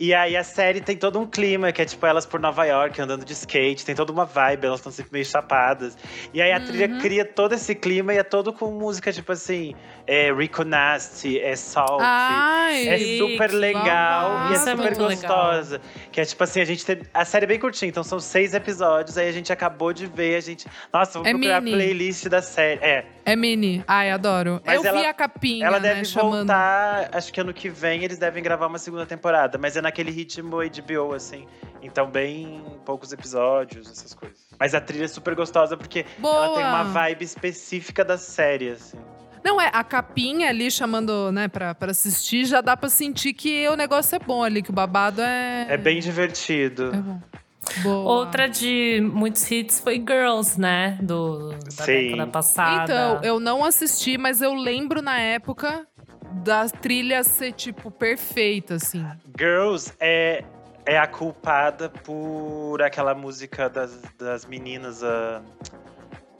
E 0.00 0.12
aí 0.14 0.36
a 0.36 0.42
série 0.42 0.80
tem 0.80 0.96
todo 0.96 1.18
um 1.20 1.26
clima, 1.26 1.70
que 1.70 1.80
é 1.80 1.84
tipo 1.84 2.04
elas 2.06 2.26
por 2.26 2.40
Nova 2.40 2.64
York 2.64 3.00
andando 3.00 3.24
de 3.24 3.32
skate, 3.32 3.84
tem 3.84 3.94
toda 3.94 4.10
uma 4.10 4.24
vibe, 4.24 4.66
elas 4.66 4.80
estão 4.80 4.90
sempre 4.90 5.12
meio 5.12 5.24
chapadas. 5.24 5.96
E 6.34 6.40
aí 6.42 6.50
a 6.52 6.60
trilha 6.60 6.88
Uhum. 6.88 6.98
cria 6.98 7.24
todo 7.24 7.54
esse 7.54 7.74
clima 7.74 8.12
e 8.12 8.18
é 8.18 8.22
todo 8.22 8.52
com 8.52 8.70
música 8.72 9.12
tipo 9.12 9.30
assim, 9.32 9.74
é 10.06 10.32
Rico 10.32 10.64
Nasty, 10.64 11.38
é 11.38 11.54
Salt. 11.54 12.00
Ai, 12.02 12.88
É 12.88 12.98
super 13.18 13.50
legal 13.52 14.48
e 14.48 14.52
é 14.52 14.56
Isso 14.56 14.68
é 14.68 14.72
super 14.72 14.76
muito 14.76 15.02
legal. 15.06 15.10
gostosa. 15.10 15.80
Que 16.10 16.20
é 16.20 16.24
tipo 16.24 16.42
assim, 16.42 16.60
a 16.60 16.64
gente 16.64 16.84
tem. 16.84 17.00
A 17.14 17.24
série 17.24 17.44
é 17.44 17.48
bem 17.48 17.58
curtinha, 17.60 17.88
então 17.88 18.02
são 18.02 18.18
seis 18.18 18.54
episódios, 18.54 19.16
aí 19.18 19.28
a 19.28 19.32
gente 19.32 19.52
acabou 19.52 19.92
de 19.92 20.06
ver, 20.06 20.36
a 20.36 20.40
gente. 20.40 20.66
Nossa, 20.92 21.12
vamos 21.12 21.28
É 21.28 21.32
procurar 21.32 21.60
mini. 21.60 21.76
a 21.76 21.78
playlist 21.78 22.26
da 22.28 22.42
série. 22.42 22.80
É. 22.82 23.04
É 23.24 23.36
mini. 23.36 23.84
Ai, 23.86 24.10
adoro. 24.10 24.60
Mas 24.66 24.76
eu 24.76 24.82
vi 24.82 24.88
ela- 24.88 25.10
a 25.10 25.14
capinha, 25.14 25.66
Ela 25.66 25.78
né, 25.78 25.90
deve 25.90 26.04
chamando. 26.06 26.38
voltar, 26.38 27.08
acho 27.12 27.32
que 27.32 27.40
ano 27.40 27.52
que 27.54 27.68
vem 27.68 28.02
eles 28.02 28.18
devem 28.18 28.42
gravar 28.42 28.66
uma 28.66 28.78
segunda 28.78 29.06
temporada, 29.06 29.58
mas 29.58 29.76
é 29.76 29.81
naquele 29.82 30.10
ritmo 30.10 30.56
HBO, 30.58 31.14
assim. 31.14 31.46
Então, 31.82 32.08
bem 32.08 32.64
poucos 32.84 33.12
episódios, 33.12 33.90
essas 33.90 34.14
coisas. 34.14 34.38
Mas 34.58 34.74
a 34.74 34.80
trilha 34.80 35.04
é 35.04 35.08
super 35.08 35.34
gostosa 35.34 35.76
porque 35.76 36.06
ela 36.22 36.54
tem 36.54 36.64
uma 36.64 36.84
Boa. 36.84 36.92
vibe 36.92 37.24
específica 37.24 38.04
da 38.04 38.16
série, 38.16 38.70
assim. 38.70 38.98
Não, 39.44 39.60
é, 39.60 39.68
a 39.72 39.82
capinha 39.82 40.48
ali 40.48 40.70
chamando, 40.70 41.32
né, 41.32 41.48
pra, 41.48 41.74
pra 41.74 41.90
assistir, 41.90 42.44
já 42.44 42.60
dá 42.60 42.76
pra 42.76 42.88
sentir 42.88 43.32
que 43.34 43.68
o 43.68 43.74
negócio 43.74 44.14
é 44.14 44.18
bom 44.20 44.44
ali, 44.44 44.62
que 44.62 44.70
o 44.70 44.72
babado 44.72 45.20
é. 45.20 45.66
É 45.68 45.76
bem 45.76 45.98
divertido. 46.00 46.92
É 46.94 46.96
bom. 46.98 47.20
Boa. 47.82 48.12
Outra 48.18 48.48
de 48.48 49.00
muitos 49.00 49.48
hits 49.50 49.80
foi 49.80 49.96
Girls, 49.96 50.60
né? 50.60 50.98
Do, 51.00 51.50
da 51.52 51.84
Sim. 51.84 52.10
década 52.10 52.26
passada. 52.26 52.84
Então, 52.84 53.20
eu 53.22 53.40
não 53.40 53.64
assisti, 53.64 54.18
mas 54.18 54.42
eu 54.42 54.52
lembro 54.54 55.00
na 55.00 55.18
época 55.18 55.86
da 56.32 56.68
trilha 56.68 57.22
ser, 57.24 57.52
tipo, 57.52 57.90
perfeita, 57.90 58.74
assim. 58.76 59.06
Girls 59.38 59.92
é, 60.00 60.44
é 60.86 60.98
a 60.98 61.06
culpada 61.06 61.88
por 61.88 62.82
aquela 62.82 63.14
música 63.14 63.68
das, 63.68 63.98
das 64.18 64.44
meninas. 64.46 65.02
ah, 65.04 65.40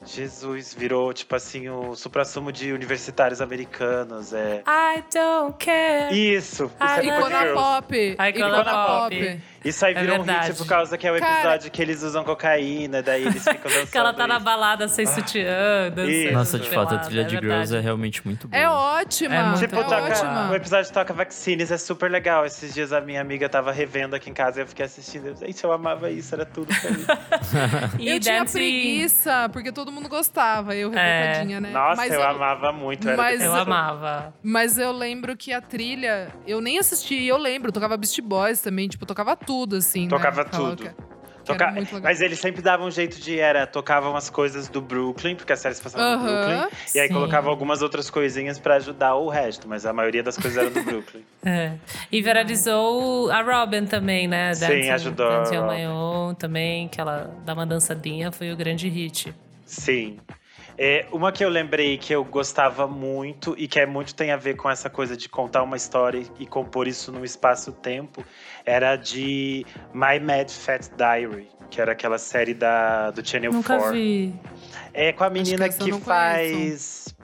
Jesus, 0.05 0.74
virou 0.74 1.12
tipo 1.12 1.37
assim 1.37 1.68
o 1.68 1.94
supra-sumo 1.94 2.50
de 2.50 2.72
universitários 2.72 3.40
americanos. 3.40 4.33
É. 4.33 4.62
I 4.66 5.05
don't 5.14 5.55
care. 5.64 6.12
Isso! 6.12 6.64
Isso 6.64 6.72
Ah, 6.81 6.98
é 6.98 7.07
Icona. 7.07 7.52
Pop. 7.55 7.96
Icona 7.96 8.28
Icona 8.31 8.64
Pop. 8.64 9.40
Isso 9.64 9.85
aí 9.87 9.94
É 9.94 10.01
virou 10.01 10.20
um 10.20 10.25
verdade. 10.25 10.48
hit 10.48 10.59
por 10.59 10.66
causa 10.66 10.98
que 10.98 11.07
é 11.07 11.12
o 11.12 11.18
Cara- 11.18 11.33
episódio 11.40 11.70
que 11.70 11.83
eles 11.83 12.03
usam 12.03 12.25
cocaína, 12.25 13.03
daí 13.03 13.22
eles 13.27 13.42
ficam 13.44 13.70
dançando. 13.70 13.87
Que 13.92 13.98
ela 13.98 14.12
tá 14.12 14.27
na 14.27 14.38
balada 14.38 14.88
sem 14.88 15.07
sutiã, 15.07 15.90
dançando. 15.94 16.33
Nossa, 16.33 16.59
de 16.59 16.68
fato, 16.70 16.94
a 16.94 16.98
trilha 16.98 17.25
de 17.25 17.37
é 17.37 17.40
Girls 17.40 17.59
verdade. 17.70 17.77
é 17.77 17.81
realmente 17.81 18.25
muito 18.27 18.48
boa. 18.48 18.61
É 18.62 18.68
ótima. 18.68 19.35
É 19.35 19.42
muito 19.44 19.61
Tipo, 19.61 19.77
é 19.77 19.85
boa. 19.85 19.96
ótima. 20.03 20.14
toca, 20.35 20.51
o 20.53 20.55
episódio 20.57 20.92
toca 20.92 21.12
Vaccines, 21.14 21.70
é 21.70 21.79
super 21.79 22.11
legal. 22.11 22.44
Esses 22.46 22.72
dias 22.75 22.92
a 22.92 23.01
minha 23.01 23.20
amiga 23.20 23.48
tava 23.48 23.70
revendo 23.72 24.16
aqui 24.16 24.31
em 24.31 24.35
casa 24.35 24.61
e 24.61 24.62
eu 24.62 24.66
fiquei 24.66 24.85
assistindo. 24.85 25.29
Eu, 25.29 25.37
Gente, 25.37 25.62
eu 25.62 25.72
amava 25.72 26.11
isso, 26.11 26.35
era 26.35 26.44
tudo 26.46 26.68
pra 26.75 26.90
mim. 26.90 27.05
E 27.98 28.09
eu 28.09 28.18
tinha 28.20 28.40
Dancing- 28.40 28.59
preguiça, 28.59 29.48
porque 29.53 29.70
todo 29.72 29.92
mundo 29.92 30.09
gostava, 30.09 30.75
eu 30.75 30.92
É. 30.94 31.22
rebocadinha, 31.25 31.61
né? 31.61 31.70
Nossa, 31.70 31.96
mas 31.96 32.12
eu, 32.12 32.22
amava 32.22 32.72
muito. 32.72 33.07
Era 33.09 33.16
mas- 33.16 33.40
Eu 33.40 33.51
desse- 33.53 33.62
amava. 33.62 34.35
Mas 34.42 34.79
eu 34.79 34.92
lembro 34.92 35.37
que 35.37 35.53
a 35.53 35.61
trilha, 35.61 36.29
eu 36.46 36.61
nem 36.61 36.79
assisti, 36.79 37.25
eu 37.25 37.37
lembro, 37.37 37.70
tocava 37.72 37.96
Beast 37.96 38.20
Boys 38.20 38.61
também, 38.61 38.88
tipo, 38.88 39.05
tocava 39.07 39.37
tudo, 39.37 39.51
assim. 39.76 40.04
né? 40.04 40.08
Tocava 40.08 40.44
Falava 40.44 40.76
tudo. 40.76 41.12
Toca-. 41.44 41.74
Mas 42.02 42.20
eles 42.20 42.38
sempre 42.38 42.62
davam 42.62 42.86
um 42.86 42.90
jeito 42.90 43.20
de 43.20 43.38
era, 43.38 43.66
tocavam 43.66 44.16
as 44.16 44.30
coisas 44.30 44.68
do 44.68 44.80
Brooklyn, 44.80 45.34
porque 45.34 45.52
a 45.52 45.56
série 45.56 45.74
se 45.74 45.82
passava 45.82 46.16
no. 46.16 46.22
Brooklyn. 46.22 46.68
E 46.94 47.00
aí 47.00 47.08
Sim. 47.08 47.14
colocavam 47.14 47.50
algumas 47.50 47.82
outras 47.82 48.08
coisinhas 48.08 48.58
pra 48.58 48.76
ajudar 48.76 49.14
o 49.16 49.28
resto, 49.28 49.68
mas 49.68 49.84
a 49.84 49.92
maioria 49.92 50.22
das 50.22 50.36
coisas 50.36 50.56
era 50.56 50.70
do 50.70 50.82
Brooklyn. 50.82 51.22
É. 51.44 51.72
E 52.12 52.22
viralizou 52.22 53.28
a 53.28 53.42
Robin 53.42 53.84
também, 53.84 54.28
né? 54.28 54.54
Sim, 54.54 54.90
ajudou 54.90 55.28
Dancing 55.28 55.56
on 55.56 55.62
Robin. 55.62 55.76
My 55.76 55.86
Own 55.88 56.34
também, 56.34 56.86
que 56.86 57.00
ela 57.00 57.36
dá 57.44 57.52
uma 57.52 57.66
dançadinha, 57.66 58.30
foi 58.30 58.52
o 58.52 58.56
grande 58.56 58.88
hit. 58.88 59.34
Sim. 59.66 60.18
É, 60.78 61.06
uma 61.12 61.30
que 61.30 61.44
eu 61.44 61.48
lembrei 61.48 61.98
que 61.98 62.12
eu 62.12 62.24
gostava 62.24 62.87
muito 62.87 63.54
e 63.58 63.68
que 63.68 63.78
é 63.78 63.87
muito 63.87 64.14
tem 64.14 64.30
a 64.30 64.37
ver 64.37 64.56
com 64.56 64.70
essa 64.70 64.88
coisa 64.88 65.16
de 65.16 65.28
contar 65.28 65.62
uma 65.62 65.76
história 65.76 66.24
e 66.38 66.46
compor 66.46 66.88
isso 66.88 67.12
num 67.12 67.24
espaço-tempo 67.24 68.24
era 68.64 68.96
de 68.96 69.66
My 69.92 70.18
Mad 70.20 70.50
Fat 70.50 70.88
Diary, 70.96 71.48
que 71.70 71.80
era 71.80 71.92
aquela 71.92 72.18
série 72.18 72.54
da, 72.54 73.11
do 73.11 73.26
Channel 73.26 73.52
Nunca 73.52 73.76
4. 73.76 73.92
vi. 73.92 74.35
É 74.94 75.12
com 75.12 75.24
a 75.24 75.30
menina 75.30 75.68
que 75.68 75.90
não 75.90 76.00
faz. 76.00 77.14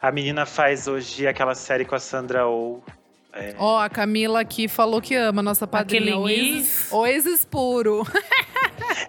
A 0.00 0.12
menina 0.12 0.46
faz 0.46 0.86
hoje 0.86 1.26
aquela 1.26 1.54
série 1.54 1.84
com 1.84 1.94
a 1.94 2.00
Sandra 2.00 2.46
Oh. 2.46 2.80
É. 3.32 3.54
Ó, 3.58 3.78
a 3.78 3.88
Camila 3.88 4.40
aqui 4.40 4.66
falou 4.66 5.00
que 5.00 5.14
ama 5.14 5.42
nossa 5.42 5.66
padrinha. 5.66 6.16
Oasis? 6.16 6.90
Oasis 6.90 7.44
puro. 7.44 8.06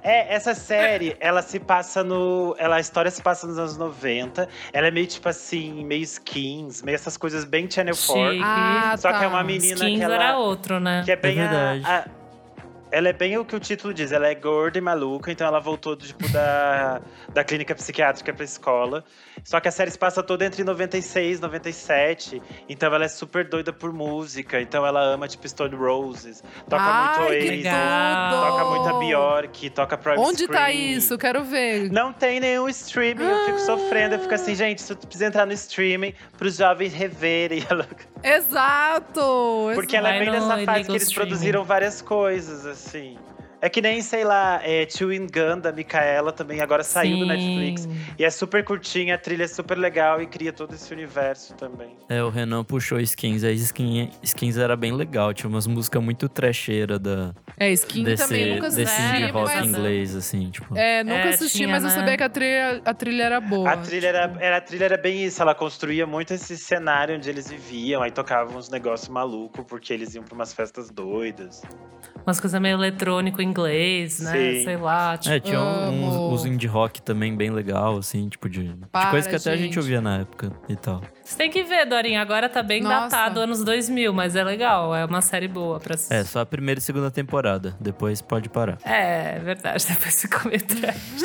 É, 0.03 0.33
essa 0.33 0.53
série, 0.53 1.15
ela 1.19 1.41
se 1.41 1.59
passa 1.59 2.03
no. 2.03 2.55
Ela, 2.57 2.77
a 2.77 2.79
história 2.79 3.09
se 3.11 3.21
passa 3.21 3.45
nos 3.47 3.57
anos 3.57 3.77
90. 3.77 4.47
Ela 4.73 4.87
é 4.87 4.91
meio 4.91 5.07
tipo 5.07 5.27
assim, 5.29 5.83
meio 5.85 6.03
skins, 6.03 6.81
meio 6.81 6.95
essas 6.95 7.17
coisas 7.17 7.43
bem 7.43 7.69
Channel 7.69 7.95
4. 7.95 8.31
Chique. 8.33 8.43
Ah, 8.43 8.95
Só 8.97 9.09
que 9.09 9.17
é 9.17 9.19
tá. 9.21 9.27
uma 9.27 9.43
menina 9.43 9.73
Skins 9.75 9.97
que 9.97 10.03
ela. 10.03 10.15
era 10.15 10.37
outro, 10.37 10.79
né? 10.79 11.01
Que 11.05 11.11
é 11.11 11.15
bem 11.15 11.37
É 11.37 11.45
a- 11.45 11.47
verdade. 11.49 11.85
a, 11.85 12.18
Ela 12.91 13.09
é 13.09 13.13
bem 13.13 13.37
o 13.37 13.45
que 13.45 13.55
o 13.55 13.59
título 13.59 13.93
diz, 13.93 14.11
ela 14.11 14.27
é 14.27 14.33
gorda 14.35 14.77
e 14.77 14.81
maluca, 14.81 15.31
então 15.31 15.45
ela 15.45 15.59
voltou 15.59 15.95
tipo 15.95 16.27
da, 16.29 16.99
da 17.33 17.43
clínica 17.43 17.75
psiquiátrica 17.75 18.33
pra 18.33 18.43
escola. 18.43 19.03
Só 19.43 19.59
que 19.59 19.67
a 19.67 19.71
série 19.71 19.89
se 19.91 19.97
passa 19.97 20.21
toda 20.23 20.43
entre 20.45 20.63
96 20.63 21.37
e 21.37 21.41
97, 21.41 22.41
então 22.67 22.93
ela 22.93 23.05
é 23.05 23.07
super 23.07 23.47
doida 23.47 23.71
por 23.71 23.93
música, 23.93 24.59
então 24.59 24.85
ela 24.85 25.01
ama 25.01 25.27
tipo 25.27 25.47
Stone 25.47 25.75
Roses, 25.75 26.43
toca 26.67 26.81
Ai, 26.83 27.19
muito 27.19 27.67
Oasis, 27.67 27.69
toca 28.31 28.65
muito 28.65 28.89
a 28.89 28.99
Bjork, 28.99 29.69
toca 29.69 29.97
Private 29.97 30.27
Onde 30.27 30.47
tá 30.47 30.63
Screen. 30.65 30.91
isso? 30.93 31.17
Quero 31.17 31.43
ver. 31.43 31.89
Não 31.91 32.11
tem 32.11 32.39
nenhum 32.39 32.67
streaming, 32.67 33.23
eu 33.23 33.45
fico 33.45 33.59
sofrendo, 33.59 34.15
eu 34.15 34.19
fico 34.19 34.33
assim, 34.33 34.55
gente, 34.55 34.79
isso 34.79 34.95
precisa 34.97 35.27
entrar 35.27 35.45
no 35.45 35.53
streaming 35.53 36.13
pros 36.37 36.57
jovens 36.57 36.93
reverem. 36.93 37.63
Ela- 37.69 37.87
Exato! 38.21 39.71
Porque 39.75 39.95
ela 39.95 40.09
é 40.09 40.19
bem 40.19 40.27
no 40.27 40.33
nessa 40.33 40.65
fase 40.65 40.83
que 40.85 40.91
eles 40.91 41.03
streaming. 41.03 41.29
produziram 41.29 41.63
várias 41.63 42.01
coisas, 42.01 42.65
assim 42.65 42.78
assim, 42.79 43.28
é 43.61 43.67
que 43.69 43.81
nem, 43.81 44.01
sei 44.01 44.23
lá, 44.23 44.61
é, 44.63 44.87
Chewing 44.89 45.27
Gun 45.27 45.59
da 45.59 45.71
Micaela 45.71 46.31
também 46.31 46.61
agora 46.61 46.81
saiu 46.83 47.17
do 47.17 47.23
Sim. 47.23 47.27
Netflix. 47.27 47.89
E 48.17 48.23
é 48.23 48.29
super 48.29 48.63
curtinha, 48.63 49.15
a 49.15 49.17
trilha 49.17 49.43
é 49.43 49.47
super 49.47 49.77
legal 49.77 50.21
e 50.21 50.27
cria 50.27 50.53
todo 50.53 50.73
esse 50.73 50.93
universo 50.93 51.53
também. 51.55 51.95
É, 52.07 52.23
o 52.23 52.29
Renan 52.29 52.63
puxou 52.63 52.99
skins. 53.01 53.43
A 53.43 53.51
skin, 53.51 54.11
skins 54.23 54.57
era 54.57 54.75
bem 54.77 54.93
legal. 54.93 55.33
Tinha 55.33 55.49
umas 55.49 55.67
músicas 55.67 56.01
muito 56.01 56.29
trecheira 56.29 56.97
da, 56.97 57.33
É, 57.57 57.69
Skin 57.71 58.03
desse, 58.03 58.27
também 58.27 58.53
nunca 58.55 58.69
desse 58.69 58.81
assisti, 58.83 59.15
indie 59.17 59.31
rock 59.31 59.55
mas... 59.55 59.65
inglês, 59.67 60.15
assim, 60.15 60.49
tipo. 60.49 60.77
É, 60.77 61.03
nunca 61.03 61.17
É, 61.17 61.29
assisti, 61.29 61.57
tinha, 61.57 61.67
mas 61.67 61.83
eu 61.83 61.89
né? 61.89 61.95
sabia 61.95 62.17
que 62.17 62.23
a 62.23 62.29
trilha, 62.29 62.81
a 62.85 62.93
trilha 62.93 63.23
era 63.23 63.41
boa. 63.41 63.69
A 63.71 63.77
trilha, 63.77 64.07
era, 64.07 64.37
era, 64.39 64.57
a 64.57 64.61
trilha 64.61 64.85
era 64.85 64.97
bem 64.97 65.25
isso, 65.25 65.41
ela 65.41 65.53
construía 65.53 66.07
muito 66.07 66.33
esse 66.33 66.57
cenário 66.57 67.15
onde 67.15 67.29
eles 67.29 67.49
viviam, 67.49 68.01
aí 68.01 68.11
tocavam 68.11 68.57
uns 68.57 68.69
negócios 68.69 69.09
malucos, 69.09 69.65
porque 69.67 69.93
eles 69.93 70.15
iam 70.15 70.23
pra 70.23 70.33
umas 70.33 70.53
festas 70.53 70.89
doidas. 70.89 71.61
Umas 72.25 72.39
coisas 72.39 72.59
meio 72.61 72.75
eletrônico 72.77 73.41
inglês, 73.49 74.19
né? 74.19 74.31
Sim. 74.31 74.63
Sei 74.63 74.77
lá. 74.77 75.17
Tipo, 75.17 75.35
É, 75.35 75.39
tinha 75.39 75.59
uns, 75.59 76.15
uns 76.41 76.45
indie 76.45 76.67
rock 76.67 77.01
também 77.01 77.35
bem 77.35 77.49
legal, 77.49 77.97
assim, 77.97 78.29
tipo, 78.29 78.47
de, 78.49 78.63
de 78.73 78.85
Para, 78.91 79.09
coisa 79.11 79.27
que 79.29 79.35
até 79.35 79.51
a 79.51 79.57
gente 79.57 79.77
ouvia 79.77 79.99
na 80.01 80.19
época 80.19 80.51
e 80.67 80.75
tal. 80.75 81.01
Você 81.23 81.37
tem 81.37 81.49
que 81.49 81.63
ver, 81.63 81.85
Dorinha. 81.85 82.21
Agora 82.21 82.47
tá 82.49 82.63
bem 82.63 82.81
Nossa. 82.81 83.15
datado, 83.15 83.39
anos 83.39 83.63
2000, 83.63 84.11
mas 84.13 84.35
é 84.35 84.43
legal. 84.43 84.95
É 84.95 85.05
uma 85.05 85.21
série 85.21 85.47
boa 85.47 85.79
pra 85.79 85.93
assistir. 85.95 86.13
É, 86.13 86.23
só 86.23 86.39
a 86.41 86.45
primeira 86.45 86.79
e 86.79 86.81
segunda 86.81 87.11
temporada. 87.11 87.75
Depois 87.79 88.21
pode 88.21 88.49
parar. 88.49 88.77
É, 88.83 89.35
é 89.35 89.39
verdade. 89.39 89.85
Depois 89.89 90.21
ficou 90.21 90.49
meio 90.49 90.63
trash. 90.65 91.21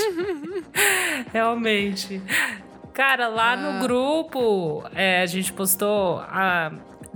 Realmente. 1.33 2.21
Cara, 2.93 3.29
lá 3.29 3.53
Ah. 3.53 3.57
no 3.57 3.81
grupo, 3.81 4.85
é, 4.95 5.23
a 5.23 5.27
gente 5.27 5.53
postou. 5.53 6.21
ah, 6.29 6.71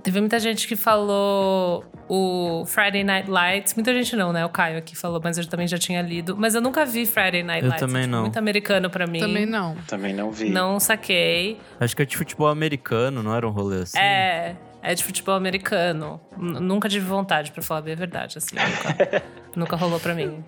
teve 0.09 0.21
muita 0.21 0.39
gente 0.41 0.67
que 0.67 0.75
falou 0.75 1.85
o 2.09 2.65
Friday 2.67 3.05
Night 3.05 3.31
Lights. 3.31 3.75
Muita 3.75 3.93
gente 3.93 4.17
não, 4.17 4.33
né? 4.33 4.43
O 4.47 4.49
Caio 4.49 4.79
aqui 4.79 4.97
falou, 4.97 5.21
mas 5.23 5.37
eu 5.37 5.47
também 5.47 5.69
já 5.69 5.77
tinha 5.77 6.01
lido. 6.01 6.35
Mas 6.35 6.55
eu 6.55 6.63
nunca 6.63 6.87
vi 6.87 7.05
Friday 7.05 7.43
Night 7.43 7.63
Eu 7.63 7.69
Lights. 7.69 7.87
também 7.87 8.03
tipo, 8.05 8.13
não. 8.13 8.23
Muito 8.23 8.39
americano 8.39 8.89
pra 8.89 9.07
mim. 9.07 9.19
Também 9.21 9.45
não. 9.45 9.77
Também 9.87 10.15
não 10.15 10.33
vi. 10.33 10.49
Não 10.49 10.81
saquei. 10.81 11.59
Acho 11.79 11.95
que 11.95 12.01
é 12.03 12.05
de 12.07 12.17
futebol 12.17 12.49
americano, 12.49 13.23
não 13.23 13.35
era 13.37 13.47
um 13.47 13.51
rolê 13.51 13.83
assim? 13.83 13.99
É, 13.99 14.57
é 14.83 14.95
de 14.95 15.05
futebol 15.05 15.35
americano. 15.35 16.19
Nunca 16.39 16.89
tive 16.89 17.05
vontade, 17.05 17.53
pra 17.53 17.63
falar 17.63 17.83
bem 17.83 17.93
a 17.93 17.97
verdade, 17.97 18.39
assim. 18.39 18.57
Nunca, 18.57 19.23
nunca 19.55 19.77
rolou 19.77 20.01
pra 20.01 20.15
mim. 20.15 20.43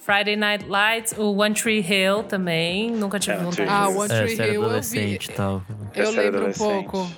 Friday 0.00 0.34
Night 0.34 0.66
Lights, 0.66 1.14
o 1.16 1.36
One 1.40 1.54
Tree 1.54 1.78
Hill 1.80 2.24
também. 2.24 2.90
Nunca 2.90 3.20
tive 3.20 3.36
É, 3.36 3.40
vontade. 3.40 3.68
Ah. 3.70 3.88
One 3.88 4.12
É, 4.12 4.22
Tree 4.24 4.34
era 4.40 4.52
Hill 4.52 4.62
eu 4.64 4.82
vi. 4.82 5.18
tal. 5.36 5.62
Eu 5.94 6.08
era 6.08 6.22
lembro 6.22 6.48
um 6.48 6.52
pouco. 6.52 7.08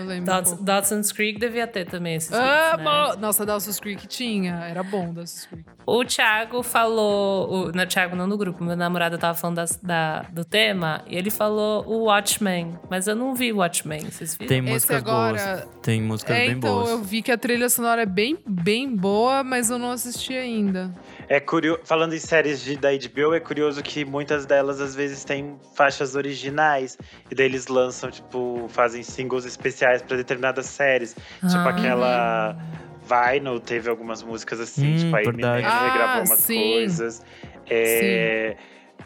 Eu 0.00 0.06
lembro 0.06 0.32
um 0.32 0.36
Dots-. 0.36 0.60
Dawson's 0.62 1.12
Creek 1.12 1.38
devia 1.38 1.66
ter 1.66 1.84
também 1.86 2.14
esses 2.16 2.30
hits, 2.30 2.38
né? 2.38 2.72
Amo! 2.74 3.16
Nossa, 3.20 3.44
Dawson's 3.46 3.78
Creek 3.80 4.06
tinha. 4.06 4.54
Era 4.64 4.82
bom 4.82 5.12
Dawson's 5.12 5.46
Creek. 5.46 5.64
O 5.86 6.04
Thiago 6.04 6.62
falou. 6.62 7.50
O, 7.68 7.72
não, 7.72 7.86
Thiago 7.86 8.14
não 8.14 8.26
no 8.26 8.36
grupo, 8.38 8.62
meu 8.62 8.76
namorado 8.76 9.18
tava 9.18 9.36
falando 9.36 9.56
das- 9.56 9.76
da, 9.82 10.22
do 10.30 10.44
tema 10.44 11.02
e 11.06 11.16
ele 11.16 11.30
falou 11.30 11.84
o 11.86 12.04
Watchmen. 12.04 12.78
Mas 12.88 13.06
eu 13.08 13.16
não 13.16 13.34
vi 13.34 13.52
Watchmen, 13.52 14.00
vocês 14.00 14.36
viram? 14.36 14.48
Tem 14.48 14.62
músicas 14.62 14.98
agora- 14.98 15.56
boas. 15.56 15.68
Tem 15.82 16.00
músicas 16.00 16.36
É, 16.36 16.46
bem 16.46 16.56
então, 16.58 16.74
boas. 16.74 16.90
eu 16.90 16.98
vi 17.02 17.22
que 17.22 17.32
a 17.32 17.38
trilha 17.38 17.68
sonora 17.68 18.02
é 18.02 18.06
bem, 18.06 18.38
bem 18.46 18.94
boa, 18.94 19.42
mas 19.42 19.70
eu 19.70 19.78
não 19.78 19.90
assisti 19.90 20.34
ainda. 20.34 20.92
É 21.28 21.40
curioso, 21.40 21.80
falando 21.84 22.14
em 22.14 22.18
séries 22.18 22.62
de, 22.62 22.76
da 22.76 22.90
HBO, 22.92 23.34
é 23.34 23.40
curioso 23.40 23.82
que 23.82 24.04
muitas 24.04 24.46
delas 24.46 24.80
às 24.80 24.94
vezes 24.94 25.24
têm 25.24 25.56
faixas 25.74 26.14
originais 26.14 26.96
e 27.30 27.34
daí 27.34 27.46
eles 27.46 27.66
lançam, 27.66 28.10
tipo, 28.10 28.66
fazem 28.68 29.02
singles 29.02 29.44
especiais 29.44 29.89
pra 29.98 30.16
determinadas 30.16 30.66
séries. 30.66 31.14
Tipo 31.14 31.56
Ah. 31.56 31.68
aquela 31.70 32.56
Vinyl 33.02 33.58
teve 33.60 33.90
algumas 33.90 34.22
músicas 34.22 34.60
assim, 34.60 34.94
Hum, 34.94 34.96
tipo 34.98 35.16
a 35.16 35.20
verdade. 35.20 35.62
Eminem 35.64 35.90
regravou 35.90 36.14
Ah, 36.22 36.24
umas 36.26 36.38
sim. 36.40 36.60
coisas. 36.72 37.22
É, 37.68 38.56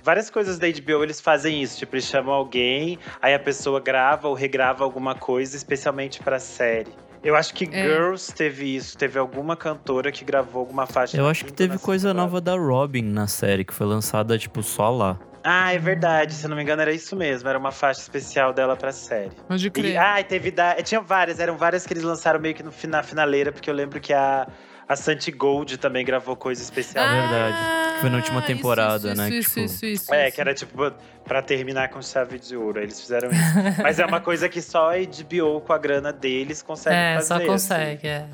Várias 0.02 0.28
coisas 0.28 0.58
da 0.58 0.66
HBO 0.66 1.02
eles 1.02 1.18
fazem 1.20 1.62
isso, 1.62 1.78
tipo, 1.78 1.94
eles 1.94 2.04
chamam 2.04 2.34
alguém, 2.34 2.98
aí 3.22 3.32
a 3.32 3.38
pessoa 3.38 3.80
grava 3.80 4.28
ou 4.28 4.34
regrava 4.34 4.84
alguma 4.84 5.14
coisa 5.14 5.56
especialmente 5.56 6.20
pra 6.20 6.38
série. 6.38 6.90
Eu 7.22 7.34
acho 7.34 7.54
que 7.54 7.64
É. 7.72 7.82
Girls 7.84 8.34
teve 8.34 8.76
isso, 8.76 8.98
teve 8.98 9.18
alguma 9.18 9.56
cantora 9.56 10.12
que 10.12 10.22
gravou 10.22 10.60
alguma 10.60 10.84
faixa. 10.84 11.16
Eu 11.16 11.26
acho 11.26 11.46
que 11.46 11.52
teve 11.54 11.78
coisa 11.78 12.12
nova 12.12 12.38
da 12.38 12.54
Robin 12.54 13.00
na 13.02 13.26
série, 13.26 13.64
que 13.64 13.72
foi 13.72 13.86
lançada, 13.86 14.36
tipo, 14.36 14.62
só 14.62 14.90
lá. 14.90 15.18
Ah, 15.44 15.74
é 15.74 15.78
verdade. 15.78 16.32
Se 16.32 16.46
eu 16.46 16.48
não 16.48 16.56
me 16.56 16.62
engano, 16.62 16.80
era 16.80 16.92
isso 16.92 17.14
mesmo. 17.14 17.46
Era 17.48 17.58
uma 17.58 17.70
faixa 17.70 18.00
especial 18.00 18.52
dela 18.52 18.76
pra 18.76 18.90
série. 18.92 19.30
Onde 19.50 19.66
E, 19.66 19.70
crer. 19.70 19.96
ah, 19.98 20.18
e 20.20 20.24
teve 20.24 20.50
da. 20.50 20.74
Tinha 20.76 21.00
várias, 21.02 21.38
eram 21.38 21.56
várias 21.56 21.86
que 21.86 21.92
eles 21.92 22.02
lançaram 22.02 22.40
meio 22.40 22.54
que 22.54 22.62
no, 22.62 22.72
na 22.88 23.02
finaleira, 23.02 23.52
porque 23.52 23.68
eu 23.68 23.74
lembro 23.74 24.00
que 24.00 24.12
a, 24.14 24.48
a 24.88 24.96
Santi 24.96 25.30
Gold 25.30 25.76
também 25.76 26.02
gravou 26.04 26.34
coisa 26.34 26.62
especial. 26.62 27.04
Ah, 27.06 27.20
verdade. 27.28 27.94
Que 27.94 28.00
foi 28.00 28.10
na 28.10 28.16
última 28.16 28.38
isso, 28.38 28.46
temporada, 28.46 29.08
isso, 29.12 29.16
né, 29.22 29.28
que, 29.30 29.38
Isso, 29.38 29.48
tipo- 29.50 29.60
isso, 29.66 29.86
isso, 29.86 30.14
É, 30.14 30.26
isso. 30.26 30.34
que 30.34 30.40
era 30.40 30.54
tipo 30.54 30.92
pra 31.24 31.42
terminar 31.42 31.90
com 31.90 32.00
chave 32.00 32.38
de 32.38 32.56
ouro. 32.56 32.78
aí 32.78 32.86
Eles 32.86 32.98
fizeram 33.00 33.28
isso. 33.30 33.82
Mas 33.82 33.98
é 33.98 34.06
uma 34.06 34.20
coisa 34.20 34.48
que 34.48 34.62
só 34.62 34.90
a 34.92 34.96
HBO, 34.96 35.60
com 35.60 35.72
a 35.74 35.78
grana 35.78 36.10
deles, 36.12 36.62
consegue 36.62 36.96
É, 36.96 37.14
fazer. 37.16 37.26
só 37.28 37.34
assim. 37.36 37.46
consegue, 37.46 38.08
é. 38.08 38.26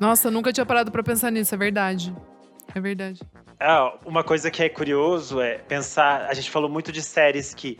Nossa, 0.00 0.26
eu 0.28 0.32
nunca 0.32 0.52
tinha 0.52 0.66
parado 0.66 0.90
pra 0.90 1.02
pensar 1.04 1.30
nisso, 1.30 1.54
é 1.54 1.58
verdade. 1.58 2.12
É 2.74 2.80
verdade. 2.80 3.20
Ah, 3.64 3.96
uma 4.04 4.24
coisa 4.24 4.50
que 4.50 4.62
é 4.62 4.68
curioso 4.68 5.40
é 5.40 5.58
pensar. 5.58 6.26
A 6.28 6.34
gente 6.34 6.50
falou 6.50 6.68
muito 6.68 6.90
de 6.90 7.00
séries 7.00 7.54
que 7.54 7.78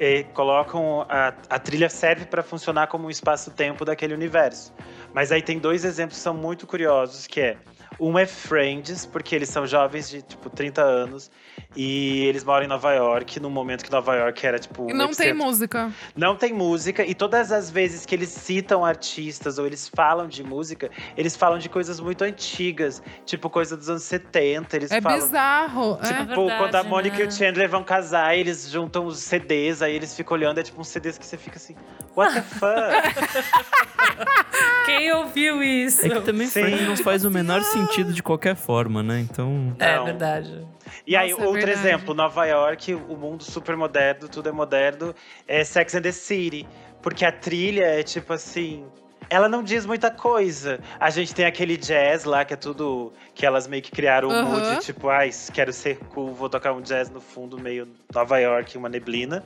eh, 0.00 0.22
colocam. 0.32 1.02
A, 1.02 1.34
a 1.50 1.58
trilha 1.58 1.90
serve 1.90 2.24
para 2.24 2.42
funcionar 2.42 2.86
como 2.86 3.06
um 3.06 3.10
espaço-tempo 3.10 3.84
daquele 3.84 4.14
universo. 4.14 4.72
Mas 5.12 5.30
aí 5.30 5.42
tem 5.42 5.58
dois 5.58 5.84
exemplos 5.84 6.16
que 6.16 6.22
são 6.22 6.32
muito 6.34 6.66
curiosos, 6.66 7.26
que 7.26 7.40
é. 7.40 7.56
Um 8.00 8.18
é 8.18 8.26
Friends, 8.26 9.06
porque 9.06 9.34
eles 9.34 9.48
são 9.48 9.66
jovens 9.66 10.08
de, 10.08 10.22
tipo, 10.22 10.48
30 10.50 10.82
anos. 10.82 11.30
E 11.76 12.24
eles 12.26 12.44
moram 12.44 12.64
em 12.64 12.68
Nova 12.68 12.92
York, 12.92 13.38
num 13.40 13.50
momento 13.50 13.84
que 13.84 13.90
Nova 13.90 14.14
York 14.16 14.46
era, 14.46 14.58
tipo... 14.58 14.88
E 14.88 14.94
não 14.94 15.10
tem 15.12 15.34
música. 15.34 15.90
não 16.16 16.34
tem 16.36 16.52
música, 16.52 17.04
e 17.04 17.14
todas 17.14 17.52
as 17.52 17.70
vezes 17.70 18.06
que 18.06 18.14
eles 18.14 18.28
citam 18.30 18.84
artistas 18.84 19.58
ou 19.58 19.66
eles 19.66 19.90
falam 19.94 20.26
de 20.28 20.42
música, 20.42 20.90
eles 21.16 21.36
falam 21.36 21.58
de 21.58 21.68
coisas 21.68 22.00
muito 22.00 22.22
antigas, 22.22 23.02
tipo 23.26 23.50
coisa 23.50 23.76
dos 23.76 23.90
anos 23.90 24.02
70. 24.04 24.76
Eles 24.76 24.90
É 24.90 25.00
falam. 25.00 25.18
bizarro. 25.18 25.98
É 26.02 26.08
é. 26.08 26.12
Tipo, 26.12 26.46
verdade, 26.46 26.58
quando 26.62 26.74
a 26.76 26.82
Mônica 26.84 27.16
e 27.16 27.20
né? 27.20 27.26
o 27.26 27.30
Chandler 27.32 27.68
vão 27.68 27.84
casar, 27.84 28.36
eles 28.36 28.70
juntam 28.70 29.04
os 29.06 29.18
CDs, 29.18 29.82
aí 29.82 29.94
eles 29.94 30.14
ficam 30.14 30.36
olhando, 30.36 30.58
é 30.58 30.62
tipo 30.62 30.80
uns 30.80 30.88
CDs 30.88 31.18
que 31.18 31.26
você 31.26 31.36
fica 31.36 31.56
assim, 31.56 31.76
what 32.16 32.32
the 32.34 32.42
fuck? 32.42 34.08
Quem 34.86 35.12
ouviu 35.12 35.62
isso? 35.62 36.06
É 36.06 36.08
que 36.08 36.20
também 36.22 36.46
Sim. 36.46 36.62
Friends 36.62 36.88
não 36.88 36.96
faz 36.96 37.24
o 37.24 37.30
menor 37.30 37.62
sentido 37.62 37.77
de 37.86 38.22
qualquer 38.22 38.56
forma, 38.56 39.02
né? 39.02 39.20
Então. 39.20 39.74
É 39.78 39.96
Não. 39.96 40.04
verdade. 40.04 40.66
E 41.06 41.16
aí, 41.16 41.30
Nossa, 41.30 41.42
é 41.42 41.46
outro 41.46 41.66
verdade. 41.66 41.86
exemplo, 41.88 42.14
Nova 42.14 42.44
York, 42.46 42.94
o 42.94 43.16
mundo 43.16 43.42
super 43.44 43.76
moderno, 43.76 44.28
tudo 44.28 44.48
é 44.48 44.52
moderno, 44.52 45.14
é 45.46 45.62
Sex 45.64 45.94
and 45.94 46.02
the 46.02 46.12
City. 46.12 46.66
Porque 47.02 47.24
a 47.24 47.32
trilha 47.32 47.84
é 47.84 48.02
tipo 48.02 48.32
assim. 48.32 48.84
Ela 49.30 49.46
não 49.48 49.62
diz 49.62 49.84
muita 49.84 50.10
coisa. 50.10 50.80
A 50.98 51.10
gente 51.10 51.34
tem 51.34 51.44
aquele 51.44 51.76
jazz 51.76 52.24
lá, 52.24 52.44
que 52.44 52.54
é 52.54 52.56
tudo. 52.56 53.12
Que 53.34 53.44
elas 53.44 53.66
meio 53.66 53.82
que 53.82 53.90
criaram 53.90 54.28
o 54.28 54.32
Aham. 54.32 54.42
mood, 54.44 54.78
tipo, 54.80 55.08
ai, 55.08 55.30
quero 55.52 55.72
ser 55.72 55.98
cool, 55.98 56.32
vou 56.34 56.48
tocar 56.48 56.72
um 56.72 56.80
jazz 56.80 57.10
no 57.10 57.20
fundo, 57.20 57.58
meio 57.58 57.86
Nova 58.12 58.38
York, 58.38 58.76
uma 58.78 58.88
neblina. 58.88 59.44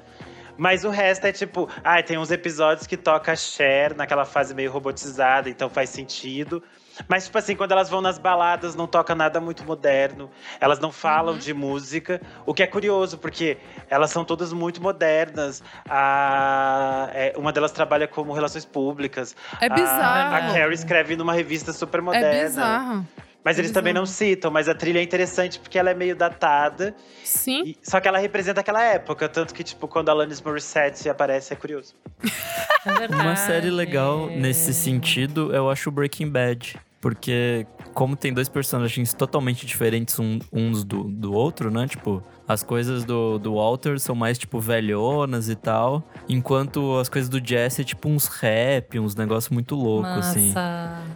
Mas 0.56 0.84
o 0.84 0.90
resto 0.90 1.26
é 1.26 1.32
tipo, 1.32 1.68
ai, 1.82 2.02
tem 2.02 2.18
uns 2.18 2.30
episódios 2.30 2.86
que 2.86 2.96
toca 2.96 3.34
Cher 3.34 3.96
naquela 3.96 4.24
fase 4.24 4.54
meio 4.54 4.70
robotizada, 4.70 5.48
então 5.48 5.68
faz 5.68 5.90
sentido. 5.90 6.62
Mas, 7.08 7.24
tipo 7.26 7.38
assim, 7.38 7.54
quando 7.56 7.72
elas 7.72 7.88
vão 7.90 8.00
nas 8.00 8.18
baladas, 8.18 8.74
não 8.74 8.86
toca 8.86 9.14
nada 9.14 9.40
muito 9.40 9.64
moderno. 9.64 10.30
Elas 10.60 10.78
não 10.78 10.90
falam 10.92 11.36
de 11.36 11.52
música. 11.52 12.20
O 12.46 12.54
que 12.54 12.62
é 12.62 12.66
curioso, 12.66 13.18
porque 13.18 13.58
elas 13.88 14.10
são 14.10 14.24
todas 14.24 14.52
muito 14.52 14.82
modernas. 14.82 15.62
A, 15.88 17.10
é, 17.12 17.32
uma 17.36 17.52
delas 17.52 17.72
trabalha 17.72 18.06
como 18.08 18.32
relações 18.32 18.64
públicas. 18.64 19.34
É 19.60 19.66
A- 19.66 19.68
bizarro. 19.70 20.36
A, 20.36 20.40
Carrie 20.52 20.74
escreve 20.74 21.16
numa 21.16 21.32
revista 21.32 21.72
super 21.72 22.00
moderna. 22.02 22.26
É 22.28 22.44
bizarro. 22.44 23.06
Mas 23.44 23.58
é 23.58 23.60
eles 23.62 23.72
também 23.72 23.92
não 23.92 24.06
citam, 24.06 24.52
mas 24.52 24.68
a 24.68 24.74
trilha 24.74 25.00
é 25.00 25.02
interessante 25.02 25.58
porque 25.58 25.76
ela 25.76 25.90
é 25.90 25.94
meio 25.94 26.14
datada. 26.14 26.94
Sim. 27.24 27.62
e- 27.66 27.78
só 27.82 28.00
que 28.00 28.06
ela 28.06 28.18
representa 28.18 28.60
aquela 28.60 28.82
época. 28.82 29.28
Tanto 29.28 29.52
que, 29.52 29.64
tipo, 29.64 29.88
quando 29.88 30.08
a 30.10 30.12
Alanis 30.12 30.40
Morissette 30.40 31.08
aparece, 31.08 31.52
é 31.52 31.56
curioso. 31.56 31.94
É. 32.22 33.06
Uma 33.12 33.34
série 33.36 33.70
legal 33.70 34.26
nesse 34.28 34.72
sentido, 34.72 35.52
eu 35.54 35.68
acho 35.70 35.90
Breaking 35.90 36.30
Bad. 36.30 36.78
Porque 37.02 37.66
como 37.92 38.14
tem 38.14 38.32
dois 38.32 38.48
personagens 38.48 39.12
totalmente 39.12 39.66
diferentes 39.66 40.20
um- 40.20 40.38
uns 40.52 40.84
do, 40.84 41.02
do 41.02 41.32
outro, 41.32 41.68
né? 41.68 41.88
Tipo, 41.88 42.22
as 42.46 42.62
coisas 42.62 43.04
do, 43.04 43.40
do 43.40 43.56
Walter 43.56 43.98
são 43.98 44.14
mais, 44.14 44.38
tipo, 44.38 44.60
velhonas 44.60 45.48
e 45.48 45.56
tal. 45.56 46.04
Enquanto 46.28 46.96
as 46.98 47.08
coisas 47.08 47.28
do 47.28 47.44
Jesse 47.44 47.80
é, 47.80 47.84
tipo, 47.84 48.08
uns 48.08 48.26
rap, 48.28 49.00
uns 49.00 49.16
negócios 49.16 49.50
muito 49.50 49.74
loucos, 49.74 50.12
assim. 50.28 50.54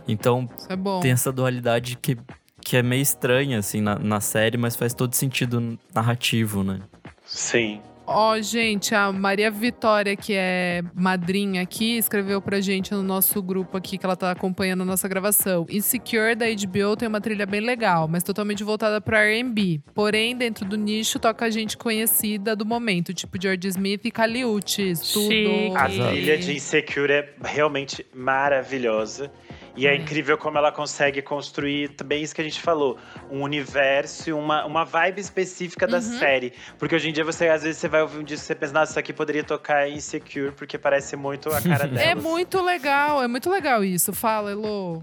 Então, 0.08 0.48
Isso 0.58 0.66
é 0.72 0.74
bom. 0.76 0.98
tem 0.98 1.12
essa 1.12 1.30
dualidade 1.30 1.96
que, 1.96 2.18
que 2.60 2.76
é 2.76 2.82
meio 2.82 3.02
estranha, 3.02 3.60
assim, 3.60 3.80
na, 3.80 3.96
na 3.96 4.20
série, 4.20 4.58
mas 4.58 4.74
faz 4.74 4.92
todo 4.92 5.14
sentido 5.14 5.78
narrativo, 5.94 6.64
né? 6.64 6.80
Sim. 7.24 7.80
Ó, 8.06 8.40
gente, 8.40 8.94
a 8.94 9.12
Maria 9.12 9.50
Vitória, 9.50 10.14
que 10.16 10.32
é 10.34 10.82
madrinha 10.94 11.62
aqui, 11.62 11.96
escreveu 11.96 12.40
pra 12.40 12.60
gente 12.60 12.92
no 12.92 13.02
nosso 13.02 13.42
grupo 13.42 13.76
aqui, 13.76 13.98
que 13.98 14.06
ela 14.06 14.14
tá 14.14 14.30
acompanhando 14.30 14.82
a 14.82 14.84
nossa 14.84 15.08
gravação. 15.08 15.66
Insecure 15.68 16.36
da 16.36 16.46
HBO 16.46 16.96
tem 16.96 17.08
uma 17.08 17.20
trilha 17.20 17.44
bem 17.44 17.60
legal, 17.60 18.06
mas 18.06 18.22
totalmente 18.22 18.62
voltada 18.62 19.00
pra 19.00 19.24
R&B. 19.24 19.80
Porém, 19.92 20.36
dentro 20.36 20.64
do 20.64 20.76
nicho, 20.76 21.18
toca 21.18 21.50
gente 21.50 21.76
conhecida 21.76 22.54
do 22.54 22.64
momento, 22.64 23.12
tipo 23.12 23.40
George 23.40 23.66
Smith 23.68 24.04
e 24.04 24.10
Caliutes, 24.10 25.12
tudo. 25.12 25.26
Chique. 25.26 25.72
A 25.74 25.88
trilha 25.88 26.38
de 26.38 26.52
Insecure 26.54 27.12
é 27.12 27.34
realmente 27.44 28.06
maravilhosa. 28.14 29.32
E 29.76 29.86
é 29.86 29.94
incrível 29.94 30.38
como 30.38 30.56
ela 30.56 30.72
consegue 30.72 31.20
construir 31.20 31.90
também 31.90 32.22
isso 32.22 32.34
que 32.34 32.40
a 32.40 32.44
gente 32.44 32.60
falou, 32.60 32.96
um 33.30 33.42
universo 33.42 34.30
e 34.30 34.32
uma, 34.32 34.64
uma 34.64 34.84
vibe 34.84 35.20
específica 35.20 35.86
da 35.86 36.00
série. 36.00 36.52
Porque 36.78 36.94
hoje 36.94 37.10
em 37.10 37.12
dia 37.12 37.24
você 37.24 37.48
às 37.48 37.62
vezes 37.62 37.78
você 37.78 37.88
vai 37.88 38.00
ouvir 38.02 38.18
um 38.18 38.24
disco 38.24 38.44
e 38.44 38.46
você 38.46 38.54
pensa, 38.54 38.72
nossa, 38.72 38.92
isso 38.92 38.98
aqui 38.98 39.12
poderia 39.12 39.44
tocar 39.44 39.88
em 39.88 39.96
Insecure, 39.96 40.52
porque 40.52 40.78
parece 40.78 41.16
muito 41.16 41.50
a 41.50 41.60
cara 41.60 41.86
dela. 41.88 42.00
É 42.00 42.14
muito 42.14 42.60
legal, 42.62 43.22
é 43.22 43.28
muito 43.28 43.50
legal 43.50 43.84
isso. 43.84 44.12
Fala, 44.12 44.50
Elo. 44.50 45.02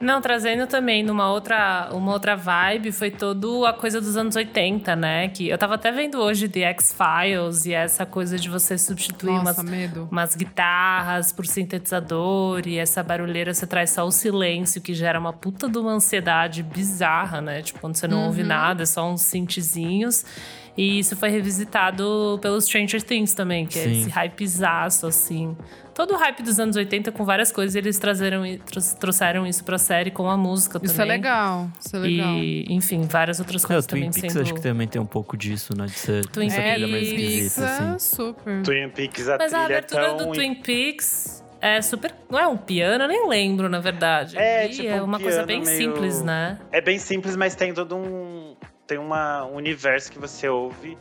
Não, 0.00 0.20
trazendo 0.20 0.66
também 0.66 1.02
numa 1.02 1.30
outra, 1.30 1.90
uma 1.92 2.12
outra 2.12 2.34
vibe, 2.34 2.92
foi 2.92 3.10
toda 3.10 3.68
a 3.68 3.72
coisa 3.72 4.00
dos 4.00 4.16
anos 4.16 4.36
80, 4.36 4.96
né? 4.96 5.28
Que 5.28 5.48
eu 5.48 5.58
tava 5.58 5.74
até 5.74 5.90
vendo 5.92 6.18
hoje 6.18 6.48
The 6.48 6.60
X-Files 6.60 7.66
e 7.66 7.74
essa 7.74 8.06
coisa 8.06 8.38
de 8.38 8.48
você 8.48 8.78
substituir 8.78 9.32
Nossa, 9.32 9.60
umas, 9.60 9.70
medo. 9.70 10.08
umas 10.10 10.34
guitarras 10.34 11.32
por 11.32 11.46
sintetizador 11.46 12.62
e 12.66 12.78
essa 12.78 13.02
barulheira 13.02 13.52
você 13.52 13.66
traz 13.66 13.90
só 13.98 14.06
o 14.06 14.12
silêncio, 14.12 14.80
que 14.80 14.94
gera 14.94 15.18
uma 15.18 15.32
puta 15.32 15.68
de 15.68 15.76
uma 15.76 15.90
ansiedade 15.92 16.62
bizarra, 16.62 17.40
né? 17.40 17.62
Tipo, 17.62 17.80
quando 17.80 17.96
você 17.96 18.06
não 18.06 18.26
ouve 18.26 18.44
nada, 18.44 18.84
é 18.84 18.86
só 18.86 19.10
uns 19.10 19.22
synthzinhos. 19.22 20.24
E 20.76 21.00
isso 21.00 21.16
foi 21.16 21.28
revisitado 21.30 22.38
pelo 22.40 22.60
Stranger 22.60 23.02
Things 23.02 23.34
também, 23.34 23.66
que 23.66 23.76
é 23.76 23.82
Sim. 23.82 24.00
esse 24.02 24.10
hypezaço, 24.10 25.08
assim. 25.08 25.56
Todo 25.92 26.14
o 26.14 26.16
hype 26.16 26.44
dos 26.44 26.60
anos 26.60 26.76
80 26.76 27.10
com 27.10 27.24
várias 27.24 27.50
coisas, 27.50 27.74
eles 27.74 27.98
trazeram, 27.98 28.46
e- 28.46 28.58
trou- 28.58 28.84
trouxeram 29.00 29.44
isso 29.44 29.64
pra 29.64 29.76
série 29.78 30.12
com 30.12 30.30
a 30.30 30.36
música 30.36 30.78
Isso 30.80 30.94
é 30.94 30.96
também. 30.98 31.16
legal, 31.16 31.68
isso 31.84 31.96
é 31.96 31.98
legal. 31.98 32.34
E, 32.36 32.66
enfim, 32.72 33.02
várias 33.02 33.40
outras 33.40 33.62
É, 33.62 33.64
o 33.64 33.66
coisas 33.66 33.86
Twin 33.86 34.02
também 34.02 34.12
Peaks 34.12 34.32
sendo... 34.32 34.42
acho 34.42 34.54
que 34.54 34.60
também 34.62 34.86
tem 34.86 35.02
um 35.02 35.06
pouco 35.06 35.36
disso, 35.36 35.76
né? 35.76 35.86
De 35.86 35.98
ser 35.98 36.24
Twin 36.26 36.46
essa 36.46 36.60
é, 36.60 36.74
trilha 36.74 36.86
mais 36.86 37.08
Peaks, 37.08 37.22
esquisita, 37.34 37.64
é 37.66 37.88
assim. 37.96 38.16
super. 38.16 38.62
Twin 38.62 38.88
Peaks, 38.90 39.28
a 39.28 39.38
Mas 39.38 39.52
a 39.52 39.58
trilha 39.58 39.74
é 39.74 39.78
abertura 39.78 40.06
tão... 40.06 40.16
do 40.18 40.32
Twin 40.32 40.54
Peaks 40.54 41.42
é 41.60 41.80
super... 41.82 42.12
Não 42.30 42.38
é 42.38 42.46
um 42.46 42.56
piano, 42.56 43.04
eu 43.04 43.08
nem 43.08 43.28
lembro, 43.28 43.68
na 43.68 43.80
verdade. 43.80 44.36
É, 44.38 44.66
E 44.66 44.70
tipo 44.70 44.88
é 44.88 45.00
um 45.00 45.04
uma 45.04 45.18
coisa 45.18 45.44
piano 45.44 45.46
bem 45.46 45.62
meio- 45.62 45.76
simples, 45.94 46.22
né? 46.22 46.58
É 46.72 46.80
bem 46.80 46.98
simples, 46.98 47.36
mas 47.36 47.54
tem 47.54 47.72
todo 47.74 47.96
um. 47.96 48.56
Tem 48.86 48.98
uma, 48.98 49.44
um 49.44 49.54
universo 49.56 50.10
que 50.10 50.18
você 50.18 50.48
ouve. 50.48 50.96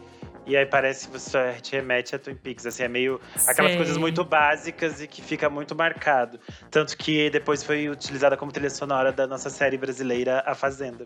E 0.45 0.55
aí 0.55 0.65
parece 0.65 1.07
que 1.07 1.13
você 1.19 1.53
te 1.61 1.73
remete 1.75 2.15
a 2.15 2.19
Twin 2.19 2.35
Peaks. 2.35 2.65
Assim, 2.65 2.83
é 2.83 2.87
meio. 2.87 3.19
Aquelas 3.47 3.71
Sei. 3.71 3.77
coisas 3.77 3.97
muito 3.97 4.23
básicas 4.23 5.01
e 5.01 5.07
que 5.07 5.21
fica 5.21 5.49
muito 5.49 5.75
marcado. 5.75 6.39
Tanto 6.71 6.97
que 6.97 7.29
depois 7.29 7.63
foi 7.63 7.89
utilizada 7.89 8.37
como 8.37 8.51
trilha 8.51 8.69
sonora 8.69 9.11
da 9.11 9.27
nossa 9.27 9.49
série 9.49 9.77
brasileira 9.77 10.41
A 10.45 10.55
Fazenda. 10.55 11.05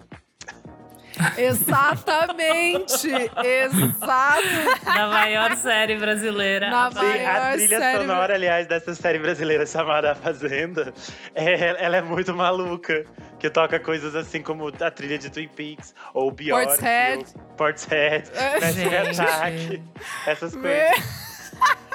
Exatamente! 1.37 3.07
Exato! 3.43 4.83
Da 4.85 5.07
maior 5.07 5.55
série 5.57 5.97
brasileira. 5.97 6.69
Na 6.69 6.89
Sim, 6.91 6.97
maior 6.97 7.35
a 7.35 7.51
trilha 7.53 7.79
série- 7.79 7.99
sonora, 7.99 8.33
aliás, 8.35 8.67
dessa 8.67 8.95
série 8.95 9.19
brasileira 9.19 9.65
chamada 9.65 10.11
A 10.11 10.15
Fazenda, 10.15 10.93
é, 11.35 11.83
ela 11.83 11.97
é 11.97 12.01
muito 12.01 12.33
maluca. 12.33 13.05
Que 13.39 13.49
toca 13.49 13.79
coisas 13.79 14.15
assim 14.15 14.41
como 14.43 14.67
a 14.79 14.91
trilha 14.91 15.17
de 15.17 15.29
Twin 15.31 15.47
Peaks, 15.47 15.95
ou 16.13 16.27
ou 16.27 16.31
Portishead, 17.57 18.29
É. 18.35 18.59
Massive. 18.59 18.95
Attack, 18.95 19.83
essas 20.27 20.55
coisas. 20.55 21.31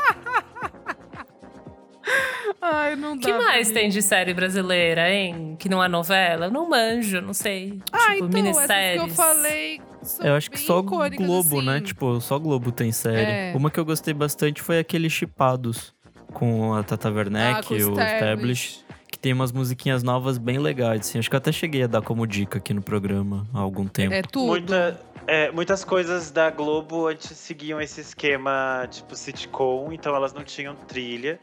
Ai, 2.60 2.96
não 2.96 3.12
O 3.14 3.16
dá. 3.16 3.22
que 3.22 3.32
mais 3.32 3.70
tem 3.70 3.88
de 3.88 4.00
série 4.02 4.32
brasileira, 4.32 5.10
hein? 5.10 5.56
Que 5.58 5.68
não 5.68 5.82
é 5.82 5.88
novela? 5.88 6.46
Eu 6.46 6.50
não 6.50 6.68
manjo, 6.68 7.20
não 7.20 7.34
sei. 7.34 7.80
Ah, 7.92 8.12
tipo, 8.12 8.26
então, 8.26 8.28
minisséries. 8.42 8.70
essas 9.02 9.04
que 9.04 9.10
eu 9.10 9.14
falei 9.14 9.80
são 10.02 10.26
Eu 10.26 10.34
acho 10.34 10.50
que 10.50 10.58
só 10.58 10.80
Globo, 10.82 11.58
assim. 11.58 11.66
né? 11.66 11.80
Tipo, 11.80 12.20
só 12.20 12.38
Globo 12.38 12.70
tem 12.72 12.92
série. 12.92 13.30
É. 13.30 13.52
Uma 13.56 13.70
que 13.70 13.78
eu 13.78 13.84
gostei 13.84 14.14
bastante 14.14 14.62
foi 14.62 14.78
aquele 14.78 15.10
Chipados 15.10 15.94
com 16.32 16.74
a 16.74 16.82
Tata 16.82 17.08
Ah, 17.08 17.12
Werneck 17.12 17.66
com 17.68 17.74
e 17.74 17.84
o 17.84 17.92
Stablish. 17.94 18.84
que 19.10 19.18
tem 19.18 19.32
umas 19.32 19.52
musiquinhas 19.52 20.02
novas 20.02 20.38
bem 20.38 20.58
legais, 20.58 21.00
assim. 21.00 21.18
Acho 21.18 21.28
que 21.28 21.36
eu 21.36 21.38
até 21.38 21.50
cheguei 21.52 21.82
a 21.82 21.86
dar 21.86 22.02
como 22.02 22.26
dica 22.26 22.58
aqui 22.58 22.72
no 22.74 22.82
programa 22.82 23.46
há 23.54 23.58
algum 23.60 23.86
tempo. 23.86 24.12
É 24.14 24.22
tudo. 24.22 24.46
Muita, 24.48 25.00
é, 25.26 25.50
muitas 25.50 25.84
coisas 25.84 26.30
da 26.30 26.50
Globo 26.50 27.06
antes 27.08 27.36
seguiam 27.36 27.80
esse 27.80 28.00
esquema 28.00 28.86
tipo 28.90 29.14
sitcom, 29.16 29.90
então 29.92 30.14
elas 30.14 30.32
não 30.32 30.44
tinham 30.44 30.74
trilha. 30.74 31.38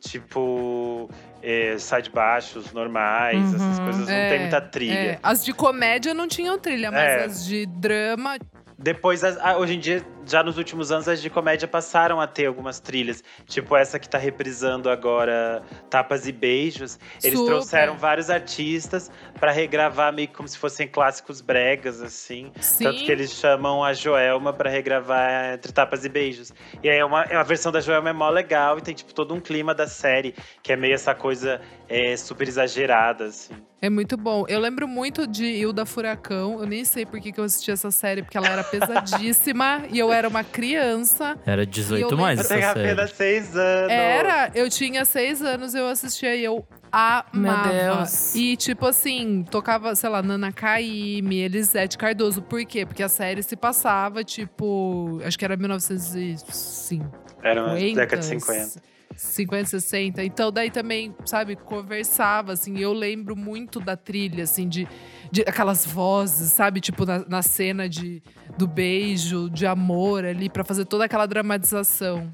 Tipo, 0.00 1.08
é, 1.42 1.76
side 1.78 2.10
baixos 2.10 2.72
normais, 2.72 3.52
essas 3.54 3.78
Uhum. 3.78 3.84
coisas 3.84 4.06
não 4.08 4.14
É, 4.14 4.28
tem 4.28 4.40
muita 4.40 4.60
trilha. 4.60 4.92
É, 4.94 5.18
As 5.22 5.44
de 5.44 5.52
comédia 5.52 6.12
não 6.14 6.28
tinham 6.28 6.58
trilha, 6.58 6.90
mas 6.90 7.00
É. 7.02 7.24
as 7.24 7.44
de 7.46 7.66
drama. 7.66 8.36
Depois, 8.78 9.24
as- 9.24 9.38
ah, 9.38 9.56
hoje 9.56 9.74
em 9.74 9.80
dia, 9.80 10.04
já 10.26 10.42
nos 10.42 10.58
últimos 10.58 10.90
anos, 10.90 11.08
as 11.08 11.22
de 11.22 11.30
comédia 11.30 11.68
passaram 11.68 12.20
a 12.20 12.26
ter 12.26 12.46
algumas 12.46 12.80
trilhas. 12.80 13.22
Tipo 13.46 13.76
essa 13.76 13.98
que 13.98 14.08
tá 14.08 14.18
reprisando 14.18 14.90
agora 14.90 15.62
Tapas 15.88 16.26
e 16.26 16.32
Beijos. 16.32 16.98
Eles 17.22 17.38
Super. 17.38 17.52
trouxeram 17.52 17.96
vários 17.96 18.28
artistas 18.28 19.10
pra 19.38 19.52
regravar 19.52 20.12
meio 20.12 20.28
como 20.28 20.48
se 20.48 20.58
fossem 20.58 20.88
clássicos 20.88 21.40
bregas, 21.40 22.02
assim. 22.02 22.52
Sim. 22.60 22.84
Tanto 22.84 23.04
que 23.04 23.12
eles 23.12 23.32
chamam 23.32 23.84
a 23.84 23.92
Joelma 23.92 24.52
pra 24.52 24.68
regravar 24.68 25.54
Entre 25.54 25.72
Tapas 25.72 26.04
e 26.04 26.08
Beijos. 26.08 26.52
E 26.82 26.90
aí 26.90 26.98
é 26.98 27.04
uma, 27.04 27.22
é 27.24 27.36
uma 27.36 27.44
versão 27.44 27.70
da 27.70 27.80
Joelma 27.80 28.10
é 28.10 28.12
mó 28.12 28.28
legal 28.28 28.78
e 28.78 28.82
tem 28.82 28.94
tipo 28.94 29.14
todo 29.14 29.34
um 29.34 29.40
clima 29.40 29.74
da 29.74 29.86
série, 29.86 30.34
que 30.62 30.72
é 30.72 30.76
meio 30.76 30.94
essa 30.94 31.14
coisa 31.14 31.60
é, 31.88 32.16
super 32.16 32.48
exagerada, 32.48 33.26
assim. 33.26 33.54
É 33.80 33.90
muito 33.90 34.16
bom. 34.16 34.46
Eu 34.48 34.58
lembro 34.58 34.88
muito 34.88 35.26
de 35.26 35.44
Hilda 35.44 35.84
Furacão. 35.84 36.58
Eu 36.60 36.66
nem 36.66 36.84
sei 36.84 37.04
por 37.04 37.20
que, 37.20 37.30
que 37.30 37.38
eu 37.38 37.44
assisti 37.44 37.70
essa 37.70 37.90
série, 37.90 38.22
porque 38.22 38.36
ela 38.36 38.48
era 38.48 38.64
pesadíssima 38.66 39.82
e 39.90 39.98
eu 39.98 40.12
era 40.16 40.28
uma 40.28 40.42
criança. 40.44 41.36
Era 41.46 41.62
E 41.62 41.66
18 41.66 42.10
eu 42.10 42.16
mais 42.18 42.38
Eu 42.38 42.44
essa 42.44 42.54
série. 42.54 42.64
apenas 42.90 43.10
seis 43.12 43.56
anos. 43.56 43.90
Era, 43.92 44.50
eu 44.54 44.68
tinha 44.68 45.04
seis 45.04 45.42
anos, 45.42 45.74
eu 45.74 45.86
assistia 45.88 46.34
e 46.34 46.44
eu 46.44 46.66
amava. 46.90 47.72
Meu 47.72 47.96
Deus. 47.96 48.34
E, 48.34 48.56
tipo 48.56 48.86
assim, 48.86 49.44
tocava, 49.50 49.94
sei 49.94 50.08
lá, 50.08 50.22
Nana 50.22 50.50
Caymmi, 50.52 51.40
Elisete 51.40 51.96
Cardoso. 51.98 52.42
Por 52.42 52.64
quê? 52.64 52.84
Porque 52.86 53.02
a 53.02 53.08
série 53.08 53.42
se 53.42 53.56
passava, 53.56 54.24
tipo, 54.24 55.20
acho 55.24 55.38
que 55.38 55.44
era 55.44 55.56
1905. 55.56 57.04
Era 57.42 57.62
na 57.66 57.76
50, 57.76 58.00
década 58.00 58.20
de 58.22 58.26
50. 58.26 58.95
50, 59.16 59.68
60. 59.70 60.24
Então, 60.24 60.52
daí 60.52 60.70
também, 60.70 61.14
sabe, 61.24 61.56
conversava, 61.56 62.52
assim. 62.52 62.78
Eu 62.78 62.92
lembro 62.92 63.34
muito 63.34 63.80
da 63.80 63.96
trilha, 63.96 64.44
assim, 64.44 64.68
de, 64.68 64.86
de 65.30 65.42
aquelas 65.42 65.86
vozes, 65.86 66.52
sabe? 66.52 66.80
Tipo, 66.80 67.04
na, 67.04 67.24
na 67.26 67.42
cena 67.42 67.88
de, 67.88 68.22
do 68.56 68.66
beijo, 68.66 69.48
de 69.50 69.66
amor 69.66 70.24
ali, 70.24 70.48
pra 70.48 70.64
fazer 70.64 70.84
toda 70.84 71.04
aquela 71.04 71.26
dramatização. 71.26 72.32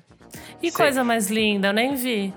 E 0.63 0.71
Sim. 0.71 0.77
coisa 0.77 1.05
mais 1.05 1.31
linda, 1.31 1.69
eu 1.69 1.73
nem 1.73 1.95
vi. 1.95 2.33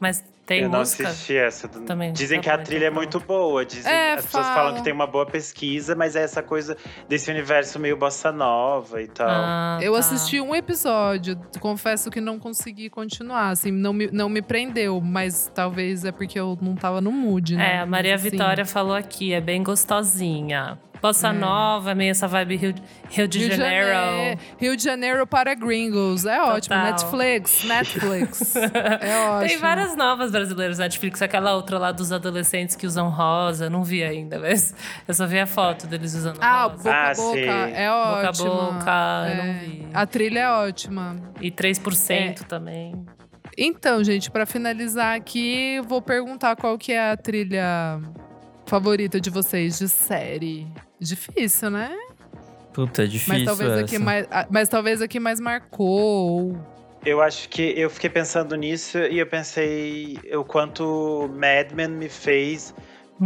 Mas 0.00 0.24
tem 0.46 0.62
eu 0.62 0.68
não 0.68 0.80
música. 0.80 1.08
assisti 1.08 1.36
essa. 1.36 1.68
Também. 1.68 2.12
Dizem 2.12 2.40
que 2.40 2.50
a 2.50 2.58
trilha 2.58 2.86
é 2.86 2.90
muito 2.90 3.18
boa. 3.20 3.64
Dizem, 3.64 3.90
É, 3.92 4.14
as 4.14 4.24
pessoas 4.26 4.46
falam. 4.46 4.58
falam 4.62 4.74
que 4.76 4.82
tem 4.84 4.92
uma 4.92 5.06
boa 5.06 5.26
pesquisa, 5.26 5.94
mas 5.94 6.14
é 6.16 6.22
essa 6.22 6.42
coisa 6.42 6.76
desse 7.08 7.30
universo 7.30 7.78
meio 7.78 7.96
bossa 7.96 8.30
nova 8.30 9.00
e 9.02 9.08
tal. 9.08 9.28
Ah, 9.28 9.78
Eu 9.82 9.92
tá. 9.94 9.98
assisti 10.00 10.40
um 10.40 10.54
episódio, 10.54 11.38
confesso 11.60 12.10
que 12.10 12.20
não 12.20 12.38
consegui 12.38 12.90
continuar, 12.90 13.50
assim, 13.50 13.70
não 13.70 13.92
me, 13.92 14.08
não 14.12 14.28
me 14.28 14.42
prendeu, 14.42 15.00
mas 15.00 15.50
talvez 15.54 16.04
é 16.04 16.12
porque 16.12 16.38
eu 16.38 16.58
não 16.60 16.74
tava 16.74 17.00
no 17.00 17.10
mood, 17.10 17.56
né? 17.56 17.76
É, 17.76 17.78
a 17.80 17.86
Maria 17.86 18.12
Mas, 18.12 18.20
assim, 18.20 18.30
Vitória 18.30 18.64
falou 18.66 18.94
aqui, 18.94 19.32
é 19.32 19.40
bem 19.40 19.62
gostosinha. 19.62 20.78
Bossa 21.04 21.28
É. 21.28 21.32
Nova, 21.32 21.94
meio 21.94 22.12
essa 22.12 22.26
vibe 22.26 22.56
Rio, 22.56 22.74
Rio 23.10 23.28
de 23.28 23.38
Rio 23.40 23.50
Janeiro. 23.56 23.88
Janeiro, 23.88 24.40
Rio 24.58 24.74
de 24.76 24.82
Janeiro 24.82 25.26
para 25.26 25.54
gringos. 25.54 26.24
É 26.24 26.40
ótimo. 26.40 26.74
Total. 26.74 26.84
Netflix, 26.84 27.64
Netflix. 27.64 28.56
é 28.56 29.18
ótimo. 29.28 29.48
Tem 29.48 29.58
várias 29.58 29.94
novas 29.94 30.30
brasileiras 30.30 30.78
Netflix, 30.78 31.20
aquela 31.20 31.54
outra 31.54 31.78
lá 31.78 31.92
dos 31.92 32.10
adolescentes 32.10 32.74
que 32.74 32.86
usam 32.86 33.10
rosa, 33.10 33.68
não 33.68 33.84
vi 33.84 34.02
ainda, 34.02 34.38
mas 34.38 34.74
eu 35.06 35.12
só 35.12 35.26
vi 35.26 35.38
a 35.38 35.46
foto 35.46 35.86
deles 35.86 36.14
usando 36.14 36.38
Ah, 36.40 36.62
rosa. 36.62 36.76
boca 36.78 36.90
a 36.90 37.10
Ah, 37.10 37.14
boca. 37.14 37.34
sim. 37.36 37.42
É 37.74 37.88
Boca 37.90 38.26
a 38.26 38.28
ótimo. 38.30 38.50
boca, 38.50 38.90
eu 39.26 39.30
É. 39.30 39.46
não 39.46 39.54
vi. 39.60 39.86
A 39.92 40.06
trilha 40.06 40.38
é 40.40 40.50
ótima. 40.50 41.16
E 41.38 41.50
3% 41.50 42.40
É. 42.40 42.44
também. 42.46 43.04
Então, 43.58 44.02
gente, 44.02 44.30
pra 44.30 44.46
finalizar 44.46 45.14
aqui, 45.14 45.82
vou 45.86 46.00
perguntar 46.00 46.56
qual 46.56 46.78
que 46.78 46.92
é 46.92 47.10
a 47.10 47.16
trilha 47.16 48.00
favorita 48.66 49.20
de 49.20 49.28
vocês 49.28 49.78
de 49.78 49.86
série? 49.86 50.66
Difícil, 51.04 51.70
né? 51.70 51.96
Puta, 52.72 53.04
é 53.04 53.06
difícil 53.06 53.34
Mas 53.34 53.44
talvez 53.44 53.70
essa. 53.70 53.80
aqui 53.80 53.98
mais, 53.98 54.26
mas 54.50 54.68
talvez 54.68 55.00
aqui 55.00 55.20
mais 55.20 55.38
marcou. 55.38 56.56
Eu 57.06 57.20
acho 57.20 57.48
que 57.48 57.62
eu 57.76 57.88
fiquei 57.90 58.10
pensando 58.10 58.56
nisso 58.56 58.98
e 58.98 59.18
eu 59.18 59.26
pensei 59.26 60.18
o 60.32 60.42
quanto 60.42 61.30
Mad 61.34 61.72
Men 61.72 61.88
me 61.88 62.08
fez 62.08 62.74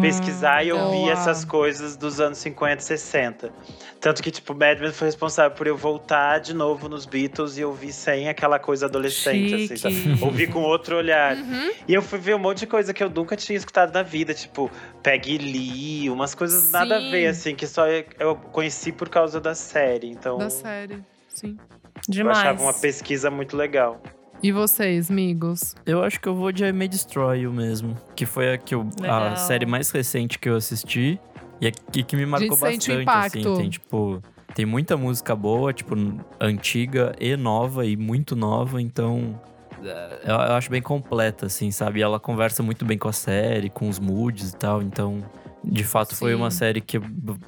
pesquisar 0.00 0.64
e 0.64 0.72
ouvir 0.72 0.96
boa. 0.96 1.12
essas 1.12 1.44
coisas 1.44 1.96
dos 1.96 2.20
anos 2.20 2.38
50 2.38 2.82
e 2.82 2.84
60. 2.84 3.52
Tanto 4.00 4.22
que, 4.22 4.30
tipo, 4.30 4.54
Mad 4.54 4.78
Men 4.78 4.92
foi 4.92 5.08
responsável 5.08 5.56
por 5.56 5.66
eu 5.66 5.76
voltar 5.76 6.38
de 6.38 6.54
novo 6.54 6.88
nos 6.88 7.04
Beatles 7.04 7.58
e 7.58 7.64
ouvir 7.64 7.92
sem 7.92 8.28
aquela 8.28 8.56
coisa 8.58 8.86
adolescente, 8.86 9.54
assim, 9.54 9.76
Chique. 9.76 9.78
sabe? 9.78 10.24
Ouvir 10.24 10.52
com 10.52 10.60
outro 10.62 10.96
olhar. 10.96 11.36
Uhum. 11.36 11.72
E 11.88 11.94
eu 11.94 12.00
fui 12.00 12.18
ver 12.20 12.36
um 12.36 12.38
monte 12.38 12.60
de 12.60 12.66
coisa 12.68 12.94
que 12.94 13.02
eu 13.02 13.10
nunca 13.10 13.34
tinha 13.36 13.56
escutado 13.56 13.92
na 13.92 14.04
vida, 14.04 14.32
tipo 14.32 14.70
Peggy 15.02 15.38
Lee, 15.38 16.10
umas 16.10 16.32
coisas 16.32 16.70
nada 16.70 16.96
a 16.96 17.00
Sim. 17.00 17.10
ver, 17.10 17.26
assim, 17.26 17.54
que 17.56 17.66
só 17.66 17.86
eu 17.88 18.36
conheci 18.36 18.92
por 18.92 19.08
causa 19.08 19.40
da 19.40 19.54
série. 19.54 20.08
Então, 20.08 20.38
Da 20.38 20.48
série, 20.48 21.02
sim. 21.28 21.56
eu 21.58 22.02
Demais. 22.08 22.38
achava 22.38 22.62
uma 22.62 22.74
pesquisa 22.74 23.30
muito 23.32 23.56
legal. 23.56 24.00
E 24.40 24.52
vocês, 24.52 25.10
amigos? 25.10 25.74
Eu 25.84 26.04
acho 26.04 26.20
que 26.20 26.28
eu 26.28 26.34
vou 26.36 26.52
de 26.52 26.64
I 26.64 26.72
May 26.72 26.86
Destroy 26.86 27.40
You 27.40 27.52
mesmo. 27.52 27.96
Que 28.14 28.24
foi 28.24 28.52
a, 28.52 28.56
que 28.56 28.72
eu, 28.72 28.88
a 29.02 29.34
série 29.34 29.66
mais 29.66 29.90
recente 29.90 30.38
que 30.38 30.48
eu 30.48 30.54
assisti. 30.54 31.18
E 31.60 31.66
a 31.66 31.70
que, 31.72 32.02
que 32.02 32.16
me 32.16 32.26
marcou 32.26 32.56
bastante, 32.56 32.92
assim. 32.92 33.42
Tem, 33.42 33.70
tipo... 33.70 34.22
Tem 34.54 34.64
muita 34.64 34.96
música 34.96 35.36
boa, 35.36 35.72
tipo, 35.72 35.94
antiga 36.40 37.14
e 37.20 37.36
nova, 37.36 37.84
e 37.86 37.96
muito 37.96 38.34
nova, 38.34 38.80
então... 38.80 39.40
é, 39.84 40.20
Eu, 40.24 40.34
eu 40.34 40.52
acho 40.54 40.70
bem 40.70 40.82
completa, 40.82 41.46
assim, 41.46 41.70
sabe? 41.70 42.00
E 42.00 42.02
ela 42.02 42.18
conversa 42.18 42.62
muito 42.62 42.84
bem 42.84 42.96
com 42.98 43.08
a 43.08 43.12
série, 43.12 43.68
com 43.70 43.88
os 43.88 43.98
moods 43.98 44.52
e 44.52 44.56
tal, 44.56 44.82
então... 44.82 45.22
De 45.62 45.84
fato, 45.84 46.14
foi 46.16 46.30
Sim. 46.32 46.36
uma 46.36 46.50
série 46.50 46.80
que 46.80 47.00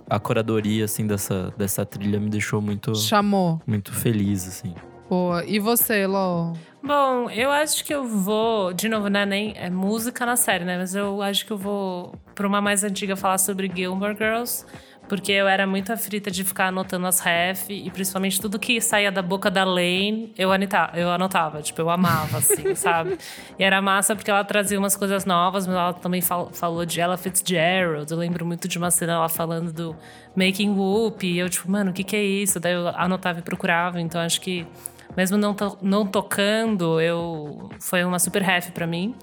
a 0.08 0.18
curadoria, 0.18 0.84
assim, 0.84 1.06
dessa, 1.06 1.54
dessa 1.56 1.86
trilha 1.86 2.20
me 2.20 2.28
deixou 2.28 2.61
muito, 2.61 2.94
Chamou. 2.94 3.62
muito 3.66 3.92
feliz, 3.92 4.46
assim. 4.46 4.74
Boa. 5.08 5.44
E 5.44 5.58
você, 5.58 6.06
Ló? 6.06 6.52
Bom, 6.83 7.28
eu 7.31 7.51
acho 7.51 7.85
que 7.85 7.93
eu 7.93 8.05
vou. 8.07 8.72
De 8.72 8.89
novo, 8.89 9.09
né? 9.09 9.26
Nem 9.26 9.53
é 9.57 9.68
música 9.68 10.24
na 10.24 10.37
série, 10.37 10.64
né? 10.64 10.78
Mas 10.78 10.95
eu 10.95 11.20
acho 11.20 11.45
que 11.45 11.53
eu 11.53 11.59
vou 11.59 12.14
pra 12.35 12.47
uma 12.47 12.61
mais 12.61 12.83
antiga 12.83 13.16
falar 13.16 13.39
sobre 13.39 13.70
Gilmore 13.74 14.16
Girls. 14.16 14.64
Porque 15.09 15.33
eu 15.33 15.49
era 15.49 15.66
muito 15.66 15.93
aflita 15.93 16.31
de 16.31 16.45
ficar 16.45 16.66
anotando 16.68 17.05
as 17.05 17.18
ref 17.18 17.68
e 17.68 17.91
principalmente 17.91 18.41
tudo 18.41 18.61
que 18.61 18.81
saía 18.81 19.11
da 19.11 19.20
boca 19.20 19.51
da 19.51 19.64
Lane, 19.64 20.33
eu 20.39 20.53
anotava, 20.53 20.97
eu 20.97 21.11
anotava 21.11 21.61
tipo, 21.61 21.81
eu 21.81 21.91
amava, 21.91 22.39
assim, 22.39 22.72
sabe? 22.76 23.18
E 23.59 23.64
era 23.64 23.83
massa 23.83 24.14
porque 24.14 24.31
ela 24.31 24.45
trazia 24.45 24.78
umas 24.78 24.95
coisas 24.97 25.24
novas, 25.24 25.66
mas 25.66 25.74
ela 25.74 25.93
também 25.95 26.20
fal- 26.20 26.51
falou 26.53 26.87
de 26.87 27.01
Ella 27.01 27.16
Fitzgerald. 27.16 28.09
Eu 28.09 28.18
lembro 28.18 28.47
muito 28.47 28.68
de 28.68 28.78
uma 28.78 28.89
cena 28.93 29.14
ela 29.14 29.28
falando 29.28 29.72
do 29.72 29.97
Making 30.37 30.76
Whoop. 30.76 31.26
E 31.26 31.41
eu, 31.41 31.51
tipo, 31.51 31.68
mano, 31.68 31.91
o 31.91 31.93
que, 31.93 32.05
que 32.05 32.14
é 32.14 32.22
isso? 32.22 32.61
Daí 32.61 32.74
eu 32.74 32.87
anotava 32.91 33.41
e 33.41 33.43
procurava. 33.43 34.01
Então 34.01 34.20
acho 34.20 34.41
que 34.41 34.64
mesmo 35.16 35.36
não, 35.36 35.54
to- 35.54 35.78
não 35.82 36.06
tocando, 36.06 37.00
eu 37.00 37.68
foi 37.80 38.04
uma 38.04 38.18
super 38.18 38.42
ref 38.42 38.70
pra 38.70 38.86
mim. 38.86 39.14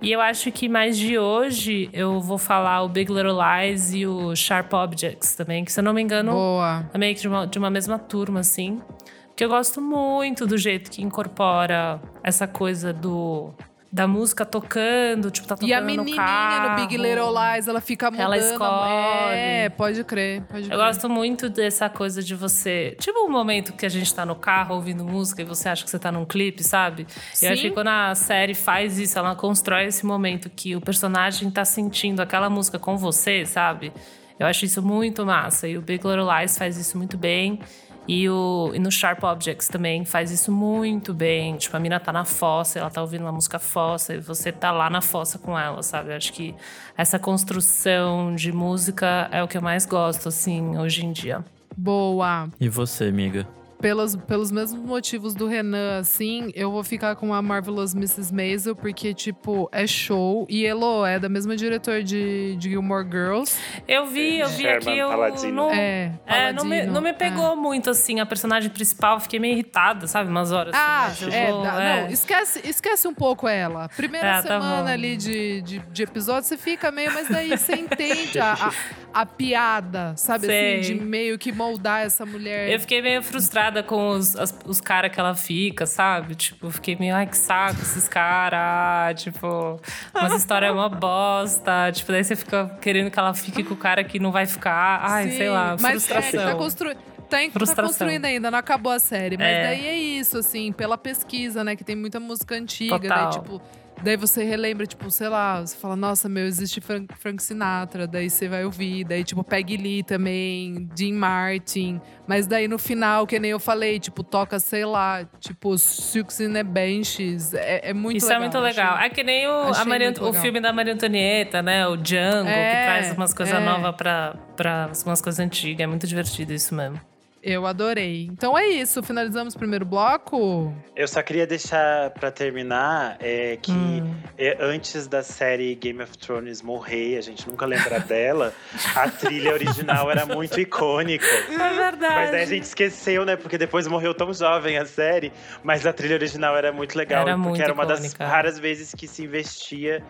E 0.00 0.10
eu 0.10 0.20
acho 0.20 0.50
que 0.50 0.68
mais 0.68 0.98
de 0.98 1.16
hoje 1.16 1.88
eu 1.92 2.20
vou 2.20 2.36
falar 2.36 2.82
o 2.82 2.88
Big 2.88 3.12
Little 3.12 3.38
Lies 3.40 3.94
e 3.94 4.04
o 4.04 4.34
Sharp 4.34 4.72
Objects 4.72 5.36
também, 5.36 5.64
que 5.64 5.70
se 5.72 5.78
eu 5.78 5.84
não 5.84 5.92
me 5.94 6.02
engano, 6.02 6.32
Boa. 6.32 6.90
é 6.92 6.98
meio 6.98 7.14
que 7.14 7.20
de 7.20 7.28
uma, 7.28 7.46
de 7.46 7.56
uma 7.58 7.70
mesma 7.70 7.98
turma, 8.00 8.40
assim. 8.40 8.80
Porque 9.28 9.44
eu 9.44 9.48
gosto 9.48 9.80
muito 9.80 10.44
do 10.46 10.58
jeito 10.58 10.90
que 10.90 11.02
incorpora 11.02 12.00
essa 12.22 12.46
coisa 12.48 12.92
do 12.92 13.54
da 13.92 14.08
música 14.08 14.46
tocando, 14.46 15.30
tipo, 15.30 15.46
tá 15.46 15.54
tocando 15.54 15.68
E 15.68 15.74
a 15.74 15.80
no 15.80 15.86
menininha 15.86 16.16
carro. 16.16 16.70
no 16.70 16.76
Big 16.76 16.96
Little 16.96 17.28
Lies, 17.30 17.68
ela 17.68 17.80
fica 17.80 18.10
mudando. 18.10 18.24
Ela 18.24 18.38
escolhe. 18.38 19.34
É, 19.34 19.68
pode 19.68 20.02
crer, 20.04 20.40
pode 20.42 20.62
Eu 20.62 20.68
crer. 20.68 20.78
gosto 20.78 21.10
muito 21.10 21.50
dessa 21.50 21.90
coisa 21.90 22.22
de 22.22 22.34
você. 22.34 22.96
Tipo 22.98 23.26
um 23.26 23.30
momento 23.30 23.74
que 23.74 23.84
a 23.84 23.90
gente 23.90 24.12
tá 24.14 24.24
no 24.24 24.34
carro 24.34 24.76
ouvindo 24.76 25.04
música 25.04 25.42
e 25.42 25.44
você 25.44 25.68
acha 25.68 25.84
que 25.84 25.90
você 25.90 25.98
tá 25.98 26.10
num 26.10 26.24
clipe, 26.24 26.64
sabe? 26.64 27.06
Sim. 27.34 27.46
Eu 27.46 27.52
acho 27.52 27.62
que 27.62 27.70
quando 27.70 27.88
a 27.88 28.14
série 28.14 28.54
faz 28.54 28.98
isso, 28.98 29.18
ela 29.18 29.34
constrói 29.34 29.84
esse 29.84 30.06
momento 30.06 30.48
que 30.48 30.74
o 30.74 30.80
personagem 30.80 31.50
tá 31.50 31.64
sentindo 31.64 32.20
aquela 32.20 32.48
música 32.48 32.78
com 32.78 32.96
você, 32.96 33.44
sabe? 33.44 33.92
Eu 34.38 34.46
acho 34.46 34.64
isso 34.64 34.82
muito 34.82 35.26
massa. 35.26 35.68
E 35.68 35.76
o 35.76 35.82
Big 35.82 36.02
Little 36.06 36.26
Lies 36.34 36.56
faz 36.56 36.78
isso 36.78 36.96
muito 36.96 37.18
bem. 37.18 37.60
E, 38.06 38.28
o, 38.28 38.72
e 38.74 38.78
no 38.78 38.90
Sharp 38.90 39.22
Objects 39.22 39.68
também 39.68 40.04
faz 40.04 40.30
isso 40.30 40.50
muito 40.50 41.14
bem. 41.14 41.56
Tipo, 41.56 41.76
a 41.76 41.80
mina 41.80 42.00
tá 42.00 42.12
na 42.12 42.24
fossa, 42.24 42.78
ela 42.78 42.90
tá 42.90 43.00
ouvindo 43.00 43.22
uma 43.22 43.32
música 43.32 43.58
fossa, 43.58 44.14
e 44.14 44.18
você 44.18 44.50
tá 44.50 44.70
lá 44.70 44.90
na 44.90 45.00
fossa 45.00 45.38
com 45.38 45.58
ela, 45.58 45.82
sabe? 45.82 46.10
Eu 46.10 46.16
acho 46.16 46.32
que 46.32 46.54
essa 46.96 47.18
construção 47.18 48.34
de 48.34 48.52
música 48.52 49.28
é 49.30 49.42
o 49.42 49.48
que 49.48 49.56
eu 49.56 49.62
mais 49.62 49.86
gosto, 49.86 50.28
assim, 50.28 50.76
hoje 50.76 51.04
em 51.04 51.12
dia. 51.12 51.44
Boa. 51.76 52.48
E 52.60 52.68
você, 52.68 53.04
amiga? 53.04 53.46
Pelos, 53.82 54.14
pelos 54.14 54.50
mesmos 54.52 54.80
motivos 54.80 55.34
do 55.34 55.46
Renan, 55.48 55.98
assim, 55.98 56.52
eu 56.54 56.70
vou 56.70 56.84
ficar 56.84 57.16
com 57.16 57.34
a 57.34 57.42
Marvelous 57.42 57.94
Mrs. 57.94 58.32
Maisel, 58.32 58.76
porque, 58.76 59.12
tipo, 59.12 59.68
é 59.72 59.86
show. 59.88 60.46
E 60.48 60.64
Elo 60.64 61.04
é 61.04 61.18
da 61.18 61.28
mesma 61.28 61.56
diretor 61.56 62.00
de, 62.02 62.54
de 62.56 62.70
Gilmore 62.70 63.04
Girls. 63.04 63.58
Eu 63.88 64.06
vi, 64.06 64.38
eu 64.38 64.48
vi 64.48 64.62
Sherman 64.62 64.76
aqui, 64.92 64.98
eu 64.98 65.08
Paladino. 65.08 65.54
não, 65.54 65.70
É, 65.72 66.12
é, 66.26 66.52
não, 66.52 66.64
me, 66.64 66.70
Paladino, 66.76 66.92
não 66.94 67.00
me 67.00 67.10
é. 67.10 67.12
pegou 67.12 67.56
muito, 67.56 67.90
assim, 67.90 68.20
a 68.20 68.24
personagem 68.26 68.70
principal. 68.70 69.18
Fiquei 69.18 69.40
meio 69.40 69.54
irritada, 69.54 70.06
sabe? 70.06 70.30
Umas 70.30 70.52
horas. 70.52 70.72
Ah, 70.76 71.06
assim, 71.06 71.28
é, 71.32 71.50
vou- 71.50 71.62
dá- 71.64 71.82
é. 71.82 72.02
não, 72.02 72.08
esquece, 72.10 72.60
esquece 72.64 73.08
um 73.08 73.14
pouco 73.14 73.48
ela. 73.48 73.88
Primeira 73.96 74.38
Ah, 74.38 74.42
tá 74.42 74.48
semana 74.60 74.82
bom. 74.84 74.88
ali 74.88 75.16
de, 75.16 75.60
de, 75.62 75.78
de 75.80 76.02
episódio, 76.04 76.44
você 76.48 76.56
fica 76.56 76.92
meio, 76.92 77.12
mas 77.12 77.28
daí 77.28 77.50
você 77.50 77.74
entende 77.74 78.38
a, 78.38 78.52
a, 78.52 78.72
a 79.14 79.26
piada, 79.26 80.14
sabe 80.16 80.46
Sei. 80.46 80.80
assim, 80.80 80.94
de 80.98 81.00
meio 81.04 81.38
que 81.38 81.52
moldar 81.52 82.02
essa 82.06 82.24
mulher. 82.24 82.70
Eu 82.70 82.80
fiquei 82.80 83.02
meio 83.02 83.22
frustrada 83.22 83.82
com 83.82 84.08
os, 84.10 84.34
as- 84.36 84.54
os 84.66 84.80
caras 84.80 85.12
que 85.12 85.20
ela 85.20 85.34
fica, 85.34 85.84
sabe? 85.86 86.34
Tipo, 86.34 86.70
fiquei 86.70 86.96
meio, 86.96 87.14
ai, 87.14 87.26
que 87.26 87.36
saco 87.36 87.80
esses 87.82 88.08
caras. 88.08 89.22
Tipo, 89.22 89.80
umas 90.14 90.32
histórias 90.34 90.70
é 90.70 90.72
uma 90.72 90.88
bosta. 90.88 91.90
Tipo, 91.92 92.12
daí 92.12 92.24
você 92.24 92.36
fica 92.36 92.76
querendo 92.80 93.10
que 93.10 93.18
ela 93.18 93.34
fique 93.34 93.62
com 93.62 93.74
o 93.74 93.76
cara 93.76 94.02
que 94.04 94.18
não 94.18 94.32
vai 94.32 94.46
ficar. 94.46 95.00
Ai, 95.02 95.30
Sim, 95.30 95.36
sei 95.36 95.50
lá, 95.50 95.76
mas 95.80 95.84
é, 96.10 96.20
frustração. 96.20 96.44
tá, 96.50 96.54
constru... 96.56 96.94
tá, 97.28 97.42
em- 97.42 97.46
tá 97.48 97.52
Frustração. 97.52 97.86
construindo 97.86 98.24
ainda, 98.24 98.50
não 98.50 98.58
acabou 98.58 98.92
a 98.92 98.98
série. 98.98 99.36
Mas 99.36 99.46
É. 99.46 99.62
daí 99.64 99.86
é 99.86 99.96
isso, 99.96 100.38
assim, 100.38 100.72
pela 100.72 100.96
pesquisa, 100.98 101.62
né? 101.62 101.76
Que 101.76 101.84
tem 101.84 101.96
muita 101.96 102.18
música 102.20 102.54
antiga. 102.54 102.98
Daí, 102.98 103.08
Total. 103.08 103.30
tipo, 103.30 103.62
daí 104.02 104.16
você 104.16 104.44
relembra, 104.44 104.86
tipo, 104.86 105.10
sei 105.10 105.28
lá, 105.28 105.60
você 105.60 105.76
fala, 105.76 105.96
nossa, 105.96 106.28
meu, 106.28 106.44
existe 106.46 106.80
Frank, 106.80 107.14
Frank 107.18 107.42
Sinatra. 107.42 108.06
Daí 108.06 108.28
você 108.28 108.48
vai 108.48 108.64
ouvir. 108.64 109.04
Daí, 109.04 109.24
tipo, 109.24 109.42
Peggy 109.44 109.76
Lee 109.76 110.02
também, 110.02 110.88
Dean 110.94 111.14
Martin. 111.14 112.00
Mas 112.26 112.46
daí 112.46 112.66
no 112.68 112.78
final, 112.78 113.26
que 113.26 113.38
nem 113.38 113.50
eu 113.50 113.60
falei, 113.60 113.98
tipo, 113.98 114.22
toca, 114.22 114.58
sei 114.60 114.84
lá, 114.84 115.24
tipo, 115.40 115.76
Silks 115.78 116.40
in 116.40 116.52
the 116.52 116.62
Benches. 116.62 117.52
É, 117.54 117.90
é 117.90 117.94
muito 117.94 118.18
Isso 118.18 118.26
legal. 118.26 118.40
é 118.40 118.44
muito 118.44 118.58
legal. 118.58 118.94
achei- 118.94 119.06
É 119.06 119.10
que 119.10 119.22
nem 119.22 119.46
o, 119.46 119.70
Maria- 119.86 120.12
o 120.20 120.32
filme 120.32 120.60
da 120.60 120.72
Maria 120.72 120.94
Antonieta, 120.94 121.62
né? 121.62 121.86
O 121.86 121.96
Django, 121.96 122.48
É, 122.48 122.70
que 122.70 122.84
traz 122.84 123.16
umas 123.16 123.34
coisas 123.34 123.54
é. 123.54 123.60
novas 123.64 123.94
pra, 123.96 124.34
pra 124.56 124.90
umas 125.06 125.20
coisas 125.20 125.38
antigas. 125.40 125.80
É 125.84 125.86
muito 125.86 126.06
divertido 126.06 126.52
isso 126.52 126.74
mesmo. 126.74 127.00
Eu 127.42 127.66
adorei. 127.66 128.28
Então 128.30 128.56
é 128.56 128.68
isso, 128.68 129.02
finalizamos 129.02 129.54
o 129.54 129.58
primeiro 129.58 129.84
bloco. 129.84 130.72
Eu 130.94 131.08
só 131.08 131.20
queria 131.22 131.44
deixar 131.46 132.10
pra 132.10 132.30
terminar 132.30 133.16
é, 133.18 133.58
que 133.60 133.72
Hum. 133.72 134.14
é, 134.38 134.56
antes 134.60 135.08
da 135.08 135.22
série 135.24 135.74
Game 135.74 136.00
of 136.00 136.16
Thrones 136.18 136.62
morrer, 136.62 137.18
a 137.18 137.20
gente 137.20 137.48
nunca 137.48 137.66
lembra 137.66 137.98
dela, 138.00 138.54
a 138.94 139.08
trilha 139.10 139.52
original 139.52 140.08
era 140.10 140.24
muito 140.24 140.60
icônica. 140.60 141.26
É 141.26 141.74
verdade. 141.74 142.14
Mas 142.14 142.30
daí 142.30 142.42
a 142.42 142.46
gente 142.46 142.62
esqueceu, 142.64 143.24
né? 143.24 143.34
Porque 143.34 143.58
depois 143.58 143.88
morreu 143.88 144.14
tão 144.14 144.32
jovem 144.32 144.78
a 144.78 144.86
série. 144.86 145.32
Mas 145.64 145.84
a 145.84 145.92
trilha 145.92 146.14
original 146.14 146.56
era 146.56 146.70
muito 146.72 146.96
legal. 146.96 147.22
Era 147.22 147.34
porque 147.34 147.48
muito 147.48 147.62
era 147.62 147.72
uma 147.72 147.84
das 147.84 147.98
icônica. 148.04 148.24
raras 148.26 148.58
vezes 148.58 148.94
que 148.94 149.08
se 149.08 149.24
investia 149.24 150.00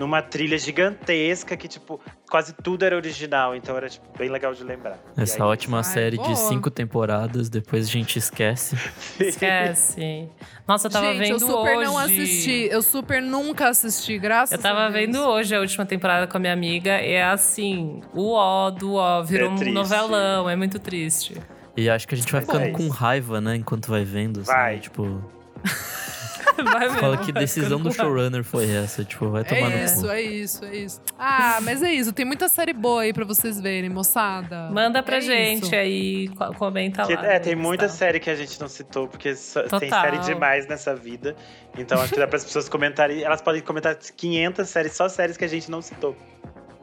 numa 0.00 0.22
trilha 0.22 0.58
gigantesca 0.58 1.56
que, 1.56 1.68
tipo, 1.68 2.00
quase 2.30 2.54
tudo 2.54 2.84
era 2.84 2.96
original. 2.96 3.54
Então 3.54 3.76
era, 3.76 3.88
tipo, 3.88 4.06
bem 4.18 4.30
legal 4.30 4.54
de 4.54 4.64
lembrar. 4.64 4.98
Essa 5.16 5.36
aí- 5.44 5.50
ótima 5.50 5.76
Ai, 5.78 5.84
série 5.84 6.16
boa. 6.16 6.28
de 6.30 6.38
cinco 6.38 6.70
temporadas, 6.70 7.50
depois 7.50 7.86
a 7.86 7.90
gente 7.90 8.18
esquece. 8.18 8.74
Esquece. 9.20 10.28
Nossa, 10.66 10.86
eu 10.86 10.90
tava 10.90 11.06
Gente, 11.12 11.18
vendo 11.18 11.32
eu 11.32 11.38
super 11.40 11.76
hoje. 11.76 11.84
não 11.86 11.98
assisti. 11.98 12.68
Eu 12.70 12.82
super 12.82 13.20
nunca 13.20 13.68
assisti, 13.68 14.18
graças 14.18 14.56
Eu 14.56 14.62
tava 14.62 14.86
a 14.86 14.88
Deus. 14.88 14.94
vendo 14.94 15.18
hoje 15.28 15.54
a 15.54 15.60
última 15.60 15.84
temporada 15.84 16.26
com 16.26 16.36
a 16.36 16.40
minha 16.40 16.52
amiga 16.52 17.00
e 17.02 17.12
é 17.12 17.22
assim, 17.24 18.00
o 18.14 18.32
ó 18.32 18.70
do 18.70 18.94
ó, 18.94 19.22
virou 19.22 19.48
É 19.48 19.52
um 19.52 19.56
triste. 19.56 19.74
novelão, 19.74 20.48
é 20.48 20.56
muito 20.56 20.78
triste. 20.78 21.36
E 21.76 21.88
acho 21.90 22.08
que 22.08 22.14
a 22.14 22.18
gente 22.18 22.32
vai 22.32 22.40
ficando 22.40 22.64
é 22.64 22.70
com 22.70 22.88
raiva, 22.88 23.40
né? 23.40 23.56
Enquanto 23.56 23.88
vai 23.88 24.04
vendo. 24.04 24.40
Assim, 24.40 24.50
Vai. 24.52 24.78
Tipo, 24.80 25.22
Vai 26.62 26.88
ver, 26.88 26.98
fala 27.00 27.16
que 27.18 27.32
decisão 27.32 27.80
do 27.80 27.92
showrunner 27.92 28.42
foi 28.44 28.70
essa. 28.70 29.04
Tipo, 29.04 29.30
vai 29.30 29.44
tomar 29.44 29.70
É 29.72 29.78
no 29.78 29.84
isso, 29.84 30.00
cu. 30.02 30.08
é 30.10 30.20
isso, 30.22 30.64
é 30.64 30.76
isso. 30.76 31.00
Ah, 31.18 31.58
mas 31.62 31.82
é 31.82 31.92
isso. 31.92 32.12
Tem 32.12 32.24
muita 32.24 32.48
série 32.48 32.72
boa 32.72 33.02
aí 33.02 33.12
pra 33.12 33.24
vocês 33.24 33.60
verem, 33.60 33.88
moçada. 33.90 34.68
Manda 34.70 35.02
pra 35.02 35.16
É 35.16 35.20
gente 35.20 35.64
isso. 35.64 35.74
aí, 35.74 36.28
co- 36.28 36.52
comenta 36.54 37.06
Que- 37.06 37.14
lá. 37.14 37.26
é, 37.26 37.38
no 37.38 37.44
tem 37.44 37.56
muita 37.56 37.86
Insta. 37.86 37.96
série 37.96 38.20
que 38.20 38.28
a 38.30 38.34
gente 38.34 38.60
não 38.60 38.68
citou, 38.68 39.08
porque 39.08 39.34
só- 39.34 39.62
tem 39.62 39.88
Total. 39.88 40.02
série 40.02 40.18
demais 40.18 40.66
nessa 40.66 40.94
vida. 40.94 41.34
Então 41.78 42.00
acho 42.00 42.12
que 42.12 42.18
dá 42.20 42.26
para 42.26 42.36
as 42.36 42.44
pessoas 42.44 42.68
comentarem. 42.68 43.22
Elas 43.22 43.40
podem 43.40 43.62
comentar 43.62 43.94
500 43.96 44.68
séries, 44.68 44.92
só 44.94 45.08
séries 45.08 45.36
que 45.36 45.44
a 45.44 45.48
gente 45.48 45.70
não 45.70 45.80
citou. 45.80 46.16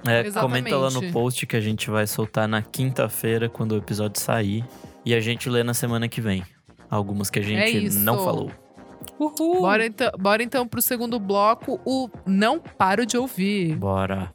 É, 0.08 0.26
Exatamente. 0.26 0.70
comenta 0.72 0.78
lá 0.78 0.90
no 0.92 1.12
post 1.12 1.46
que 1.46 1.56
a 1.56 1.62
gente 1.62 1.90
vai 1.90 2.06
soltar 2.08 2.48
na 2.48 2.62
quinta-feira, 2.62 3.50
quando 3.50 3.74
o 3.74 3.78
episódio 3.78 4.22
sair. 4.22 4.64
E 5.04 5.14
a 5.14 5.20
gente 5.20 5.50
lê 5.50 5.64
na 5.64 5.74
semana 5.74 6.08
que 6.08 6.22
vem. 6.22 6.44
Algumas 6.90 7.30
que 7.30 7.40
a 7.40 7.42
É 7.42 7.46
gente 7.46 7.86
isso. 7.88 8.00
não 8.00 8.24
falou. 8.24 8.52
Uhul! 9.20 9.62
Bora 9.62 9.86
então, 9.86 10.12
bora 10.20 10.44
então 10.44 10.68
pro 10.68 10.82
segundo 10.82 11.20
bloco, 11.20 11.80
o 11.86 12.10
Não 12.26 12.60
Paro 12.60 13.06
de 13.06 13.18
Ouvir. 13.18 13.76
Bora. 13.76 14.32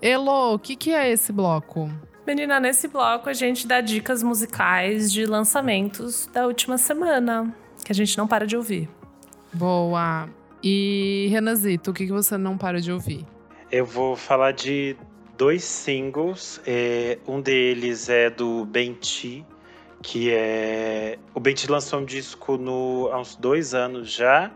Elo, 0.00 0.54
o 0.54 0.58
que, 0.58 0.76
que 0.76 0.92
é 0.92 1.10
esse 1.10 1.32
bloco? 1.32 1.90
Menina, 2.26 2.60
nesse 2.60 2.88
bloco 2.88 3.28
a 3.28 3.32
gente 3.32 3.66
dá 3.66 3.80
dicas 3.80 4.22
musicais 4.22 5.12
de 5.12 5.24
lançamentos 5.26 6.26
da 6.32 6.46
última 6.46 6.76
semana, 6.76 7.54
que 7.84 7.92
a 7.92 7.94
gente 7.94 8.16
não 8.18 8.26
para 8.26 8.46
de 8.46 8.56
ouvir. 8.56 8.88
Boa. 9.52 10.28
E 10.62 11.28
Renazito, 11.30 11.90
o 11.90 11.94
que, 11.94 12.06
que 12.06 12.12
você 12.12 12.36
não 12.36 12.58
para 12.58 12.80
de 12.80 12.92
ouvir? 12.92 13.24
Eu 13.70 13.84
vou 13.84 14.16
falar 14.16 14.52
de 14.52 14.96
dois 15.36 15.64
singles. 15.64 16.60
É, 16.66 17.18
um 17.26 17.40
deles 17.40 18.08
é 18.08 18.30
do 18.30 18.64
Benti, 18.64 19.44
que 20.02 20.30
é. 20.32 21.18
O 21.34 21.40
Benti 21.40 21.70
lançou 21.70 22.00
um 22.00 22.04
disco 22.04 22.56
no, 22.56 23.08
há 23.12 23.20
uns 23.20 23.36
dois 23.36 23.74
anos 23.74 24.10
já. 24.10 24.50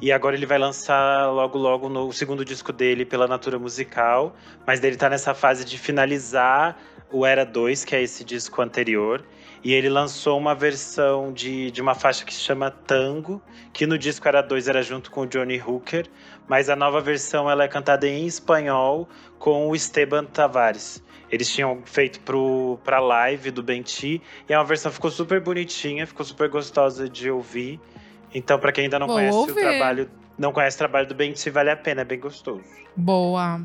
E 0.00 0.10
agora 0.10 0.34
ele 0.34 0.46
vai 0.46 0.58
lançar 0.58 1.30
logo 1.30 1.56
logo 1.56 1.88
no 1.88 2.08
o 2.08 2.12
segundo 2.12 2.44
disco 2.44 2.72
dele 2.72 3.04
pela 3.04 3.28
Natura 3.28 3.58
Musical. 3.58 4.34
Mas 4.66 4.82
ele 4.82 4.96
tá 4.96 5.08
nessa 5.08 5.32
fase 5.34 5.64
de 5.64 5.78
finalizar 5.78 6.76
o 7.12 7.24
Era 7.24 7.44
2, 7.44 7.84
que 7.84 7.94
é 7.94 8.02
esse 8.02 8.24
disco 8.24 8.60
anterior. 8.62 9.24
E 9.62 9.72
ele 9.72 9.88
lançou 9.88 10.36
uma 10.36 10.56
versão 10.56 11.32
de, 11.32 11.70
de 11.70 11.80
uma 11.80 11.94
faixa 11.94 12.24
que 12.24 12.34
se 12.34 12.40
chama 12.40 12.68
Tango, 12.70 13.40
que 13.72 13.86
no 13.86 13.96
disco 13.96 14.26
Era 14.26 14.42
2 14.42 14.66
era 14.66 14.82
junto 14.82 15.08
com 15.10 15.20
o 15.20 15.26
Johnny 15.26 15.60
Hooker. 15.60 16.08
Mas 16.52 16.68
a 16.68 16.76
nova 16.76 17.00
versão 17.00 17.50
ela 17.50 17.64
é 17.64 17.68
cantada 17.68 18.06
em 18.06 18.26
espanhol 18.26 19.08
com 19.38 19.68
o 19.68 19.74
Esteban 19.74 20.26
Tavares. 20.26 21.02
Eles 21.30 21.50
tinham 21.50 21.80
feito 21.86 22.20
pro, 22.20 22.78
pra 22.84 23.00
live 23.00 23.50
do 23.50 23.62
Benti. 23.62 24.20
E 24.46 24.52
é 24.52 24.58
uma 24.58 24.64
versão 24.66 24.92
ficou 24.92 25.10
super 25.10 25.40
bonitinha, 25.40 26.06
ficou 26.06 26.26
super 26.26 26.50
gostosa 26.50 27.08
de 27.08 27.30
ouvir. 27.30 27.80
Então, 28.34 28.58
pra 28.58 28.70
quem 28.70 28.84
ainda 28.84 28.98
não 28.98 29.06
Vou 29.06 29.16
conhece 29.16 29.38
ouvir. 29.38 29.52
o 29.52 29.54
trabalho, 29.54 30.10
não 30.36 30.52
conhece 30.52 30.76
o 30.76 30.78
trabalho 30.78 31.06
do 31.06 31.14
Benti, 31.14 31.48
vale 31.48 31.70
a 31.70 31.76
pena, 31.76 32.02
é 32.02 32.04
bem 32.04 32.20
gostoso. 32.20 32.62
Boa. 32.94 33.58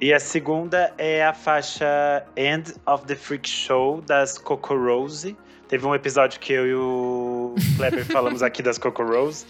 E 0.00 0.10
a 0.14 0.18
segunda 0.18 0.90
é 0.96 1.22
a 1.22 1.34
faixa 1.34 2.24
End 2.34 2.72
of 2.86 3.04
the 3.04 3.14
Freak 3.14 3.46
Show 3.46 4.00
das 4.00 4.38
Coco 4.38 4.74
Rose. 4.74 5.36
Teve 5.72 5.86
um 5.86 5.94
episódio 5.94 6.38
que 6.38 6.52
eu 6.52 6.66
e 6.66 6.74
o 6.74 7.54
Kleber 7.78 8.04
falamos 8.04 8.42
aqui 8.42 8.62
das 8.62 8.76
Coco 8.76 9.02
Rose. 9.02 9.46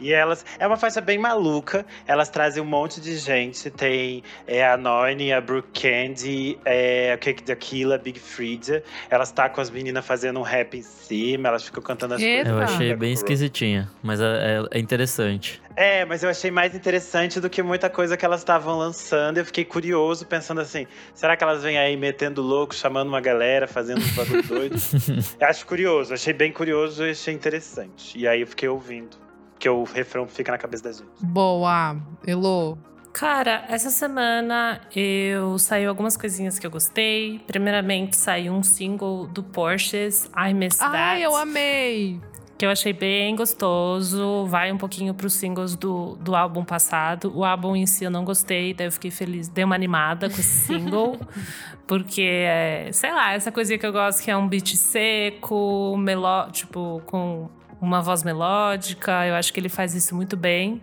E 0.00 0.14
elas. 0.14 0.42
É 0.58 0.66
uma 0.66 0.78
faixa 0.78 0.98
bem 0.98 1.18
maluca. 1.18 1.84
Elas 2.06 2.30
trazem 2.30 2.62
um 2.62 2.66
monte 2.66 3.02
de 3.02 3.18
gente. 3.18 3.68
Tem 3.68 4.22
é, 4.46 4.66
a 4.66 4.78
Noine, 4.78 5.30
a 5.30 5.42
Brooke 5.42 5.68
Candy, 5.78 6.58
é, 6.64 7.12
a 7.12 7.18
Cake 7.18 7.42
Daquila, 7.42 7.96
a 7.96 7.98
Big 7.98 8.18
Frida. 8.18 8.82
Elas 9.10 9.30
tá 9.30 9.50
com 9.50 9.60
as 9.60 9.68
meninas 9.68 10.06
fazendo 10.06 10.38
um 10.40 10.42
rap 10.42 10.74
em 10.74 10.80
cima. 10.80 11.48
Elas 11.48 11.64
ficam 11.64 11.82
cantando 11.82 12.14
as 12.14 12.22
Eita. 12.22 12.44
coisas. 12.50 12.70
Eu 12.70 12.74
achei 12.74 12.96
bem 12.96 13.12
esquisitinha, 13.12 13.90
mas 14.02 14.22
é, 14.22 14.24
é- 14.24 14.78
é 14.78 14.80
interessante. 14.80 15.60
É, 15.78 16.04
mas 16.04 16.24
eu 16.24 16.28
achei 16.28 16.50
mais 16.50 16.74
interessante 16.74 17.38
do 17.38 17.48
que 17.48 17.62
muita 17.62 17.88
coisa 17.88 18.16
que 18.16 18.24
elas 18.24 18.40
estavam 18.40 18.76
lançando. 18.76 19.38
Eu 19.38 19.44
fiquei 19.44 19.64
curioso, 19.64 20.26
pensando 20.26 20.60
assim: 20.60 20.88
será 21.14 21.36
que 21.36 21.44
elas 21.44 21.62
vêm 21.62 21.78
aí 21.78 21.96
metendo 21.96 22.42
louco, 22.42 22.74
chamando 22.74 23.06
uma 23.06 23.20
galera, 23.20 23.68
fazendo 23.68 24.00
uns 24.00 24.10
bagulho 24.10 24.42
doido? 24.42 24.74
eu 25.38 25.46
acho 25.46 25.64
curioso, 25.64 26.12
achei 26.12 26.32
bem 26.32 26.52
curioso 26.52 27.06
e 27.06 27.10
achei 27.12 27.32
interessante. 27.32 28.18
E 28.18 28.26
aí 28.26 28.40
eu 28.40 28.46
fiquei 28.48 28.68
ouvindo, 28.68 29.16
porque 29.52 29.68
o 29.68 29.84
refrão 29.84 30.26
fica 30.26 30.50
na 30.50 30.58
cabeça 30.58 30.82
da 30.82 30.90
gente. 30.90 31.06
Boa. 31.20 31.96
Elo. 32.26 32.76
Cara, 33.12 33.64
essa 33.68 33.90
semana 33.90 34.80
eu 34.94 35.58
saiu 35.60 35.90
algumas 35.90 36.16
coisinhas 36.16 36.58
que 36.58 36.66
eu 36.66 36.70
gostei. 36.72 37.40
Primeiramente, 37.46 38.16
saiu 38.16 38.52
um 38.52 38.64
single 38.64 39.28
do 39.28 39.44
Porsches, 39.44 40.28
I 40.36 40.52
Miss 40.52 40.76
That. 40.76 40.96
Ai, 40.96 41.24
eu 41.24 41.36
amei. 41.36 42.20
Que 42.58 42.66
eu 42.66 42.70
achei 42.70 42.92
bem 42.92 43.36
gostoso. 43.36 44.44
Vai 44.46 44.72
um 44.72 44.76
pouquinho 44.76 45.14
pros 45.14 45.32
singles 45.34 45.76
do, 45.76 46.16
do 46.16 46.34
álbum 46.34 46.64
passado. 46.64 47.32
O 47.32 47.44
álbum 47.44 47.76
em 47.76 47.86
si 47.86 48.04
eu 48.04 48.10
não 48.10 48.24
gostei, 48.24 48.74
daí 48.74 48.88
eu 48.88 48.92
fiquei 48.92 49.12
feliz. 49.12 49.48
Dei 49.48 49.62
uma 49.62 49.76
animada 49.76 50.28
com 50.28 50.34
esse 50.40 50.66
single. 50.66 51.16
porque, 51.86 52.20
é, 52.20 52.90
sei 52.92 53.12
lá, 53.12 53.32
essa 53.32 53.52
coisinha 53.52 53.78
que 53.78 53.86
eu 53.86 53.92
gosto 53.92 54.22
que 54.22 54.30
é 54.30 54.36
um 54.36 54.48
beat 54.48 54.74
seco, 54.74 55.96
meló 55.96 56.50
tipo, 56.50 57.00
com 57.06 57.48
uma 57.80 58.02
voz 58.02 58.24
melódica. 58.24 59.24
Eu 59.24 59.36
acho 59.36 59.52
que 59.52 59.60
ele 59.60 59.68
faz 59.68 59.94
isso 59.94 60.16
muito 60.16 60.36
bem. 60.36 60.82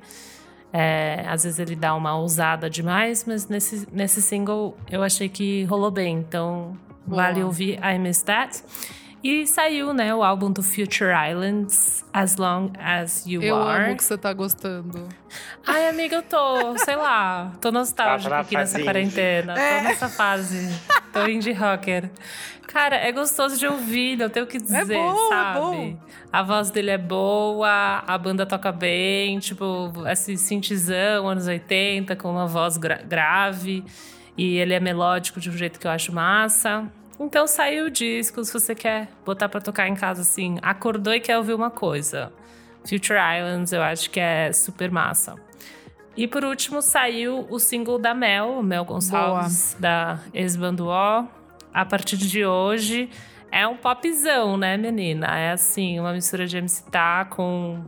É, 0.72 1.26
às 1.28 1.44
vezes 1.44 1.60
ele 1.60 1.76
dá 1.76 1.94
uma 1.94 2.18
ousada 2.18 2.70
demais, 2.70 3.26
mas 3.26 3.48
nesse, 3.50 3.88
nesse 3.92 4.22
single 4.22 4.78
eu 4.90 5.04
achei 5.04 5.28
que 5.28 5.66
rolou 5.66 5.92
bem. 5.92 6.20
Então, 6.20 6.78
Boa. 7.06 7.24
vale 7.24 7.44
ouvir 7.44 7.80
I 7.84 8.00
Miss 8.00 8.22
That. 8.22 8.64
E 9.28 9.48
saiu, 9.48 9.92
né, 9.92 10.14
o 10.14 10.22
álbum 10.24 10.52
do 10.52 10.62
Future 10.62 11.10
Islands, 11.32 12.06
As 12.14 12.36
Long 12.36 12.72
As 12.78 13.26
You 13.26 13.42
Eu 13.42 13.56
Are. 13.60 13.86
amo 13.88 13.98
que 13.98 14.04
você 14.04 14.16
tá 14.20 14.32
gostando. 14.32 15.10
Ai, 15.66 15.88
amiga, 15.88 16.18
eu 16.18 16.22
tô, 16.22 16.78
sei 16.78 16.96
lá, 16.96 17.52
tô 17.60 17.72
nostálgica 17.72 18.30
Tá 18.30 18.40
aqui 18.42 18.54
nessa 18.56 18.80
quarentena. 18.84 19.58
É. 19.58 19.78
Tô 19.80 19.84
nessa 19.86 20.10
fase. 20.10 20.70
Tô 21.12 21.26
indie 21.28 21.54
rocker. 21.54 22.12
Cara, 22.68 22.98
é 22.98 23.12
gostoso 23.12 23.58
de 23.58 23.66
ouvir, 23.66 24.16
não 24.16 24.30
tenho 24.30 24.46
o 24.46 24.48
que 24.48 24.60
dizer, 24.60 24.86
bom, 24.86 25.10
é 25.26 25.30
sabe? 25.30 25.60
bom. 25.60 25.98
A 26.32 26.44
voz 26.44 26.70
dele 26.70 26.92
é 26.92 26.98
boa, 26.98 28.04
a 28.06 28.18
banda 28.20 28.46
toca 28.46 28.72
bem, 28.72 29.40
tipo, 29.40 29.92
esse 30.08 30.38
synthzão, 30.38 31.28
anos 31.28 31.48
80, 31.48 32.16
com 32.16 32.30
uma 32.30 32.46
voz 32.46 32.78
gra- 32.78 33.02
grave. 33.04 33.84
E 34.38 34.58
ele 34.58 34.76
é 34.76 34.80
melódico 34.80 35.40
de 35.40 35.50
um 35.50 35.54
jeito 35.58 35.80
que 35.80 35.88
eu 35.88 35.92
acho 35.92 36.14
massa. 36.14 36.92
Então 37.20 37.48
saiu 37.48 37.86
o 37.86 37.90
disco, 37.90 38.44
se 38.44 38.52
você 38.52 38.76
quer 38.76 39.10
botar 39.26 39.48
pra 39.48 39.62
tocar 39.62 39.88
em 39.88 39.96
casa 39.96 40.22
assim, 40.22 40.58
acordou 40.62 41.14
e 41.14 41.20
quer 41.20 41.38
ouvir 41.38 41.54
uma 41.54 41.72
coisa. 41.72 42.32
Future 42.88 43.18
Islands, 43.18 43.72
eu 43.72 43.82
acho 43.82 44.10
que 44.10 44.20
é 44.20 44.52
super 44.52 44.92
massa. 44.92 45.36
E 46.18 46.28
por 46.28 46.46
último 46.46 46.82
saiu 46.82 47.46
o 47.50 47.60
single 47.60 48.00
da 48.00 48.14
Mel, 48.14 48.62
Mel 48.64 48.86
Gonçalves, 48.86 49.76
da 49.80 50.20
ex-bando 50.34 50.88
O. 50.88 51.28
A 51.74 51.86
partir 51.86 52.16
de 52.16 52.46
hoje 52.46 53.10
é 53.52 53.68
um 53.68 53.76
popzão, 53.76 54.56
né, 54.56 54.78
menina? 54.78 55.28
É 55.38 55.52
assim, 55.52 56.00
uma 56.00 56.14
mistura 56.14 56.46
de 56.46 56.58
MC 56.58 56.84
Tá 56.90 57.26
com. 57.26 57.84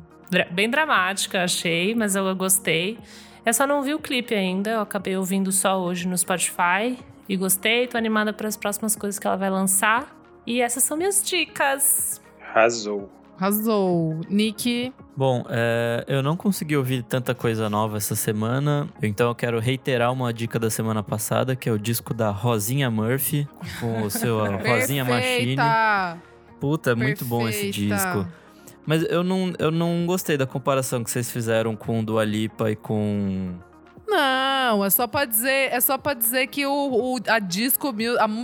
Bem 0.51 0.69
dramática, 0.69 1.43
achei, 1.43 1.95
mas 1.95 2.15
eu 2.15 2.36
gostei. 2.36 2.97
Eu 3.45 3.53
só 3.53 3.65
não 3.65 3.82
vi 3.82 3.93
o 3.93 3.99
clipe 3.99 4.36
ainda, 4.36 4.71
eu 4.71 4.82
acabei 4.82 5.15
ouvindo 5.15 5.53
só 5.53 5.80
hoje 5.80 6.05
no 6.05 6.17
Spotify. 6.17 6.97
E 7.28 7.36
gostei, 7.36 7.88
tô 7.88 7.97
animada 7.97 8.32
para 8.32 8.47
as 8.47 8.55
próximas 8.55 8.95
coisas 8.95 9.19
que 9.19 9.28
ela 9.28 9.36
vai 9.36 9.49
lançar. 9.49 10.15
E 10.45 10.61
essas 10.61 10.84
são 10.84 10.95
minhas 10.95 11.21
dicas. 11.21 12.21
Arrasou. 12.41 13.09
Arrasou. 13.38 14.21
Nick. 14.30 14.93
Bom, 15.15 15.45
é, 15.49 16.05
eu 16.07 16.23
não 16.23 16.36
consegui 16.36 16.75
ouvir 16.75 17.03
tanta 17.03 17.36
coisa 17.36 17.69
nova 17.69 17.97
essa 17.97 18.15
semana, 18.15 18.88
então 19.01 19.30
eu 19.30 19.36
quero 19.36 19.59
reiterar 19.59 20.11
uma 20.11 20.34
dica 20.34 20.57
da 20.57 20.69
semana 20.69 21.03
passada, 21.03 21.55
que 21.55 21.67
é 21.67 21.71
o 21.71 21.78
disco 21.78 22.13
da 22.13 22.32
Rosinha 22.32 22.89
Murphy, 22.89 23.47
com 23.80 24.03
o 24.03 24.09
seu 24.09 24.39
Rosinha 24.65 25.03
Machine. 25.03 25.57
Puta, 26.59 26.91
é 26.91 26.95
muito 26.95 27.25
bom 27.25 27.47
esse 27.47 27.69
disco. 27.69 28.28
Mas 28.86 29.03
eu 29.03 29.23
não, 29.23 29.53
eu 29.59 29.69
não 29.69 30.05
gostei 30.05 30.38
da 30.38 30.47
comparação 30.47 31.03
que 31.03 31.11
vocês 31.11 31.30
fizeram 31.30 31.75
com 31.75 31.99
o 31.99 32.05
Dua 32.05 32.23
Lipa 32.23 32.71
e 32.71 32.75
com... 32.75 33.55
Não, 34.09 34.85
é 34.85 34.89
só 34.89 35.05
pra 35.05 35.25
dizer, 35.25 35.69
é 35.73 35.81
só 35.81 35.97
para 35.97 36.13
dizer 36.13 36.47
que 36.47 36.65
o, 36.65 36.71
o- 36.71 37.19
a 37.27 37.39
disco, 37.39 37.93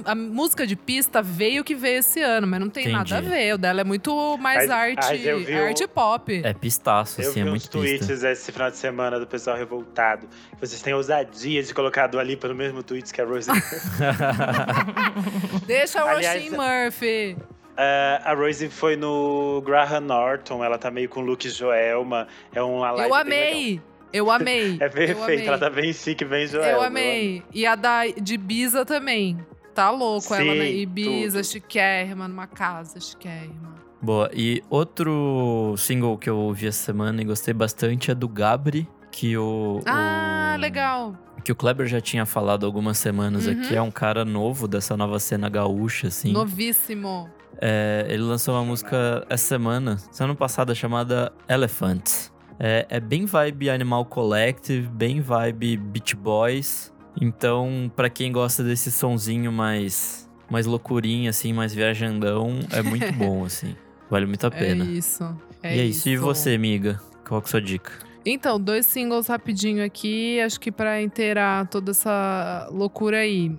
a, 0.06 0.12
a 0.12 0.16
música 0.16 0.68
de 0.68 0.76
pista 0.76 1.22
veio 1.22 1.64
que 1.64 1.74
veio 1.74 2.00
esse 2.00 2.22
ano, 2.22 2.46
mas 2.46 2.60
não 2.60 2.70
tem 2.70 2.84
Entendi. 2.90 3.14
nada 3.14 3.26
a 3.26 3.30
ver. 3.30 3.54
O 3.54 3.58
dela 3.58 3.80
é 3.82 3.84
muito 3.86 4.38
mais 4.40 4.68
Mas- 4.68 4.70
arte, 4.70 5.08
mas 5.08 5.26
eu 5.26 5.40
vi 5.40 5.56
o- 5.56 5.64
arte 5.66 5.88
pop. 5.88 6.42
É 6.44 6.54
pistaço, 6.54 7.22
Eu 7.22 7.30
assim, 7.30 7.42
vi 7.44 7.48
é 7.48 7.50
muito 7.50 7.62
pista. 7.70 7.78
tweets 7.78 8.24
esse 8.24 8.52
final 8.52 8.70
de 8.70 8.76
semana 8.78 9.18
do 9.20 9.26
pessoal 9.26 9.56
revoltado. 9.56 10.28
Vocês 10.60 10.82
têm 10.82 10.94
ousadia 10.94 11.64
de 11.64 11.74
colocar 11.74 12.04
a 12.04 12.08
Dua 12.08 12.24
Lipa 12.24 12.48
no 12.50 12.56
mesmo 12.56 12.84
tweet 12.84 13.12
que 13.14 13.22
a 13.22 13.26
Rose. 13.26 13.50
Deixa 15.66 16.02
a 16.02 16.12
Aliás, 16.12 16.42
Roisin 16.42 16.58
Murphy. 16.58 17.38
Ah, 17.76 18.22
a 18.26 18.34
Rose 18.34 18.70
foi 18.70 18.96
no 18.96 19.62
Graham 19.66 20.02
Norton, 20.02 20.64
ela 20.64 20.78
tá 20.78 20.92
meio 20.92 21.10
com 21.10 21.22
look 21.22 21.50
Joelma. 21.50 22.28
É 22.54 22.62
live 22.62 23.10
Eu 23.10 23.26
bem 23.26 23.70
legal. 23.70 23.84
Eu 24.14 24.30
amei. 24.32 24.78
É 24.80 24.88
perfeito, 24.88 25.48
ela 25.48 25.58
tá 25.58 25.70
bem 25.70 25.92
chique, 25.92 26.24
bem 26.24 26.46
Joelma. 26.48 26.72
Eu 26.72 26.82
amei. 26.84 27.44
E 27.52 27.66
a 27.66 27.76
da 27.76 28.06
de 28.08 28.36
Ibiza 28.36 28.86
também. 28.86 29.38
Tá 29.74 29.90
louco 29.90 30.34
ela 30.36 30.54
na 30.54 30.64
Sim, 30.66 30.78
Ibiza, 30.78 31.40
tudo. 31.42 31.48
chiquérrima, 31.52 32.28
numa 32.28 32.46
casa 32.46 33.00
chiquérrima. 33.00 33.74
Boa, 34.00 34.30
e 34.34 34.62
outro 34.70 35.74
single 35.78 36.18
que 36.18 36.30
eu 36.30 36.38
ouvi 36.38 36.68
essa 36.68 36.84
semana 36.84 37.22
e 37.22 37.26
gostei 37.26 37.54
bastante 37.54 38.12
é 38.12 38.16
do 38.16 38.28
Gabri, 38.28 38.88
que 39.12 39.36
o... 39.38 39.80
Ah, 39.86 40.54
o- 40.58 40.60
legal. 40.62 41.16
Que 41.44 41.52
o 41.52 41.56
Kleber 41.56 41.88
já 41.88 42.00
tinha 42.00 42.26
falado 42.26 42.66
algumas 42.66 42.98
semanas 42.98 43.48
Uhum. 43.48 43.54
aqui, 43.62 43.76
é 43.76 43.82
um 43.82 43.90
cara 43.92 44.24
novo 44.24 44.68
dessa 44.68 44.96
nova 44.96 45.20
cena 45.20 45.50
gaúcha, 45.50 46.08
assim. 46.08 46.32
Novíssimo. 46.32 47.30
É, 47.60 48.06
ele 48.10 48.24
lançou 48.24 48.54
uma 48.56 48.64
música 48.64 49.26
essa 49.30 49.46
semana, 49.46 49.98
semana 50.12 50.36
passada, 50.36 50.74
chamada 50.76 51.32
Elephant. 51.50 52.32
É, 52.66 52.86
é 52.90 53.00
bem 53.02 53.26
vibe 53.26 53.70
Animal 53.70 54.06
Collective, 54.06 54.88
bem 54.88 55.20
vibe 55.20 55.76
Beach 55.76 56.16
Boys. 56.16 56.94
Então, 57.20 57.92
pra 57.94 58.10
quem 58.10 58.32
gosta 58.32 58.64
desse 58.64 58.90
sonzinho 58.90 59.52
mais, 59.52 60.30
mais 60.50 60.66
loucurinha, 60.66 61.30
assim, 61.30 61.52
mais 61.52 61.74
viajandão, 61.74 62.60
é 62.72 62.82
muito 62.82 63.12
bom, 63.20 63.44
assim. 63.44 63.76
Vale 64.10 64.26
muito 64.26 64.48
a 64.48 64.50
pena. 64.52 64.86
É 64.86 64.88
isso. 64.88 65.24
É 65.62 65.76
e 65.76 65.80
é 65.82 65.86
isso. 65.86 66.08
E 66.08 66.16
você, 66.16 66.56
amiga? 66.56 67.02
Qual 67.28 67.42
que 67.42 67.48
é 67.48 67.50
a 67.50 67.52
sua 67.52 67.62
dica? 67.62 67.92
Então, 68.26 68.58
dois 68.58 68.86
singles 68.86 69.28
rapidinho 69.28 69.84
aqui, 69.84 70.40
acho 70.40 70.58
que 70.58 70.72
pra 70.72 71.02
inteirar 71.02 71.68
toda 71.68 71.92
essa 71.92 72.70
loucura 72.72 73.18
aí. 73.18 73.52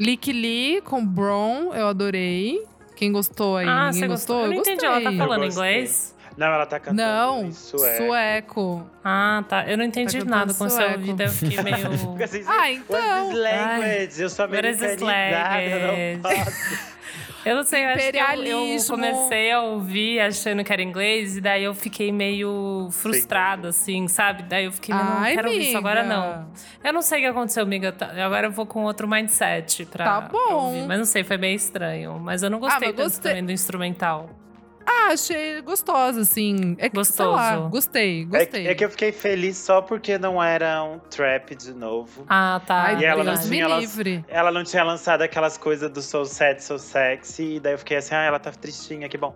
Lick 0.00 0.32
Lee 0.32 0.80
com 0.80 1.06
Brown, 1.06 1.72
eu 1.74 1.86
adorei. 1.86 2.60
Quem 2.96 3.12
gostou 3.12 3.56
aí? 3.58 3.68
Ah, 3.68 3.86
Ninguém 3.86 4.00
você 4.00 4.06
gostou? 4.08 4.36
gostou? 4.36 4.40
Eu 4.40 4.48
não 4.48 4.56
gostei. 4.56 4.74
entendi, 4.74 4.86
ela 4.86 5.00
tá 5.00 5.12
Eu 5.12 5.18
falando 5.18 5.44
inglês? 5.44 6.16
Não, 6.36 6.46
ela 6.46 6.66
tá 6.66 6.78
cantando 6.80 7.02
Não, 7.02 7.44
em 7.46 7.52
sueco. 7.52 8.06
sueco. 8.06 8.90
Ah, 9.04 9.44
tá. 9.48 9.66
Eu 9.68 9.76
não 9.76 9.84
entendi 9.84 10.18
cantando 10.18 10.30
nada 10.30 10.54
com 10.54 10.68
sueco. 10.68 10.92
ouvida, 10.92 11.24
eu 11.24 11.30
fiquei 11.30 11.60
meio. 11.62 12.24
Assim, 12.24 12.44
Ah, 12.46 12.70
então. 12.70 13.28
this 13.28 13.38
language? 13.38 14.22
Eu 14.22 14.28
sou 14.30 14.46
What 14.46 14.66
is 14.68 14.82
americanizada, 14.82 15.62
eu 15.62 16.16
não 16.16 16.22
posso. 16.22 16.92
Eu 17.44 17.56
não 17.56 17.64
sei, 17.64 17.84
eu 17.84 17.88
acho 17.88 18.10
que 18.12 18.16
eu, 18.48 18.66
eu 18.68 18.84
comecei 18.88 19.50
a 19.50 19.60
ouvir 19.62 20.20
achando 20.20 20.62
que 20.62 20.72
era 20.72 20.80
inglês, 20.80 21.36
e 21.36 21.40
daí 21.40 21.64
eu 21.64 21.74
fiquei 21.74 22.12
meio 22.12 22.88
frustrada, 22.92 23.70
assim, 23.70 24.06
sabe? 24.06 24.44
Daí 24.44 24.66
eu 24.66 24.70
fiquei, 24.70 24.94
eu 24.94 24.98
não 25.04 25.18
Ai, 25.18 25.34
quero 25.34 25.48
ouvir 25.48 25.66
isso 25.66 25.76
agora, 25.76 26.02
amiga. 26.02 26.14
não. 26.16 26.52
Eu 26.84 26.92
não 26.92 27.02
sei 27.02 27.18
o 27.18 27.22
que 27.22 27.26
aconteceu, 27.26 27.64
amiga. 27.64 27.90
tá- 27.90 28.12
Agora 28.24 28.46
eu 28.46 28.52
vou 28.52 28.64
com 28.64 28.84
outro 28.84 29.08
mindset 29.08 29.84
pra, 29.86 30.04
Tá 30.04 30.22
pra 30.22 30.28
bom. 30.38 30.54
ouvir. 30.54 30.86
Mas 30.86 30.98
não 30.98 31.04
sei, 31.04 31.24
foi 31.24 31.36
meio 31.36 31.56
estranho. 31.56 32.16
Mas 32.20 32.44
eu 32.44 32.48
não 32.48 32.60
gostei 32.60 32.78
mas 32.88 32.96
tanto 32.96 33.06
gostei. 33.08 33.32
também 33.32 33.44
do 33.44 33.50
instrumental. 33.50 34.30
Ah, 34.86 35.12
achei 35.12 35.60
gostosa, 35.62 36.20
assim. 36.20 36.72
É 36.78 36.88
que, 36.88 37.04
sei 37.04 37.24
Gostoso. 37.26 37.30
lá, 37.30 37.56
gostei, 37.68 38.22
É, 38.22 38.24
gostei. 38.24 38.62
que- 38.64 38.68
é 38.68 38.74
que 38.74 38.84
eu 38.84 38.90
fiquei 38.90 39.12
feliz 39.12 39.56
só 39.56 39.80
porque 39.82 40.18
não 40.18 40.42
era 40.42 40.82
um 40.82 40.98
trap 40.98 41.54
de 41.54 41.72
novo. 41.72 42.24
Ah, 42.28 42.60
tá. 42.66 42.82
Ai, 42.84 43.00
E 43.00 43.04
ela 43.04 43.22
não 43.24 43.38
tinha 43.38 43.66
livre. 43.78 44.24
Ela 44.28 44.50
não 44.50 44.64
tinha 44.64 44.82
lançado 44.82 45.22
aquelas 45.22 45.56
coisas 45.58 45.90
do 45.90 46.02
So 46.02 46.24
Sad, 46.24 46.62
So 46.62 46.78
Sexy. 46.78 47.56
E 47.56 47.60
daí 47.60 47.74
eu 47.74 47.78
fiquei 47.78 47.96
assim, 47.96 48.14
ah, 48.14 48.22
ela 48.22 48.38
tá 48.38 48.50
tristinha, 48.50 49.08
que 49.08 49.16
bom. 49.18 49.34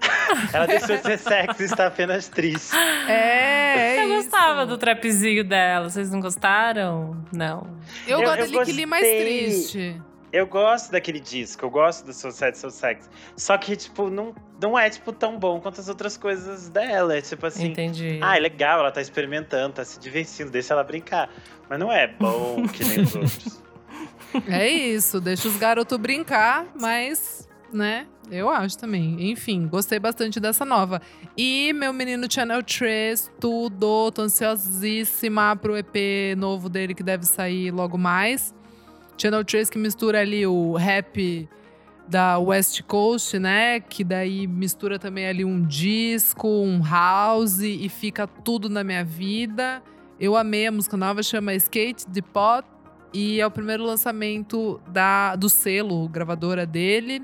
ela 0.52 0.66
deixou 0.66 0.96
de 0.96 1.02
ser 1.02 1.18
sexy 1.18 1.62
e 1.62 1.66
está 1.66 1.86
apenas 1.86 2.28
triste. 2.28 2.74
É, 3.08 3.96
é 3.98 4.04
Eu 4.04 4.14
isso. 4.18 4.22
gostava 4.30 4.64
do 4.66 4.78
trapzinho 4.78 5.44
dela. 5.44 5.88
Vocês 5.90 6.10
não 6.10 6.20
gostaram? 6.20 7.16
Não. 7.32 7.66
Eu, 8.06 8.18
Eu- 8.20 8.24
gosto 8.24 8.40
eu 8.44 8.52
da 8.52 8.58
Lick 8.64 8.72
Lee 8.72 8.86
mais 8.86 9.06
triste. 9.06 10.00
Eu 10.32 10.46
gosto 10.46 10.92
daquele 10.92 11.18
disco, 11.18 11.64
eu 11.64 11.70
gosto 11.70 12.06
do 12.06 12.12
So 12.12 12.30
Sad, 12.30 12.56
So 12.56 12.70
Sexy. 12.70 13.08
Só 13.36 13.58
que, 13.58 13.74
tipo, 13.74 14.08
não, 14.08 14.32
não 14.60 14.78
é, 14.78 14.90
tipo, 14.90 15.12
tão 15.12 15.38
bom 15.38 15.60
quanto 15.60 15.80
as 15.80 15.88
outras 15.88 16.16
coisas 16.16 16.68
dela. 16.68 17.16
É 17.16 17.20
tipo 17.20 17.46
assim, 17.46 17.68
Entendi. 17.68 18.18
ah, 18.22 18.36
é 18.36 18.40
legal, 18.40 18.80
ela 18.80 18.92
tá 18.92 19.00
experimentando, 19.00 19.74
tá 19.74 19.84
se 19.84 19.98
divertindo, 19.98 20.50
deixa 20.50 20.74
ela 20.74 20.84
brincar. 20.84 21.30
Mas 21.68 21.78
não 21.78 21.90
é 21.90 22.06
bom 22.06 22.66
que 22.68 22.84
nem 22.84 23.00
os 23.00 23.14
outros. 23.14 23.62
É 24.48 24.68
isso, 24.68 25.20
deixa 25.20 25.48
os 25.48 25.56
garotos 25.56 25.98
brincar, 25.98 26.66
mas, 26.78 27.48
né, 27.72 28.06
eu 28.30 28.48
acho 28.48 28.78
também. 28.78 29.30
Enfim, 29.30 29.66
gostei 29.66 29.98
bastante 29.98 30.38
dessa 30.38 30.64
nova. 30.64 31.02
E 31.36 31.72
meu 31.72 31.92
menino 31.92 32.30
Channel 32.30 32.62
3, 32.62 33.30
tudo, 33.40 34.12
tô 34.12 34.22
ansiosíssima 34.22 35.56
pro 35.56 35.76
EP 35.76 36.36
novo 36.36 36.68
dele 36.68 36.94
que 36.94 37.02
deve 37.02 37.24
sair 37.24 37.72
logo 37.72 37.98
mais. 37.98 38.54
Channel 39.18 39.44
3 39.44 39.68
que 39.68 39.78
mistura 39.78 40.20
ali 40.20 40.46
o 40.46 40.76
rap 40.76 41.48
da 42.10 42.38
West 42.38 42.82
Coast, 42.82 43.38
né? 43.38 43.80
Que 43.80 44.02
daí 44.02 44.46
mistura 44.46 44.98
também 44.98 45.26
ali 45.26 45.44
um 45.44 45.62
disco, 45.62 46.48
um 46.48 46.82
house 46.82 47.60
e 47.60 47.88
fica 47.88 48.26
tudo 48.26 48.68
na 48.68 48.82
minha 48.82 49.04
vida. 49.04 49.82
Eu 50.18 50.36
amei 50.36 50.66
a 50.66 50.72
música 50.72 50.96
nova, 50.96 51.22
chama 51.22 51.54
Skate 51.54 52.06
the 52.06 52.20
Pot. 52.20 52.66
E 53.12 53.40
é 53.40 53.46
o 53.46 53.50
primeiro 53.50 53.84
lançamento 53.84 54.80
da, 54.88 55.34
do 55.34 55.48
selo, 55.48 56.08
gravadora 56.08 56.66
dele. 56.66 57.22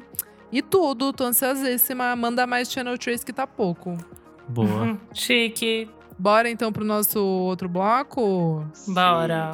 E 0.51 0.62
tudo, 0.62 1.12
tô 1.12 1.24
ansiosíssima. 1.24 2.14
Manda 2.16 2.47
mais 2.47 2.70
Channel 2.70 2.97
3 2.97 3.22
que 3.22 3.32
tá 3.32 3.47
pouco. 3.47 3.97
Boa. 4.49 4.66
Hum, 4.66 4.99
Chique. 5.12 5.91
Bora 6.18 6.49
então 6.49 6.72
pro 6.72 6.84
nosso 6.84 7.20
outro 7.20 7.68
bloco? 7.68 8.64
Bora. 8.89 9.53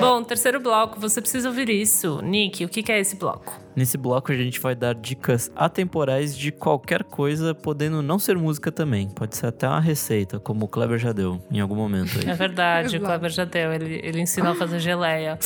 Bom, 0.00 0.24
terceiro 0.24 0.58
bloco, 0.58 0.98
você 0.98 1.20
precisa 1.20 1.48
ouvir 1.48 1.68
isso. 1.68 2.20
Nick, 2.22 2.64
o 2.64 2.68
que 2.68 2.90
é 2.90 2.98
esse 2.98 3.14
bloco? 3.14 3.60
Nesse 3.76 3.96
bloco 3.96 4.32
a 4.32 4.34
gente 4.34 4.58
vai 4.58 4.74
dar 4.74 4.94
dicas 4.94 5.50
atemporais 5.54 6.36
de 6.36 6.50
qualquer 6.50 7.04
coisa, 7.04 7.54
podendo 7.54 8.02
não 8.02 8.18
ser 8.18 8.36
música 8.36 8.72
também. 8.72 9.08
Pode 9.08 9.36
ser 9.36 9.46
até 9.46 9.68
uma 9.68 9.80
receita, 9.80 10.40
como 10.40 10.64
o 10.64 10.68
Kleber 10.68 10.98
já 10.98 11.12
deu 11.12 11.40
em 11.50 11.60
algum 11.60 11.76
momento 11.76 12.18
É 12.26 12.30
aí. 12.32 12.36
verdade, 12.36 12.96
o. 12.98 13.00
Kleber 13.00 13.30
já 13.30 13.44
deu, 13.44 13.72
ele, 13.72 14.00
ele 14.02 14.20
ensinou 14.20 14.52
a 14.52 14.54
fazer 14.56 14.80
geleia. 14.80 15.38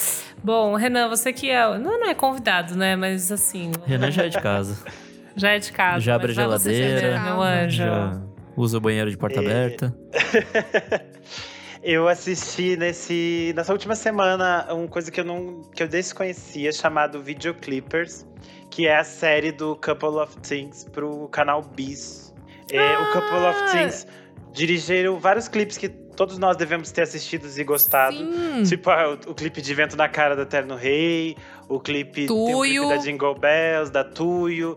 Bom, 0.42 0.74
Renan, 0.74 1.08
você 1.08 1.32
que 1.32 1.50
é. 1.50 1.76
Não, 1.78 2.00
não 2.00 2.06
é 2.08 2.14
convidado, 2.14 2.74
né? 2.76 2.96
Mas 2.96 3.30
assim, 3.30 3.70
Renan 3.84 4.10
já 4.10 4.24
é 4.24 4.28
de 4.30 4.40
casa. 4.40 4.78
já 5.36 5.50
é 5.50 5.58
de 5.58 5.70
casa. 5.70 6.00
Já 6.00 6.14
abre 6.14 6.32
geladeira, 6.32 6.98
primeiro, 7.00 7.24
meu 7.24 7.42
anjo. 7.42 7.76
Já 7.76 8.22
usa 8.56 8.78
o 8.78 8.80
banheiro 8.80 9.10
de 9.10 9.18
porta 9.18 9.36
É. 9.38 9.44
aberta. 9.44 9.94
Eu 11.88 12.08
assisti 12.08 12.76
nesse 12.76 13.52
nessa 13.54 13.72
última 13.72 13.94
semana 13.94 14.66
uma 14.74 14.88
coisa 14.88 15.08
que 15.08 15.20
eu 15.20 15.24
não 15.24 15.62
que 15.72 15.84
eu 15.84 15.86
desconhecia 15.86 16.72
chamado 16.72 17.22
Video 17.22 17.54
Clippers, 17.54 18.26
que 18.68 18.88
é 18.88 18.96
a 18.96 19.04
série 19.04 19.52
do 19.52 19.76
Couple 19.76 20.18
of 20.18 20.36
Things 20.38 20.82
pro 20.90 21.28
canal 21.28 21.62
Bis. 21.62 22.34
É, 22.72 22.98
o 22.98 23.12
Couple 23.12 23.36
of 23.36 23.56
Ah! 23.62 23.70
Things 23.70 24.04
dirigiram 24.52 25.16
vários 25.20 25.46
clipes 25.46 25.78
que 25.78 25.88
todos 25.88 26.38
nós 26.38 26.56
devemos 26.56 26.90
ter 26.90 27.02
assistido 27.02 27.46
e 27.56 27.62
gostado. 27.62 28.16
Sim. 28.16 28.64
Tipo, 28.64 28.90
ah, 28.90 29.10
o, 29.10 29.30
o 29.30 29.34
clipe 29.34 29.62
de 29.62 29.72
Vento 29.72 29.96
na 29.96 30.08
Cara 30.08 30.34
do 30.34 30.42
Eterno 30.42 30.74
Rei, 30.74 31.36
o 31.68 31.78
clipe, 31.78 32.26
tem 32.26 32.54
o 32.54 32.62
clipe 32.62 32.88
da 32.88 32.96
Jingle 32.96 33.38
Bells, 33.38 33.92
da 33.92 34.02
Tuyo. 34.02 34.76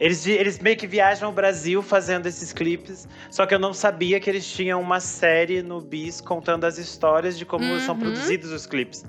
Eles, 0.00 0.26
eles 0.26 0.58
meio 0.58 0.76
que 0.76 0.86
viajam 0.86 1.30
o 1.30 1.32
Brasil 1.32 1.80
fazendo 1.80 2.26
esses 2.26 2.52
clipes, 2.52 3.06
só 3.30 3.46
que 3.46 3.54
eu 3.54 3.58
não 3.60 3.72
sabia 3.72 4.18
que 4.18 4.28
eles 4.28 4.46
tinham 4.46 4.80
uma 4.80 4.98
série 4.98 5.62
no 5.62 5.80
Bis 5.80 6.20
contando 6.20 6.64
as 6.64 6.78
histórias 6.78 7.38
de 7.38 7.46
como 7.46 7.64
são 7.80 7.94
Uhum. 7.94 8.00
produzidos 8.00 8.50
os 8.50 8.66
clipes. 8.66 9.04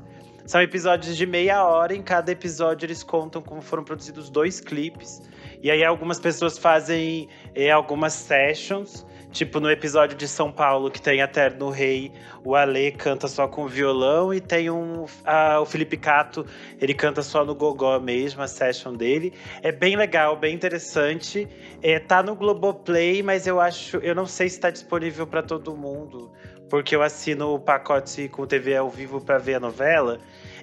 São 0.45 0.61
episódios 0.61 1.17
de 1.17 1.25
meia 1.25 1.65
hora, 1.65 1.95
em 1.95 2.03
cada 2.03 2.31
episódio 2.31 2.85
eles 2.85 3.01
contam 3.01 3.41
como 3.41 3.61
foram 3.63 3.83
produzidos 3.83 4.29
dois 4.29 4.61
clipes. 4.61 5.23
E 5.63 5.71
aí 5.71 5.83
algumas 5.83 6.19
pessoas 6.19 6.59
fazem 6.59 7.27
eh, 7.55 7.71
algumas 7.71 8.13
sessions, 8.13 9.03
tipo 9.35 9.59
no 9.59 9.69
episódio 9.69 10.15
de 10.15 10.29
São 10.29 10.49
Paulo 10.49 10.89
que 10.89 11.01
tem 11.01 11.19
Eterno 11.19 11.69
Rei, 11.69 12.09
o 12.41 12.55
Ale 12.55 12.93
canta 12.93 13.27
só 13.27 13.49
com 13.49 13.67
violão 13.67 14.33
e 14.33 14.39
tem 14.39 14.69
um 14.69 15.05
ah, 15.25 15.59
o 15.59 15.65
Felipe 15.65 15.97
Cato, 15.97 16.45
ele 16.79 16.93
canta 16.93 17.21
só 17.21 17.43
no 17.43 17.53
gogó 17.53 17.99
mesmo, 17.99 18.41
a 18.41 18.47
session 18.47 18.93
dele. 18.93 19.33
É 19.61 19.73
bem 19.73 19.97
legal, 19.97 20.37
bem 20.37 20.55
interessante. 20.55 21.49
É, 21.83 21.99
tá 21.99 22.23
no 22.23 22.33
Globoplay, 22.33 23.21
mas 23.21 23.45
eu 23.45 23.59
acho, 23.59 23.97
eu 23.97 24.15
não 24.15 24.25
sei 24.25 24.47
se 24.47 24.57
tá 24.57 24.69
disponível 24.69 25.27
para 25.27 25.43
todo 25.43 25.75
mundo, 25.75 26.31
porque 26.69 26.95
eu 26.95 27.03
assino 27.03 27.53
o 27.53 27.59
pacote 27.59 28.29
com 28.29 28.47
TV 28.47 28.77
ao 28.77 28.89
vivo 28.89 29.19
para 29.19 29.37
ver 29.37 29.55
a 29.55 29.59
novela. 29.59 30.17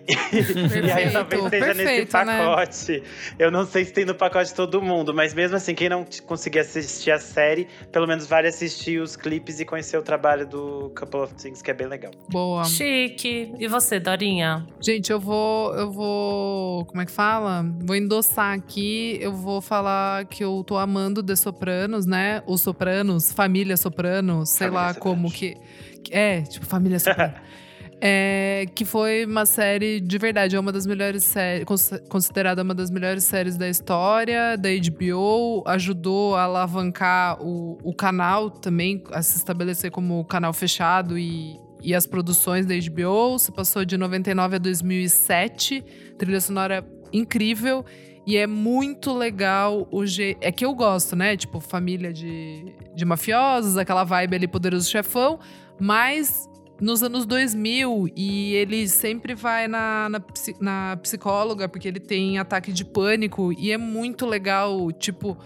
E 0.08 0.90
aí 0.90 1.10
talvez 1.12 1.44
esteja 1.44 1.74
nesse 1.74 2.00
né? 2.00 2.06
pacote. 2.06 3.02
Eu 3.38 3.50
não 3.50 3.64
sei 3.64 3.84
se 3.84 3.92
tem 3.92 4.04
no 4.04 4.14
pacote 4.14 4.50
de 4.50 4.54
todo 4.54 4.82
mundo, 4.82 5.14
mas 5.14 5.32
mesmo 5.32 5.56
assim, 5.56 5.74
quem 5.74 5.88
não 5.88 6.04
conseguir 6.26 6.58
assistir 6.60 7.10
a 7.10 7.18
série, 7.18 7.68
pelo 7.92 8.06
menos 8.06 8.26
vale 8.26 8.48
assistir 8.48 9.00
os 9.00 9.14
clipes 9.16 9.60
e 9.60 9.64
conhecer 9.64 9.96
o 9.96 10.02
trabalho 10.02 10.46
do 10.46 10.92
Couple 10.98 11.20
of 11.20 11.34
Things, 11.34 11.62
que 11.62 11.70
é 11.70 11.74
bem 11.74 11.86
legal. 11.86 12.10
Boa. 12.28 12.64
Chique. 12.64 13.52
E 13.58 13.68
você, 13.68 14.00
Dorinha? 14.00 14.66
Gente, 14.80 15.10
eu 15.12 15.20
vou. 15.20 15.74
Eu 15.74 15.90
vou. 15.92 16.84
Como 16.86 17.00
é 17.00 17.06
que 17.06 17.12
fala? 17.12 17.64
Vou 17.80 17.94
endossar 17.94 18.54
aqui. 18.54 19.18
Eu 19.20 19.32
vou 19.32 19.60
falar 19.60 20.24
que 20.26 20.42
eu 20.42 20.64
tô 20.66 20.76
amando 20.76 21.22
The 21.22 21.36
Sopranos, 21.36 22.06
né? 22.06 22.42
Os 22.46 22.60
Sopranos, 22.60 23.32
Família 23.32 23.76
Sopranos, 23.76 24.50
sei 24.50 24.66
Família 24.68 24.80
lá 24.80 24.94
Sopranos. 24.94 25.16
como 25.16 25.30
que. 25.30 25.54
que- 26.02 26.12
É, 26.12 26.42
tipo, 26.42 26.66
Família 26.66 26.98
Sopranos. 26.98 27.34
É, 28.04 28.66
que 28.74 28.84
foi 28.84 29.24
uma 29.24 29.46
série 29.46 30.00
de 30.00 30.18
verdade, 30.18 30.56
é 30.56 30.58
uma 30.58 30.72
das 30.72 30.84
melhores 30.84 31.22
séries, 31.22 31.64
considerada 32.08 32.60
uma 32.60 32.74
das 32.74 32.90
melhores 32.90 33.22
séries 33.22 33.56
da 33.56 33.68
história, 33.68 34.56
da 34.56 34.70
HBO, 34.70 35.62
ajudou 35.68 36.34
a 36.34 36.42
alavancar 36.42 37.40
o, 37.40 37.78
o 37.80 37.94
canal 37.94 38.50
também, 38.50 39.04
a 39.12 39.22
se 39.22 39.36
estabelecer 39.36 39.92
como 39.92 40.24
canal 40.24 40.52
fechado 40.52 41.16
e, 41.16 41.56
e 41.80 41.94
as 41.94 42.04
produções 42.04 42.66
da 42.66 42.74
HBO. 42.74 43.38
Se 43.38 43.52
passou 43.52 43.84
de 43.84 43.96
99 43.96 44.56
a 44.56 44.58
2007, 44.58 45.84
trilha 46.18 46.40
sonora 46.40 46.84
incrível. 47.12 47.84
E 48.26 48.36
é 48.36 48.48
muito 48.48 49.12
legal 49.12 49.86
o 49.92 50.04
jeito. 50.04 50.38
É 50.40 50.50
que 50.50 50.64
eu 50.64 50.74
gosto, 50.74 51.14
né? 51.14 51.36
Tipo, 51.36 51.60
família 51.60 52.12
de, 52.12 52.74
de 52.96 53.04
mafiosos, 53.04 53.76
aquela 53.76 54.02
vibe 54.02 54.34
ali, 54.34 54.48
poderoso 54.48 54.90
chefão. 54.90 55.38
Mas 55.80 56.48
nos 56.82 57.02
anos 57.02 57.24
2000 57.24 58.08
e 58.16 58.54
ele 58.54 58.88
sempre 58.88 59.34
vai 59.34 59.68
na, 59.68 60.08
na, 60.08 60.22
na 60.60 60.96
psicóloga 60.96 61.68
porque 61.68 61.86
ele 61.86 62.00
tem 62.00 62.38
ataque 62.38 62.72
de 62.72 62.84
pânico 62.84 63.52
e 63.56 63.70
é 63.70 63.78
muito 63.78 64.26
legal, 64.26 64.90
tipo, 64.90 65.38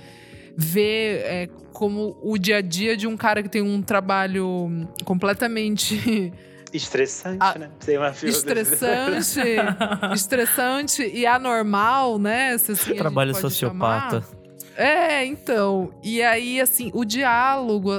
ver 0.56 1.20
é, 1.24 1.48
como 1.72 2.16
o 2.22 2.38
dia 2.38 2.56
a 2.56 2.62
dia 2.62 2.96
de 2.96 3.06
um 3.06 3.16
cara 3.16 3.42
que 3.42 3.50
tem 3.50 3.60
um 3.62 3.82
trabalho 3.82 4.88
completamente 5.04 6.32
Estressante, 6.72 7.38
Ah, 7.40 7.56
né? 7.58 7.70
Tem 7.84 7.96
uma 7.96 8.10
estressante, 8.10 9.40
estressante 10.12 11.02
e 11.02 11.24
anormal, 11.24 12.18
né? 12.18 12.58
Se 12.58 12.72
assim 12.72 12.82
a 12.82 12.86
gente 12.88 12.98
Trabalho 12.98 13.32
pode 13.32 13.40
sociopata. 13.42 14.20
chamar. 14.22 14.35
É, 14.76 15.24
então. 15.24 15.90
E 16.02 16.22
aí, 16.22 16.60
assim, 16.60 16.90
o 16.94 17.04
diálogo 17.04 17.90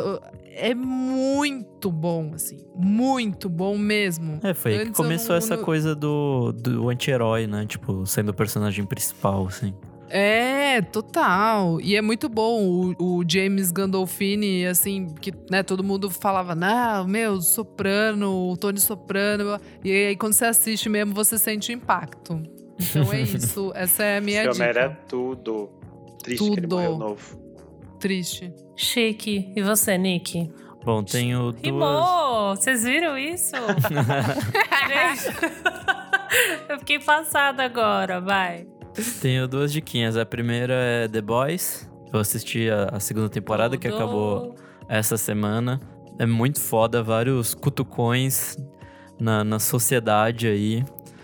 é 0.54 0.74
muito 0.76 1.92
bom, 1.92 2.32
assim. 2.34 2.58
Muito 2.76 3.50
bom 3.50 3.78
mesmo. 3.78 4.40
É, 4.44 4.54
foi 4.54 4.78
aí 4.78 4.86
que 4.86 4.92
começou 4.94 5.30
não- 5.32 5.38
essa 5.38 5.56
não- 5.58 5.64
coisa 5.64 5.96
do, 5.96 6.52
do 6.52 6.90
anti-herói, 6.90 7.48
né? 7.48 7.66
Tipo, 7.68 8.06
sendo 8.06 8.30
o 8.30 8.34
personagem 8.34 8.86
principal, 8.86 9.48
assim. 9.48 9.74
É, 10.10 10.82
total. 10.82 11.82
E 11.82 11.96
é 11.96 12.02
muito 12.02 12.30
bom 12.30 12.64
o, 12.98 13.20
o 13.20 13.24
James 13.28 13.72
Gandolfini, 13.72 14.66
assim, 14.66 15.08
que 15.20 15.34
né, 15.52 15.64
todo 15.64 15.84
mundo 15.84 16.10
falava, 16.10 16.56
não, 16.56 17.06
meu, 17.06 17.42
Soprano, 17.42 18.50
o 18.52 18.56
Tony 18.56 18.80
Soprano. 18.80 19.60
E 19.84 19.92
aí, 19.92 20.16
quando 20.16 20.32
você 20.34 20.46
assiste 20.46 20.88
mesmo, 20.88 21.14
você 21.14 21.38
sente 21.38 21.72
o 21.72 21.74
impacto. 21.74 22.42
Então 22.80 23.12
é 23.12 23.20
isso. 23.22 23.72
Essa 23.76 24.04
é 24.04 24.18
a 24.18 24.22
minha 24.22 24.42
Esse 24.46 24.50
homem 24.62 24.68
dica. 24.70 24.80
era 24.80 24.90
tudo. 25.10 25.70
Triste 26.28 26.44
que 26.44 26.52
ele 26.52 26.62
Tudo. 26.62 26.76
morreu 26.76 26.98
novo. 26.98 27.40
Triste. 28.00 28.54
Chique. 28.76 29.52
E 29.56 29.62
você, 29.62 29.98
Nick? 29.98 30.52
Bom, 30.84 31.04
tenho 31.04 31.52
duas. 31.52 31.64
Rimou! 31.64 32.56
Vocês 32.56 32.84
viram 32.84 33.18
isso? 33.18 33.56
Eu 36.70 36.80
fiquei 36.80 37.00
passada 37.00 37.64
agora, 37.64 38.20
vai. 38.22 38.68
Tenho 39.22 39.48
duas 39.48 39.72
diquinhas. 39.72 40.18
A 40.18 40.26
primeira 40.26 40.74
é 40.74 41.08
The 41.08 41.22
Boys. 41.22 41.90
Eu 42.12 42.20
assisti 42.20 42.70
a, 42.70 42.90
a 42.94 43.00
segunda 43.00 43.30
temporada 43.30 43.78
que 43.78 43.88
Tudo. 43.90 43.98
acabou 43.98 44.56
essa 44.88 45.18
semana. 45.18 45.80
É 46.20 46.26
muito 46.26 46.60
foda, 46.60 47.04
vários 47.04 47.54
cutucões 47.54 48.58
na, 49.20 49.44
na 49.44 49.60
sociedade 49.60 50.48
aí. 50.48 50.84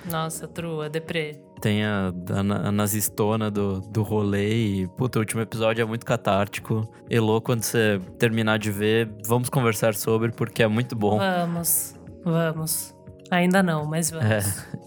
Nossa, 0.09 0.47
trua, 0.47 0.89
deprê. 0.89 1.41
Tem 1.63 1.85
a, 1.85 2.11
a, 2.29 2.67
a 2.67 2.71
nazistona 2.73 3.49
do, 3.49 3.79
do 3.79 4.03
rolê 4.03 4.81
e, 4.81 4.87
puta, 4.97 5.17
o 5.17 5.21
último 5.21 5.39
episódio 5.39 5.81
é 5.81 5.85
muito 5.85 6.05
catártico. 6.05 6.85
Elô, 7.09 7.39
quando 7.39 7.63
você 7.63 8.01
terminar 8.19 8.59
de 8.59 8.69
ver, 8.69 9.09
vamos 9.25 9.47
conversar 9.47 9.95
sobre, 9.95 10.33
porque 10.33 10.61
é 10.61 10.67
muito 10.67 10.93
bom. 10.93 11.19
Vamos, 11.19 11.95
vamos. 12.21 12.93
Ainda 13.31 13.63
não, 13.63 13.85
mas 13.85 14.11
vamos. 14.11 14.29
É. 14.29 14.41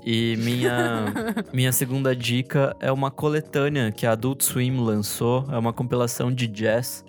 E 0.04 0.36
minha, 0.36 1.06
minha 1.50 1.72
segunda 1.72 2.14
dica 2.14 2.76
é 2.78 2.92
uma 2.92 3.10
coletânea 3.10 3.90
que 3.90 4.06
a 4.06 4.12
Adult 4.12 4.42
Swim 4.42 4.78
lançou. 4.78 5.46
É 5.50 5.56
uma 5.56 5.72
compilação 5.72 6.30
de 6.30 6.46
jazz, 6.46 7.02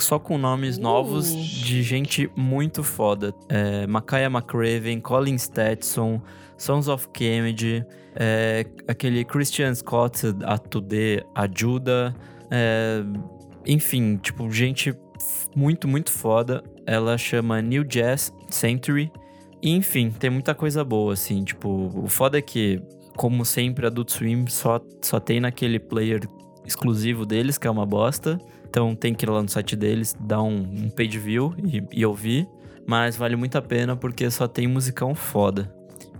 só 0.00 0.18
com 0.18 0.36
nomes 0.36 0.78
Uh. 0.78 0.82
novos 0.82 1.32
de 1.32 1.80
gente 1.84 2.28
muito 2.34 2.82
foda. 2.82 3.32
É, 3.48 3.86
Makaya 3.86 4.26
McCraven, 4.26 4.98
Colin 4.98 5.38
Stetson, 5.38 6.20
Sons 6.56 6.88
of 6.88 7.08
Kemet, 7.10 7.86
é, 8.14 8.66
aquele 8.86 9.24
Christian 9.24 9.74
Scott, 9.74 10.22
a 10.44 10.58
Tude 10.58 11.24
ajuda. 11.34 12.14
é, 12.50 13.02
enfim, 13.66 14.16
tipo, 14.16 14.50
gente 14.50 14.94
muito, 15.54 15.86
muito 15.86 16.10
foda. 16.10 16.62
Ela 16.86 17.16
chama 17.16 17.62
New 17.62 17.84
Jazz 17.84 18.32
Century. 18.48 19.10
E, 19.62 19.70
enfim, 19.70 20.10
tem 20.10 20.30
muita 20.30 20.54
coisa 20.54 20.84
boa, 20.84 21.12
assim. 21.12 21.44
Tipo, 21.44 21.90
o 21.94 22.08
foda 22.08 22.38
é 22.38 22.42
que, 22.42 22.82
como 23.16 23.44
sempre, 23.44 23.86
Adult 23.86 24.10
Swim 24.10 24.46
só, 24.48 24.80
só 25.00 25.20
tem 25.20 25.40
naquele 25.40 25.78
player 25.78 26.22
exclusivo 26.66 27.24
deles, 27.24 27.58
que 27.58 27.66
é 27.66 27.70
uma 27.70 27.86
bosta. 27.86 28.38
Então 28.68 28.94
tem 28.94 29.14
que 29.14 29.24
ir 29.24 29.30
lá 29.30 29.42
no 29.42 29.48
site 29.48 29.76
deles, 29.76 30.16
dar 30.18 30.42
um, 30.42 30.62
um 30.62 30.90
page 30.90 31.18
view 31.18 31.54
e, 31.62 31.82
e 31.92 32.06
ouvir. 32.06 32.48
Mas 32.86 33.16
vale 33.16 33.36
muito 33.36 33.56
a 33.56 33.62
pena 33.62 33.94
porque 33.94 34.28
só 34.30 34.48
tem 34.48 34.66
musicão 34.66 35.14
foda. 35.14 35.72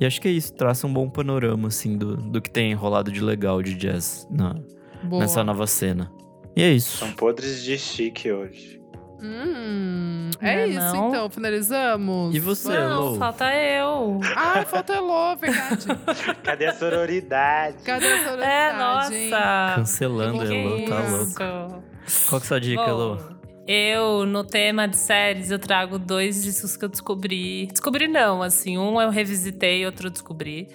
E 0.02 0.06
acho 0.06 0.20
que 0.20 0.26
é 0.26 0.32
isso, 0.32 0.52
traça 0.54 0.84
um 0.84 0.92
bom 0.92 1.08
panorama, 1.08 1.68
assim, 1.68 1.96
do, 1.96 2.16
do 2.16 2.40
que 2.42 2.50
tem 2.50 2.74
rolado 2.74 3.12
de 3.12 3.20
legal 3.20 3.62
de 3.62 3.72
jazz 3.74 4.26
na, 4.28 4.56
nessa 5.04 5.44
nova 5.44 5.64
cena. 5.64 6.10
E 6.56 6.62
é 6.62 6.70
isso. 6.72 6.98
São 6.98 7.12
podres 7.12 7.62
de 7.62 7.78
chique 7.78 8.32
hoje. 8.32 8.82
Hum, 9.22 10.30
é 10.40 10.62
é 10.62 10.66
isso, 10.66 10.80
não? 10.96 11.08
então. 11.10 11.30
Finalizamos. 11.30 12.34
E 12.34 12.40
você, 12.40 12.76
Não, 12.76 13.10
Lô? 13.12 13.14
falta 13.14 13.54
eu. 13.54 14.18
Ah, 14.36 14.64
falta 14.66 14.94
Elô, 14.94 15.36
verdade. 15.36 15.86
Cadê 16.42 16.66
a 16.66 16.74
sororidade? 16.74 17.76
Cadê 17.84 18.04
a 18.06 18.08
É, 18.18 18.24
sororidade, 18.24 19.14
hein? 19.14 19.30
nossa. 19.30 19.74
Cancelando, 19.76 20.44
Elô, 20.52 20.84
tá 20.88 21.08
louco. 21.08 21.82
Qual 22.28 22.40
que 22.40 22.44
é 22.44 22.46
a 22.46 22.48
sua 22.48 22.60
dica, 22.60 22.82
Bom, 22.84 22.90
Elô? 22.90 23.18
Eu, 23.66 24.26
no 24.26 24.42
tema 24.44 24.88
de 24.88 24.96
séries, 24.96 25.50
eu 25.50 25.58
trago 25.58 25.98
dois 25.98 26.42
discos 26.42 26.76
que 26.76 26.84
eu 26.84 26.88
descobri. 26.88 27.66
Descobri 27.66 28.08
não, 28.08 28.42
assim, 28.42 28.76
um 28.76 29.00
eu 29.00 29.08
revisitei, 29.10 29.86
outro 29.86 30.08
eu 30.08 30.10
descobri 30.10 30.68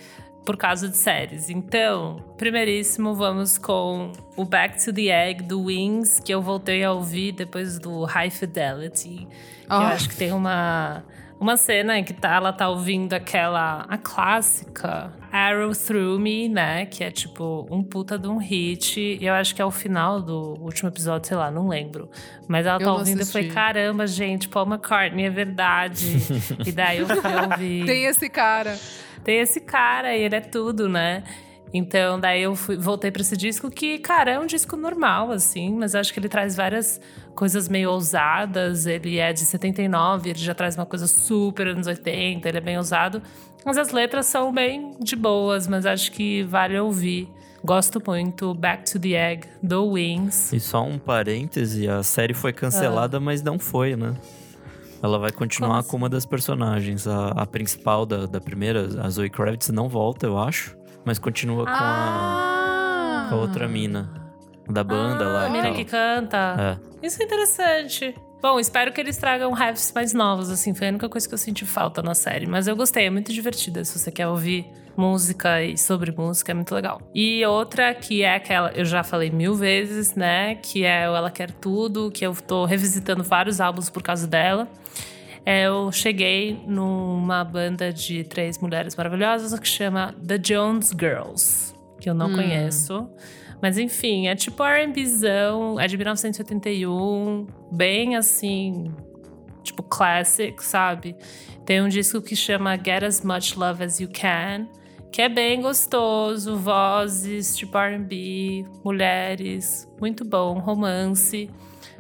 por 0.45 0.55
causa 0.55 0.88
de 0.88 0.95
séries. 0.95 1.49
Então, 1.49 2.23
primeiríssimo, 2.38 3.13
vamos 3.13 3.57
com 3.57 4.13
o 4.38 4.45
Back 4.45 4.81
to 4.83 4.93
the 4.93 5.07
Egg 5.29 5.43
do 5.43 5.63
Wings, 5.63 6.21
que 6.21 6.33
eu 6.33 6.41
voltei 6.41 6.81
a 6.85 6.93
ouvir 6.93 7.33
depois 7.33 7.77
do 7.77 8.05
High 8.05 8.29
Fidelity. 8.29 9.27
Que 9.27 9.73
eu 9.73 9.75
Ah. 9.77 9.89
acho 9.89 10.07
que 10.07 10.15
tem 10.15 10.31
uma 10.31 11.03
uma 11.39 11.55
cena 11.57 11.97
em 11.99 12.03
que 12.03 12.13
tá, 12.13 12.35
ela 12.35 12.51
tá 12.51 12.67
ouvindo 12.69 13.13
aquela 13.13 13.85
a 13.88 13.97
clássica 13.97 15.11
Arrow 15.31 15.71
Through 15.75 16.19
Me, 16.19 16.49
né, 16.49 16.85
que 16.85 17.03
é 17.03 17.11
tipo 17.11 17.67
um 17.69 17.83
puta 17.83 18.17
de 18.17 18.27
um 18.27 18.38
hit. 18.38 18.99
E 18.99 19.25
eu 19.25 19.33
acho 19.33 19.53
que 19.53 19.61
é 19.61 19.65
o 19.65 19.71
final 19.71 20.21
do 20.21 20.55
último 20.61 20.89
episódio, 20.89 21.27
sei 21.27 21.38
lá, 21.38 21.51
não 21.51 21.67
lembro. 21.67 22.09
Mas 22.47 22.65
ela 22.65 22.79
Eu 22.81 22.85
tá 22.85 22.93
ouvindo 22.93 23.19
e 23.19 23.21
eu 23.21 23.25
falei, 23.27 23.47
assisti. 23.47 23.53
caramba, 23.53 24.07
gente, 24.07 24.47
Paul 24.49 24.65
McCartney 24.67 25.25
é 25.25 25.29
verdade. 25.29 26.17
e 26.65 26.71
daí 26.71 26.99
eu 26.99 27.07
fui 27.07 27.35
ouvir. 27.49 27.85
Tem 27.88 28.05
esse 28.05 28.29
cara. 28.29 28.77
Tem 29.23 29.39
esse 29.39 29.59
cara 29.59 30.15
e 30.15 30.21
ele 30.21 30.35
é 30.35 30.41
tudo, 30.41 30.88
né? 30.88 31.23
Então, 31.73 32.17
daí 32.17 32.43
eu 32.43 32.55
fui- 32.55 32.77
voltei 32.77 33.11
pra 33.11 33.21
esse 33.21 33.35
disco 33.35 33.69
que, 33.69 33.99
cara, 33.99 34.31
é 34.31 34.39
um 34.39 34.45
disco 34.45 34.77
normal, 34.77 35.31
assim, 35.31 35.73
mas 35.75 35.93
eu 35.93 35.99
acho 35.99 36.13
que 36.13 36.19
ele 36.19 36.29
traz 36.29 36.55
várias 36.55 37.01
coisas 37.38 37.69
meio 37.69 37.91
ousadas. 37.91 38.85
Ele 38.88 39.19
é 39.19 39.31
de 39.31 39.41
79, 39.41 40.31
ele 40.31 40.39
já 40.39 40.53
traz 40.55 40.75
uma 40.75 40.85
coisa 40.85 41.05
super 41.07 41.67
anos 41.67 41.85
80, 41.88 42.49
ele 42.49 42.57
é 42.57 42.61
bem 42.61 42.77
ousado. 42.77 43.21
Mas 43.63 43.77
as 43.77 43.91
letras 43.91 44.25
são 44.25 44.51
bem 44.51 44.95
de 44.99 45.15
boas, 45.15 45.67
mas 45.67 45.85
acho 45.85 46.11
que 46.11 46.43
vale 46.43 46.77
ouvir. 46.79 47.29
Gosto 47.63 48.01
muito. 48.05 48.53
Back 48.53 48.89
to 48.91 48.99
the 48.99 49.09
Egg, 49.09 49.47
do 49.61 49.91
Wings. 49.91 50.51
E 50.53 50.59
só 50.59 50.83
um 50.83 50.97
parêntese, 50.97 51.88
a 51.88 52.01
série 52.01 52.33
foi 52.33 52.53
cancelada, 52.53 53.19
mas 53.19 53.41
não 53.41 53.59
foi, 53.59 53.95
né? 53.95 54.13
Ela 55.03 55.19
vai 55.19 55.31
continuar 55.31 55.83
Como 55.83 55.89
com 55.89 55.97
uma 55.97 56.09
das 56.09 56.25
personagens. 56.25 57.07
A, 57.07 57.29
a 57.29 57.45
principal 57.45 58.05
da, 58.05 58.25
da 58.25 58.41
primeira, 58.41 58.88
a 59.03 59.09
Zoe 59.09 59.29
Kravitz, 59.29 59.69
não 59.69 59.88
volta, 59.88 60.25
eu 60.25 60.38
acho. 60.39 60.75
Mas 61.05 61.19
continua 61.19 61.65
com, 61.65 61.69
a, 61.71 61.75
Ah. 61.75 63.27
com 63.29 63.35
a 63.35 63.38
outra 63.39 63.67
mina. 63.67 64.26
Da 64.70 64.84
banda 64.84 65.26
Ah, 65.26 65.28
lá 65.28 65.47
A 65.59 65.61
tal. 65.63 65.74
que 65.74 65.86
canta. 65.86 66.80
É. 67.01 67.05
Isso 67.07 67.22
é 67.22 67.26
interessante. 67.26 68.15
Bom, 68.41 68.59
espero 68.59 68.91
que 68.91 69.01
eles 69.01 69.18
tragam 69.18 69.51
riffs 69.53 69.91
mais 69.95 70.13
novos, 70.13 70.49
assim. 70.49 70.74
Foi 70.74 70.88
a 70.88 70.89
única 70.91 71.09
coisa 71.09 71.28
que 71.28 71.34
eu 71.34 71.38
senti 71.38 71.65
falta 71.65 72.01
na 72.03 72.13
série. 72.13 72.45
Mas 72.45 72.68
eu 72.68 72.76
gostei, 72.76 73.05
é 73.05 73.09
muito 73.09 73.34
divertida. 73.34 73.84
Se 73.84 73.97
você 73.97 74.11
quer 74.11 74.28
ouvir 74.28 74.65
música 74.95 75.63
e 75.63 75.78
sobre 75.78 76.11
música, 76.11 76.51
é 76.51 76.55
muito 76.55 76.74
legal. 76.76 77.01
E 77.15 77.43
outra 77.45 77.93
que 77.95 78.24
é 78.24 78.36
aquela, 78.36 78.72
eu 78.72 78.86
já 78.86 79.03
falei 79.03 79.30
mil 79.32 79.55
vezes, 79.55 80.13
né? 80.15 80.55
Que 80.55 80.84
é 80.84 81.09
o 81.09 81.15
Ela 81.15 81.32
Quer 81.32 81.51
Tudo, 81.51 82.11
que 82.11 82.26
eu 82.26 82.36
tô 82.36 82.65
revisitando 82.65 83.24
vários 83.24 83.59
álbuns 83.61 83.89
por 83.89 84.03
causa 84.03 84.28
dela. 84.28 84.68
É, 85.45 85.63
eu 85.68 85.91
cheguei 85.91 86.61
numa 86.68 87.43
banda 87.43 87.91
de 87.93 88.24
três 88.26 88.59
mulheres 88.59 88.95
maravilhosas 88.95 89.57
que 89.59 89.68
chama 89.68 90.13
The 90.26 90.38
Jones 90.38 90.89
Girls, 90.89 91.74
que 92.01 92.09
eu 92.09 92.13
não 92.13 92.28
Hum. 92.28 92.36
conheço. 92.36 93.09
Mas 93.62 93.78
enfim, 93.78 94.28
é 94.28 94.36
tipo 94.36 94.64
R&Bzão, 94.64 95.80
é 95.80 95.88
de 95.88 95.97
1981, 95.97 97.47
bem 97.72 98.16
assim, 98.16 98.91
tipo 99.64 99.82
classic, 99.84 100.64
sabe? 100.64 101.16
Tem 101.66 101.82
um 101.82 101.88
disco 101.88 102.22
que 102.22 102.36
chama 102.36 102.78
Get 102.78 103.03
As 103.03 103.22
Much 103.22 103.55
Love 103.55 103.84
As 103.84 103.99
You 103.99 104.10
Can, 104.14 104.68
que 105.12 105.22
é 105.22 105.30
bem 105.30 105.62
gostoso, 105.62 106.55
vozes, 106.58 107.58
tipo 107.58 107.78
R&B, 107.78 108.66
mulheres, 108.84 109.88
muito 109.99 110.24
bom, 110.24 110.60
romance. 110.60 111.49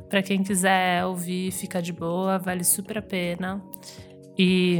Pra 0.09 0.21
quem 0.21 0.41
quiser 0.41 1.03
ouvir, 1.05 1.51
fica 1.51 1.81
de 1.81 1.91
boa, 1.91 2.37
vale 2.37 2.63
super 2.63 2.99
a 2.99 3.01
pena. 3.01 3.61
E 4.37 4.79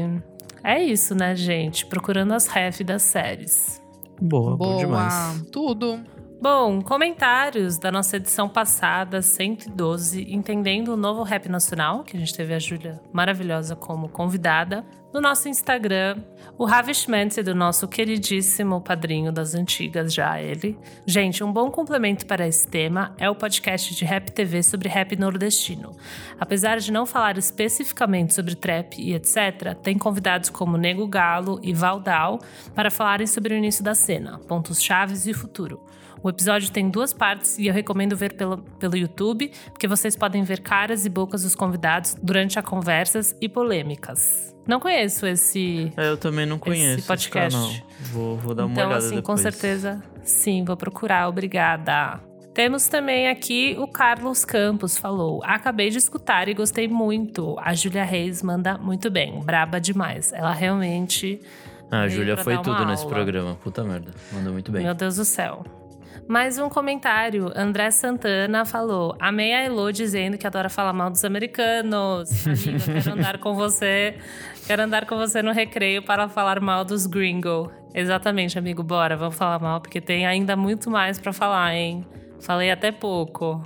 é 0.63 0.81
isso, 0.81 1.15
né, 1.15 1.35
gente? 1.35 1.85
Procurando 1.85 2.33
as 2.33 2.47
ref 2.47 2.81
das 2.81 3.01
séries. 3.01 3.81
Boa, 4.21 4.55
bom 4.55 4.65
Boa. 4.65 4.77
demais. 4.77 5.41
Tudo. 5.51 6.01
Bom, 6.39 6.83
comentários 6.83 7.79
da 7.79 7.91
nossa 7.91 8.17
edição 8.17 8.47
passada, 8.47 9.23
112, 9.23 10.31
entendendo 10.31 10.89
o 10.89 10.97
novo 10.97 11.23
rap 11.23 11.49
nacional, 11.49 12.03
que 12.03 12.15
a 12.15 12.19
gente 12.19 12.35
teve 12.35 12.53
a 12.53 12.59
Júlia 12.59 13.01
maravilhosa 13.11 13.75
como 13.75 14.07
convidada, 14.07 14.85
no 15.11 15.19
nosso 15.19 15.49
Instagram, 15.49 16.21
o 16.55 16.63
Ravish 16.63 17.07
Mentze, 17.07 17.41
do 17.41 17.55
nosso 17.55 17.87
queridíssimo 17.87 18.79
padrinho 18.79 19.31
das 19.31 19.55
antigas, 19.55 20.13
já 20.13 20.39
ele. 20.39 20.77
Gente, 21.07 21.43
um 21.43 21.51
bom 21.51 21.71
complemento 21.71 22.27
para 22.27 22.47
esse 22.47 22.67
tema 22.67 23.15
é 23.17 23.27
o 23.27 23.33
podcast 23.33 23.95
de 23.95 24.05
Rap 24.05 24.29
TV 24.31 24.61
sobre 24.61 24.89
rap 24.89 25.15
nordestino. 25.15 25.95
Apesar 26.39 26.77
de 26.77 26.91
não 26.91 27.07
falar 27.07 27.39
especificamente 27.39 28.35
sobre 28.35 28.53
trap 28.53 29.01
e 29.01 29.15
etc., 29.15 29.75
tem 29.81 29.97
convidados 29.97 30.51
como 30.51 30.77
Nego 30.77 31.07
Galo 31.07 31.59
e 31.63 31.73
Valdal 31.73 32.39
para 32.75 32.91
falarem 32.91 33.25
sobre 33.25 33.55
o 33.55 33.57
início 33.57 33.83
da 33.83 33.95
cena, 33.95 34.37
pontos 34.47 34.83
chaves 34.83 35.25
e 35.25 35.33
futuro. 35.33 35.81
O 36.21 36.29
episódio 36.29 36.71
tem 36.71 36.89
duas 36.89 37.13
partes 37.13 37.57
e 37.57 37.67
eu 37.67 37.73
recomendo 37.73 38.15
ver 38.15 38.33
pelo, 38.33 38.57
pelo 38.57 38.97
YouTube, 38.97 39.51
porque 39.71 39.87
vocês 39.87 40.15
podem 40.15 40.43
ver 40.43 40.61
caras 40.61 41.05
e 41.05 41.09
bocas 41.09 41.43
dos 41.43 41.55
convidados 41.55 42.15
durante 42.21 42.57
as 42.57 42.65
conversas 42.65 43.35
e 43.39 43.47
polêmicas. 43.47 44.55
Não 44.67 44.79
conheço 44.79 45.25
esse. 45.25 45.91
É, 45.95 46.09
eu 46.09 46.17
também 46.17 46.45
não 46.45 46.59
conheço 46.59 46.99
esse 46.99 47.07
podcast. 47.07 47.57
Esse 47.57 48.11
vou, 48.11 48.37
vou 48.37 48.53
dar 48.53 48.65
uma 48.65 48.73
então, 48.73 48.87
olhada 48.87 49.05
assim, 49.05 49.15
depois. 49.15 49.25
com 49.25 49.37
certeza, 49.37 50.03
sim, 50.23 50.63
vou 50.65 50.75
procurar. 50.75 51.29
Obrigada. 51.29 52.19
Temos 52.53 52.87
também 52.87 53.29
aqui 53.29 53.75
o 53.79 53.87
Carlos 53.87 54.43
Campos 54.43 54.97
falou: 54.97 55.41
Acabei 55.43 55.89
de 55.89 55.99
escutar 55.99 56.49
e 56.49 56.53
gostei 56.53 56.87
muito. 56.87 57.55
A 57.59 57.73
Júlia 57.73 58.03
Reis 58.03 58.41
manda 58.41 58.77
muito 58.77 59.11
bem, 59.11 59.39
braba 59.41 59.79
demais. 59.79 60.33
Ela 60.33 60.51
realmente. 60.51 61.39
Ah, 61.89 62.01
a 62.01 62.07
Júlia 62.07 62.35
foi 62.35 62.57
tudo 62.57 62.71
uma 62.71 62.85
nesse 62.85 63.03
aula. 63.03 63.15
programa. 63.15 63.55
Puta 63.63 63.83
merda. 63.83 64.11
Mandou 64.33 64.51
muito 64.51 64.71
bem. 64.71 64.83
Meu 64.83 64.93
Deus 64.93 65.15
do 65.15 65.23
céu. 65.23 65.63
Mais 66.27 66.59
um 66.59 66.67
comentário. 66.67 67.49
André 67.55 67.89
Santana 67.89 68.65
falou: 68.65 69.15
Amei 69.17 69.53
a 69.53 69.63
Elo 69.63 69.91
dizendo 69.93 70.37
que 70.37 70.45
adora 70.45 70.67
falar 70.69 70.91
mal 70.91 71.09
dos 71.09 71.23
americanos. 71.23 72.45
Amiga, 72.45 73.01
quero 73.01 73.13
andar 73.17 73.37
com 73.37 73.53
você. 73.55 74.17
Quero 74.65 74.81
andar 74.81 75.05
com 75.05 75.15
você 75.15 75.41
no 75.41 75.53
recreio 75.53 76.03
para 76.03 76.27
falar 76.27 76.59
mal 76.59 76.83
dos 76.83 77.05
gringo. 77.05 77.71
Exatamente, 77.93 78.59
amigo. 78.59 78.83
Bora, 78.83 79.15
vamos 79.15 79.35
falar 79.35 79.59
mal, 79.59 79.79
porque 79.79 80.01
tem 80.01 80.25
ainda 80.25 80.57
muito 80.57 80.91
mais 80.91 81.17
para 81.17 81.31
falar, 81.31 81.73
hein? 81.73 82.05
Falei 82.41 82.71
até 82.71 82.91
pouco. 82.91 83.63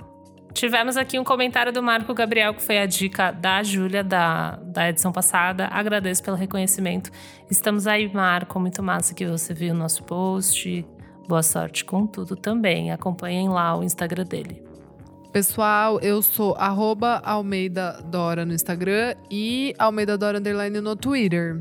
Tivemos 0.54 0.96
aqui 0.96 1.18
um 1.18 1.24
comentário 1.24 1.72
do 1.72 1.82
Marco 1.82 2.14
Gabriel, 2.14 2.54
que 2.54 2.62
foi 2.62 2.78
a 2.78 2.86
dica 2.86 3.32
da 3.32 3.62
Júlia 3.62 4.04
da, 4.04 4.56
da 4.62 4.88
edição 4.88 5.10
passada. 5.10 5.66
Agradeço 5.66 6.22
pelo 6.22 6.36
reconhecimento. 6.36 7.10
Estamos 7.50 7.86
aí, 7.88 8.12
Marco. 8.12 8.60
Muito 8.60 8.82
massa 8.82 9.14
que 9.14 9.26
você 9.26 9.52
viu 9.52 9.74
o 9.74 9.76
nosso 9.76 10.04
post. 10.04 10.86
Boa 11.28 11.42
sorte 11.42 11.84
com 11.84 12.06
tudo 12.06 12.36
também. 12.36 12.90
Acompanhem 12.90 13.48
lá 13.48 13.76
o 13.76 13.82
Instagram 13.82 14.24
dele. 14.24 14.62
Pessoal, 15.32 15.98
eu 16.00 16.20
sou 16.20 16.54
arroba 16.56 17.22
Almeida 17.24 18.02
Dora 18.04 18.44
no 18.44 18.52
Instagram 18.52 19.14
e 19.30 19.74
Almeida 19.78 20.18
Dora 20.18 20.38
Underline 20.38 20.80
no 20.80 20.94
Twitter. 20.94 21.58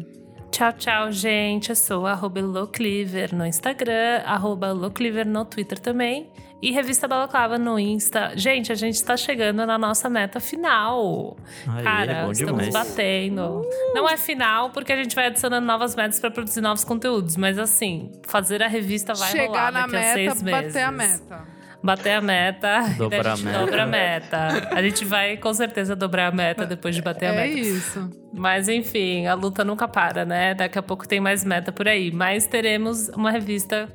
Tchau, 0.52 0.74
tchau, 0.74 1.12
gente. 1.12 1.70
Eu 1.70 1.76
sou 1.76 2.06
arroba 2.06 2.42
Locliver 2.42 3.34
no 3.34 3.46
Instagram, 3.46 4.22
arroba 4.26 4.72
Locliver 4.72 5.26
no 5.26 5.46
Twitter 5.46 5.80
também. 5.80 6.30
E 6.62 6.72
Revista 6.72 7.08
Balaclava 7.08 7.58
no 7.58 7.80
Insta. 7.80 8.34
Gente, 8.36 8.72
a 8.72 8.76
gente 8.76 9.04
tá 9.04 9.18
chegando 9.18 9.66
na 9.66 9.80
nossa 9.80 10.08
meta 10.10 10.40
final. 10.40 11.36
Aê, 11.68 11.84
Cara, 11.84 12.26
bom 12.26 12.32
estamos 12.32 12.66
demais. 12.66 12.74
batendo. 12.74 13.68
Não 13.96 14.08
é 14.08 14.16
final, 14.16 14.70
porque 14.70 14.94
a 14.94 14.96
gente 14.98 15.16
vai 15.16 15.28
adicionando 15.28 15.66
novas 15.66 15.96
metas 15.96 16.20
pra 16.20 16.30
produzir 16.30 16.62
novos 16.62 16.84
conteúdos. 16.84 17.36
Mas 17.36 17.58
assim, 17.58 18.12
fazer 18.28 18.62
a 18.62 18.68
revista 18.68 19.16
vai 19.16 19.32
rolar 19.32 19.42
Chegar 19.48 19.72
na 19.72 19.82
daqui 19.88 19.96
a 19.96 20.00
meta, 20.00 20.14
seis 20.14 20.42
meses. 20.44 20.66
bater 20.74 20.84
a 20.84 20.92
meta. 20.92 21.51
Bater 21.84 22.12
a 22.12 22.22
meta. 22.22 22.84
e 22.92 22.94
Dobrar 22.98 23.32
a 23.34 23.36
gente 23.36 23.48
a 23.48 23.52
meta. 23.52 23.60
dobra 23.66 23.84
a 23.84 23.88
meta. 23.88 24.48
A 24.76 24.82
gente 24.84 25.04
vai 25.06 25.38
com 25.38 25.54
certeza 25.54 25.96
dobrar 25.96 26.28
a 26.28 26.32
meta 26.32 26.66
depois 26.66 26.96
de 26.96 27.02
bater 27.02 27.28
a 27.30 27.34
É 27.34 27.48
meta. 27.48 27.60
isso. 27.60 28.10
Mas 28.34 28.70
enfim, 28.70 29.26
a 29.26 29.34
luta 29.34 29.64
nunca 29.66 29.88
para, 29.88 30.24
né? 30.26 30.54
Daqui 30.54 30.78
a 30.78 30.84
pouco 30.84 31.08
tem 31.08 31.20
mais 31.20 31.44
meta 31.44 31.72
por 31.72 31.88
aí. 31.88 32.12
Mas 32.12 32.46
teremos 32.46 33.10
uma 33.10 33.32
revista. 33.32 33.88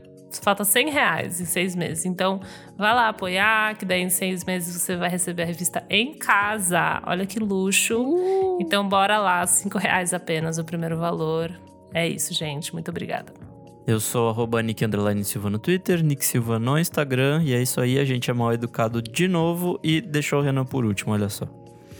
Falta 0.42 0.64
100 0.64 0.90
reais 0.90 1.40
em 1.40 1.44
seis 1.44 1.74
meses. 1.76 2.04
Então, 2.04 2.40
vai 2.76 2.92
lá 2.92 3.08
apoiar, 3.08 3.74
que 3.76 3.84
daí 3.86 4.02
em 4.02 4.10
seis 4.10 4.44
meses 4.44 4.74
você 4.82 4.96
vai 4.96 5.08
receber 5.08 5.44
a 5.44 5.46
revista 5.46 5.84
em 5.88 6.12
casa. 6.18 7.00
Olha 7.06 7.24
que 7.24 7.38
luxo. 7.38 8.58
Então, 8.60 8.86
bora 8.86 9.18
lá, 9.18 9.46
5 9.46 9.78
reais 9.78 10.12
apenas 10.12 10.58
o 10.58 10.64
primeiro 10.64 10.98
valor. 10.98 11.50
É 11.94 12.06
isso, 12.06 12.34
gente. 12.34 12.72
Muito 12.74 12.90
obrigada. 12.90 13.32
Eu 13.86 14.00
sou 14.00 14.28
arroba 14.28 14.60
Nick 14.62 14.84
Underline 14.84 15.22
Silva 15.24 15.48
no 15.48 15.58
Twitter, 15.60 16.02
Nick 16.02 16.24
Silva 16.24 16.58
no 16.58 16.76
Instagram. 16.76 17.42
E 17.44 17.54
é 17.54 17.62
isso 17.62 17.80
aí, 17.80 17.98
a 17.98 18.04
gente 18.04 18.28
é 18.28 18.34
mal 18.34 18.52
educado 18.52 19.00
de 19.00 19.28
novo 19.28 19.78
e 19.82 20.00
deixou 20.00 20.40
o 20.40 20.42
Renan 20.42 20.64
por 20.64 20.84
último, 20.84 21.12
olha 21.12 21.28
só. 21.28 21.46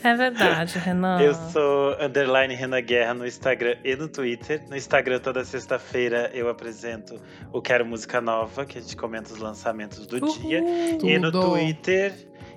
É 0.02 0.14
verdade, 0.14 0.78
Renan. 0.78 1.20
Eu 1.20 1.34
sou 1.34 1.96
underline 2.00 2.54
Renan 2.54 2.80
Guerra 2.82 3.14
no 3.14 3.26
Instagram 3.26 3.76
e 3.84 3.94
no 3.96 4.08
Twitter. 4.08 4.62
No 4.68 4.76
Instagram, 4.76 5.20
toda 5.20 5.44
sexta-feira, 5.44 6.30
eu 6.34 6.48
apresento 6.48 7.20
o 7.52 7.62
Quero 7.62 7.86
Música 7.86 8.20
Nova, 8.20 8.64
que 8.64 8.78
a 8.78 8.80
gente 8.80 8.96
comenta 8.96 9.32
os 9.32 9.38
lançamentos 9.38 10.06
do 10.06 10.16
Uhul. 10.16 10.38
dia. 10.38 10.58
E 11.02 11.18
no 11.18 11.30
Tudo. 11.30 11.50
Twitter. 11.50 12.12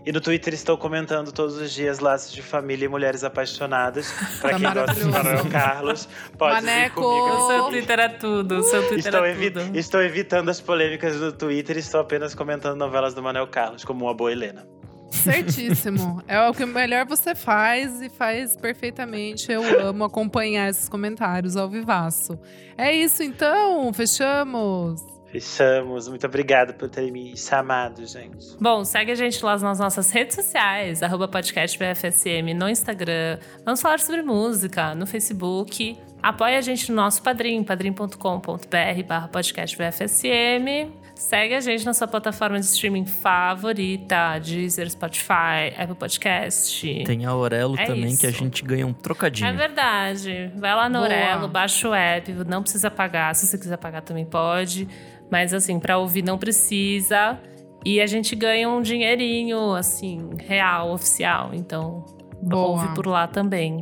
E 0.05 0.11
no 0.11 0.21
Twitter 0.21 0.53
estou 0.53 0.77
comentando 0.77 1.31
todos 1.31 1.57
os 1.57 1.71
dias 1.71 1.99
laços 1.99 2.31
de 2.31 2.41
família 2.41 2.85
e 2.85 2.87
mulheres 2.87 3.23
apaixonadas. 3.23 4.11
Pra 4.41 4.51
Tá 4.51 4.57
quem 4.57 4.73
gosta 4.73 4.93
de. 4.95 5.05
Manuel 5.05 5.45
Carlos, 5.51 6.09
pode 6.37 6.55
Maneco! 6.55 7.01
vir 7.01 7.05
comigo. 7.05 7.35
O 7.43 7.47
seu 7.47 7.63
Twitter 7.65 7.99
é 7.99 8.09
tudo. 8.09 8.55
O 8.59 8.63
seu 8.63 8.81
Twitter 8.87 8.97
Estou, 9.13 9.25
é 9.25 9.31
evi- 9.31 9.51
tudo. 9.51 9.77
estou 9.77 10.01
evitando 10.01 10.49
as 10.49 10.61
polêmicas 10.61 11.15
no 11.19 11.31
Twitter 11.33 11.75
e 11.75 11.79
estou 11.79 11.99
apenas 11.99 12.33
comentando 12.33 12.77
novelas 12.77 13.13
do 13.13 13.21
Manuel 13.21 13.47
Carlos, 13.47 13.83
como 13.83 14.05
uma 14.05 14.13
boa 14.13 14.31
Helena. 14.31 14.65
Certíssimo. 15.11 16.21
é 16.27 16.39
o 16.47 16.53
que 16.53 16.65
melhor 16.65 17.05
você 17.05 17.35
faz 17.35 18.01
e 18.01 18.09
faz 18.09 18.55
perfeitamente. 18.55 19.51
Eu 19.51 19.61
amo 19.87 20.03
acompanhar 20.05 20.69
esses 20.69 20.87
comentários 20.87 21.57
ao 21.57 21.69
vivaço. 21.69 22.39
É 22.77 22.93
isso 22.93 23.21
então, 23.21 23.91
fechamos. 23.93 25.01
Fechamos. 25.31 26.07
Muito 26.07 26.25
obrigado 26.25 26.73
por 26.73 26.89
terem 26.89 27.11
me 27.11 27.37
chamado, 27.37 28.05
gente. 28.05 28.55
Bom, 28.59 28.83
segue 28.83 29.11
a 29.11 29.15
gente 29.15 29.43
lá 29.45 29.57
nas 29.57 29.79
nossas 29.79 30.09
redes 30.11 30.35
sociais, 30.35 31.03
arroba 31.03 31.27
podcast 31.27 31.77
BFSM 31.77 32.53
no 32.55 32.67
Instagram. 32.67 33.37
Vamos 33.63 33.81
falar 33.81 33.99
sobre 33.99 34.21
música 34.23 34.95
no 34.95 35.05
Facebook. 35.05 35.97
Apoie 36.21 36.55
a 36.57 36.61
gente 36.61 36.89
no 36.89 36.95
nosso 36.97 37.21
padrim, 37.21 37.63
padrim.com.br 37.63 39.03
barra 39.07 39.27
podcast 39.27 39.77
BFSM. 39.77 40.91
Segue 41.15 41.53
a 41.53 41.59
gente 41.59 41.85
na 41.85 41.93
sua 41.93 42.07
plataforma 42.07 42.57
de 42.59 42.65
streaming 42.65 43.05
favorita, 43.05 44.39
Deezer, 44.39 44.89
Spotify, 44.89 45.73
Apple 45.77 45.95
Podcast. 45.95 47.03
Tem 47.05 47.25
a 47.25 47.29
Aurelo 47.29 47.75
É 47.77 47.85
também, 47.85 48.15
que 48.15 48.25
a 48.25 48.29
isso. 48.29 48.39
gente 48.39 48.63
ganha 48.63 48.87
um 48.87 48.93
trocadinho. 48.93 49.49
É 49.49 49.51
verdade. 49.53 50.49
Vai 50.55 50.73
lá 50.73 50.87
no 50.87 50.99
Boa. 50.99 51.05
Orelo, 51.09 51.47
baixa 51.49 51.89
o 51.89 51.93
app, 51.93 52.31
não 52.47 52.61
precisa 52.61 52.89
pagar. 52.89 53.35
Se 53.35 53.45
você 53.47 53.57
quiser 53.57 53.77
pagar 53.77 54.01
também 54.01 54.25
pode. 54.25 54.87
Mas 55.31 55.53
assim, 55.53 55.79
pra 55.79 55.97
ouvir 55.97 56.23
não 56.23 56.37
precisa. 56.37 57.39
E 57.85 58.01
a 58.01 58.07
gente 58.07 58.35
ganha 58.35 58.69
um 58.69 58.81
dinheirinho, 58.81 59.73
assim, 59.73 60.29
real, 60.45 60.91
oficial. 60.91 61.51
Então, 61.53 62.05
Boa. 62.41 62.67
ouve 62.69 62.93
por 62.93 63.07
lá 63.07 63.27
também. 63.27 63.79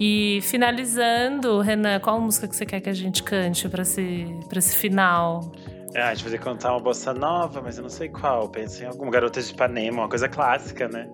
E 0.00 0.40
finalizando, 0.42 1.60
Renan, 1.60 2.00
qual 2.00 2.20
música 2.20 2.48
que 2.48 2.56
você 2.56 2.66
quer 2.66 2.80
que 2.80 2.88
a 2.88 2.94
gente 2.94 3.22
cante 3.22 3.68
pra 3.68 3.82
esse, 3.82 4.26
pra 4.48 4.58
esse 4.58 4.76
final? 4.76 5.52
Ah, 5.96 6.08
a 6.08 6.14
gente 6.14 6.28
vai 6.28 6.38
cantar 6.38 6.72
uma 6.72 6.80
bossa 6.80 7.14
nova, 7.14 7.60
mas 7.62 7.76
eu 7.76 7.82
não 7.82 7.88
sei 7.88 8.08
qual. 8.08 8.48
Pensa 8.48 8.82
em 8.82 8.86
alguma 8.88 9.12
garota 9.12 9.40
de 9.40 9.50
Ipanema, 9.52 10.02
uma 10.02 10.08
coisa 10.08 10.28
clássica, 10.28 10.88
né? 10.88 11.08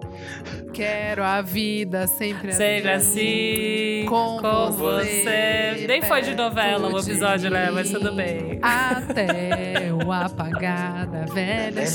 Quero 0.72 1.22
a 1.22 1.42
vida 1.42 2.06
sempre 2.06 2.52
Sempre 2.52 2.90
assim, 2.90 4.06
Com 4.08 4.40
você. 4.72 5.84
Nem 5.86 6.00
foi 6.00 6.22
de 6.22 6.34
novela 6.34 6.88
o 6.88 6.98
episódio, 6.98 7.50
né? 7.50 7.70
Mas 7.70 7.90
tudo 7.90 8.12
bem. 8.14 8.58
Até 8.62 9.92
o 9.92 10.10
apagar 10.10 11.06
da 11.06 11.26
velha 11.32 11.72
Velha 11.72 11.86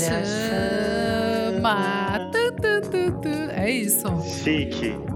chama. 1.52 2.30
Tu, 2.30 2.52
tu, 2.52 2.90
tu, 2.90 3.20
tu. 3.20 3.28
É 3.50 3.68
isso. 3.68 4.06
Chique. 4.22 5.15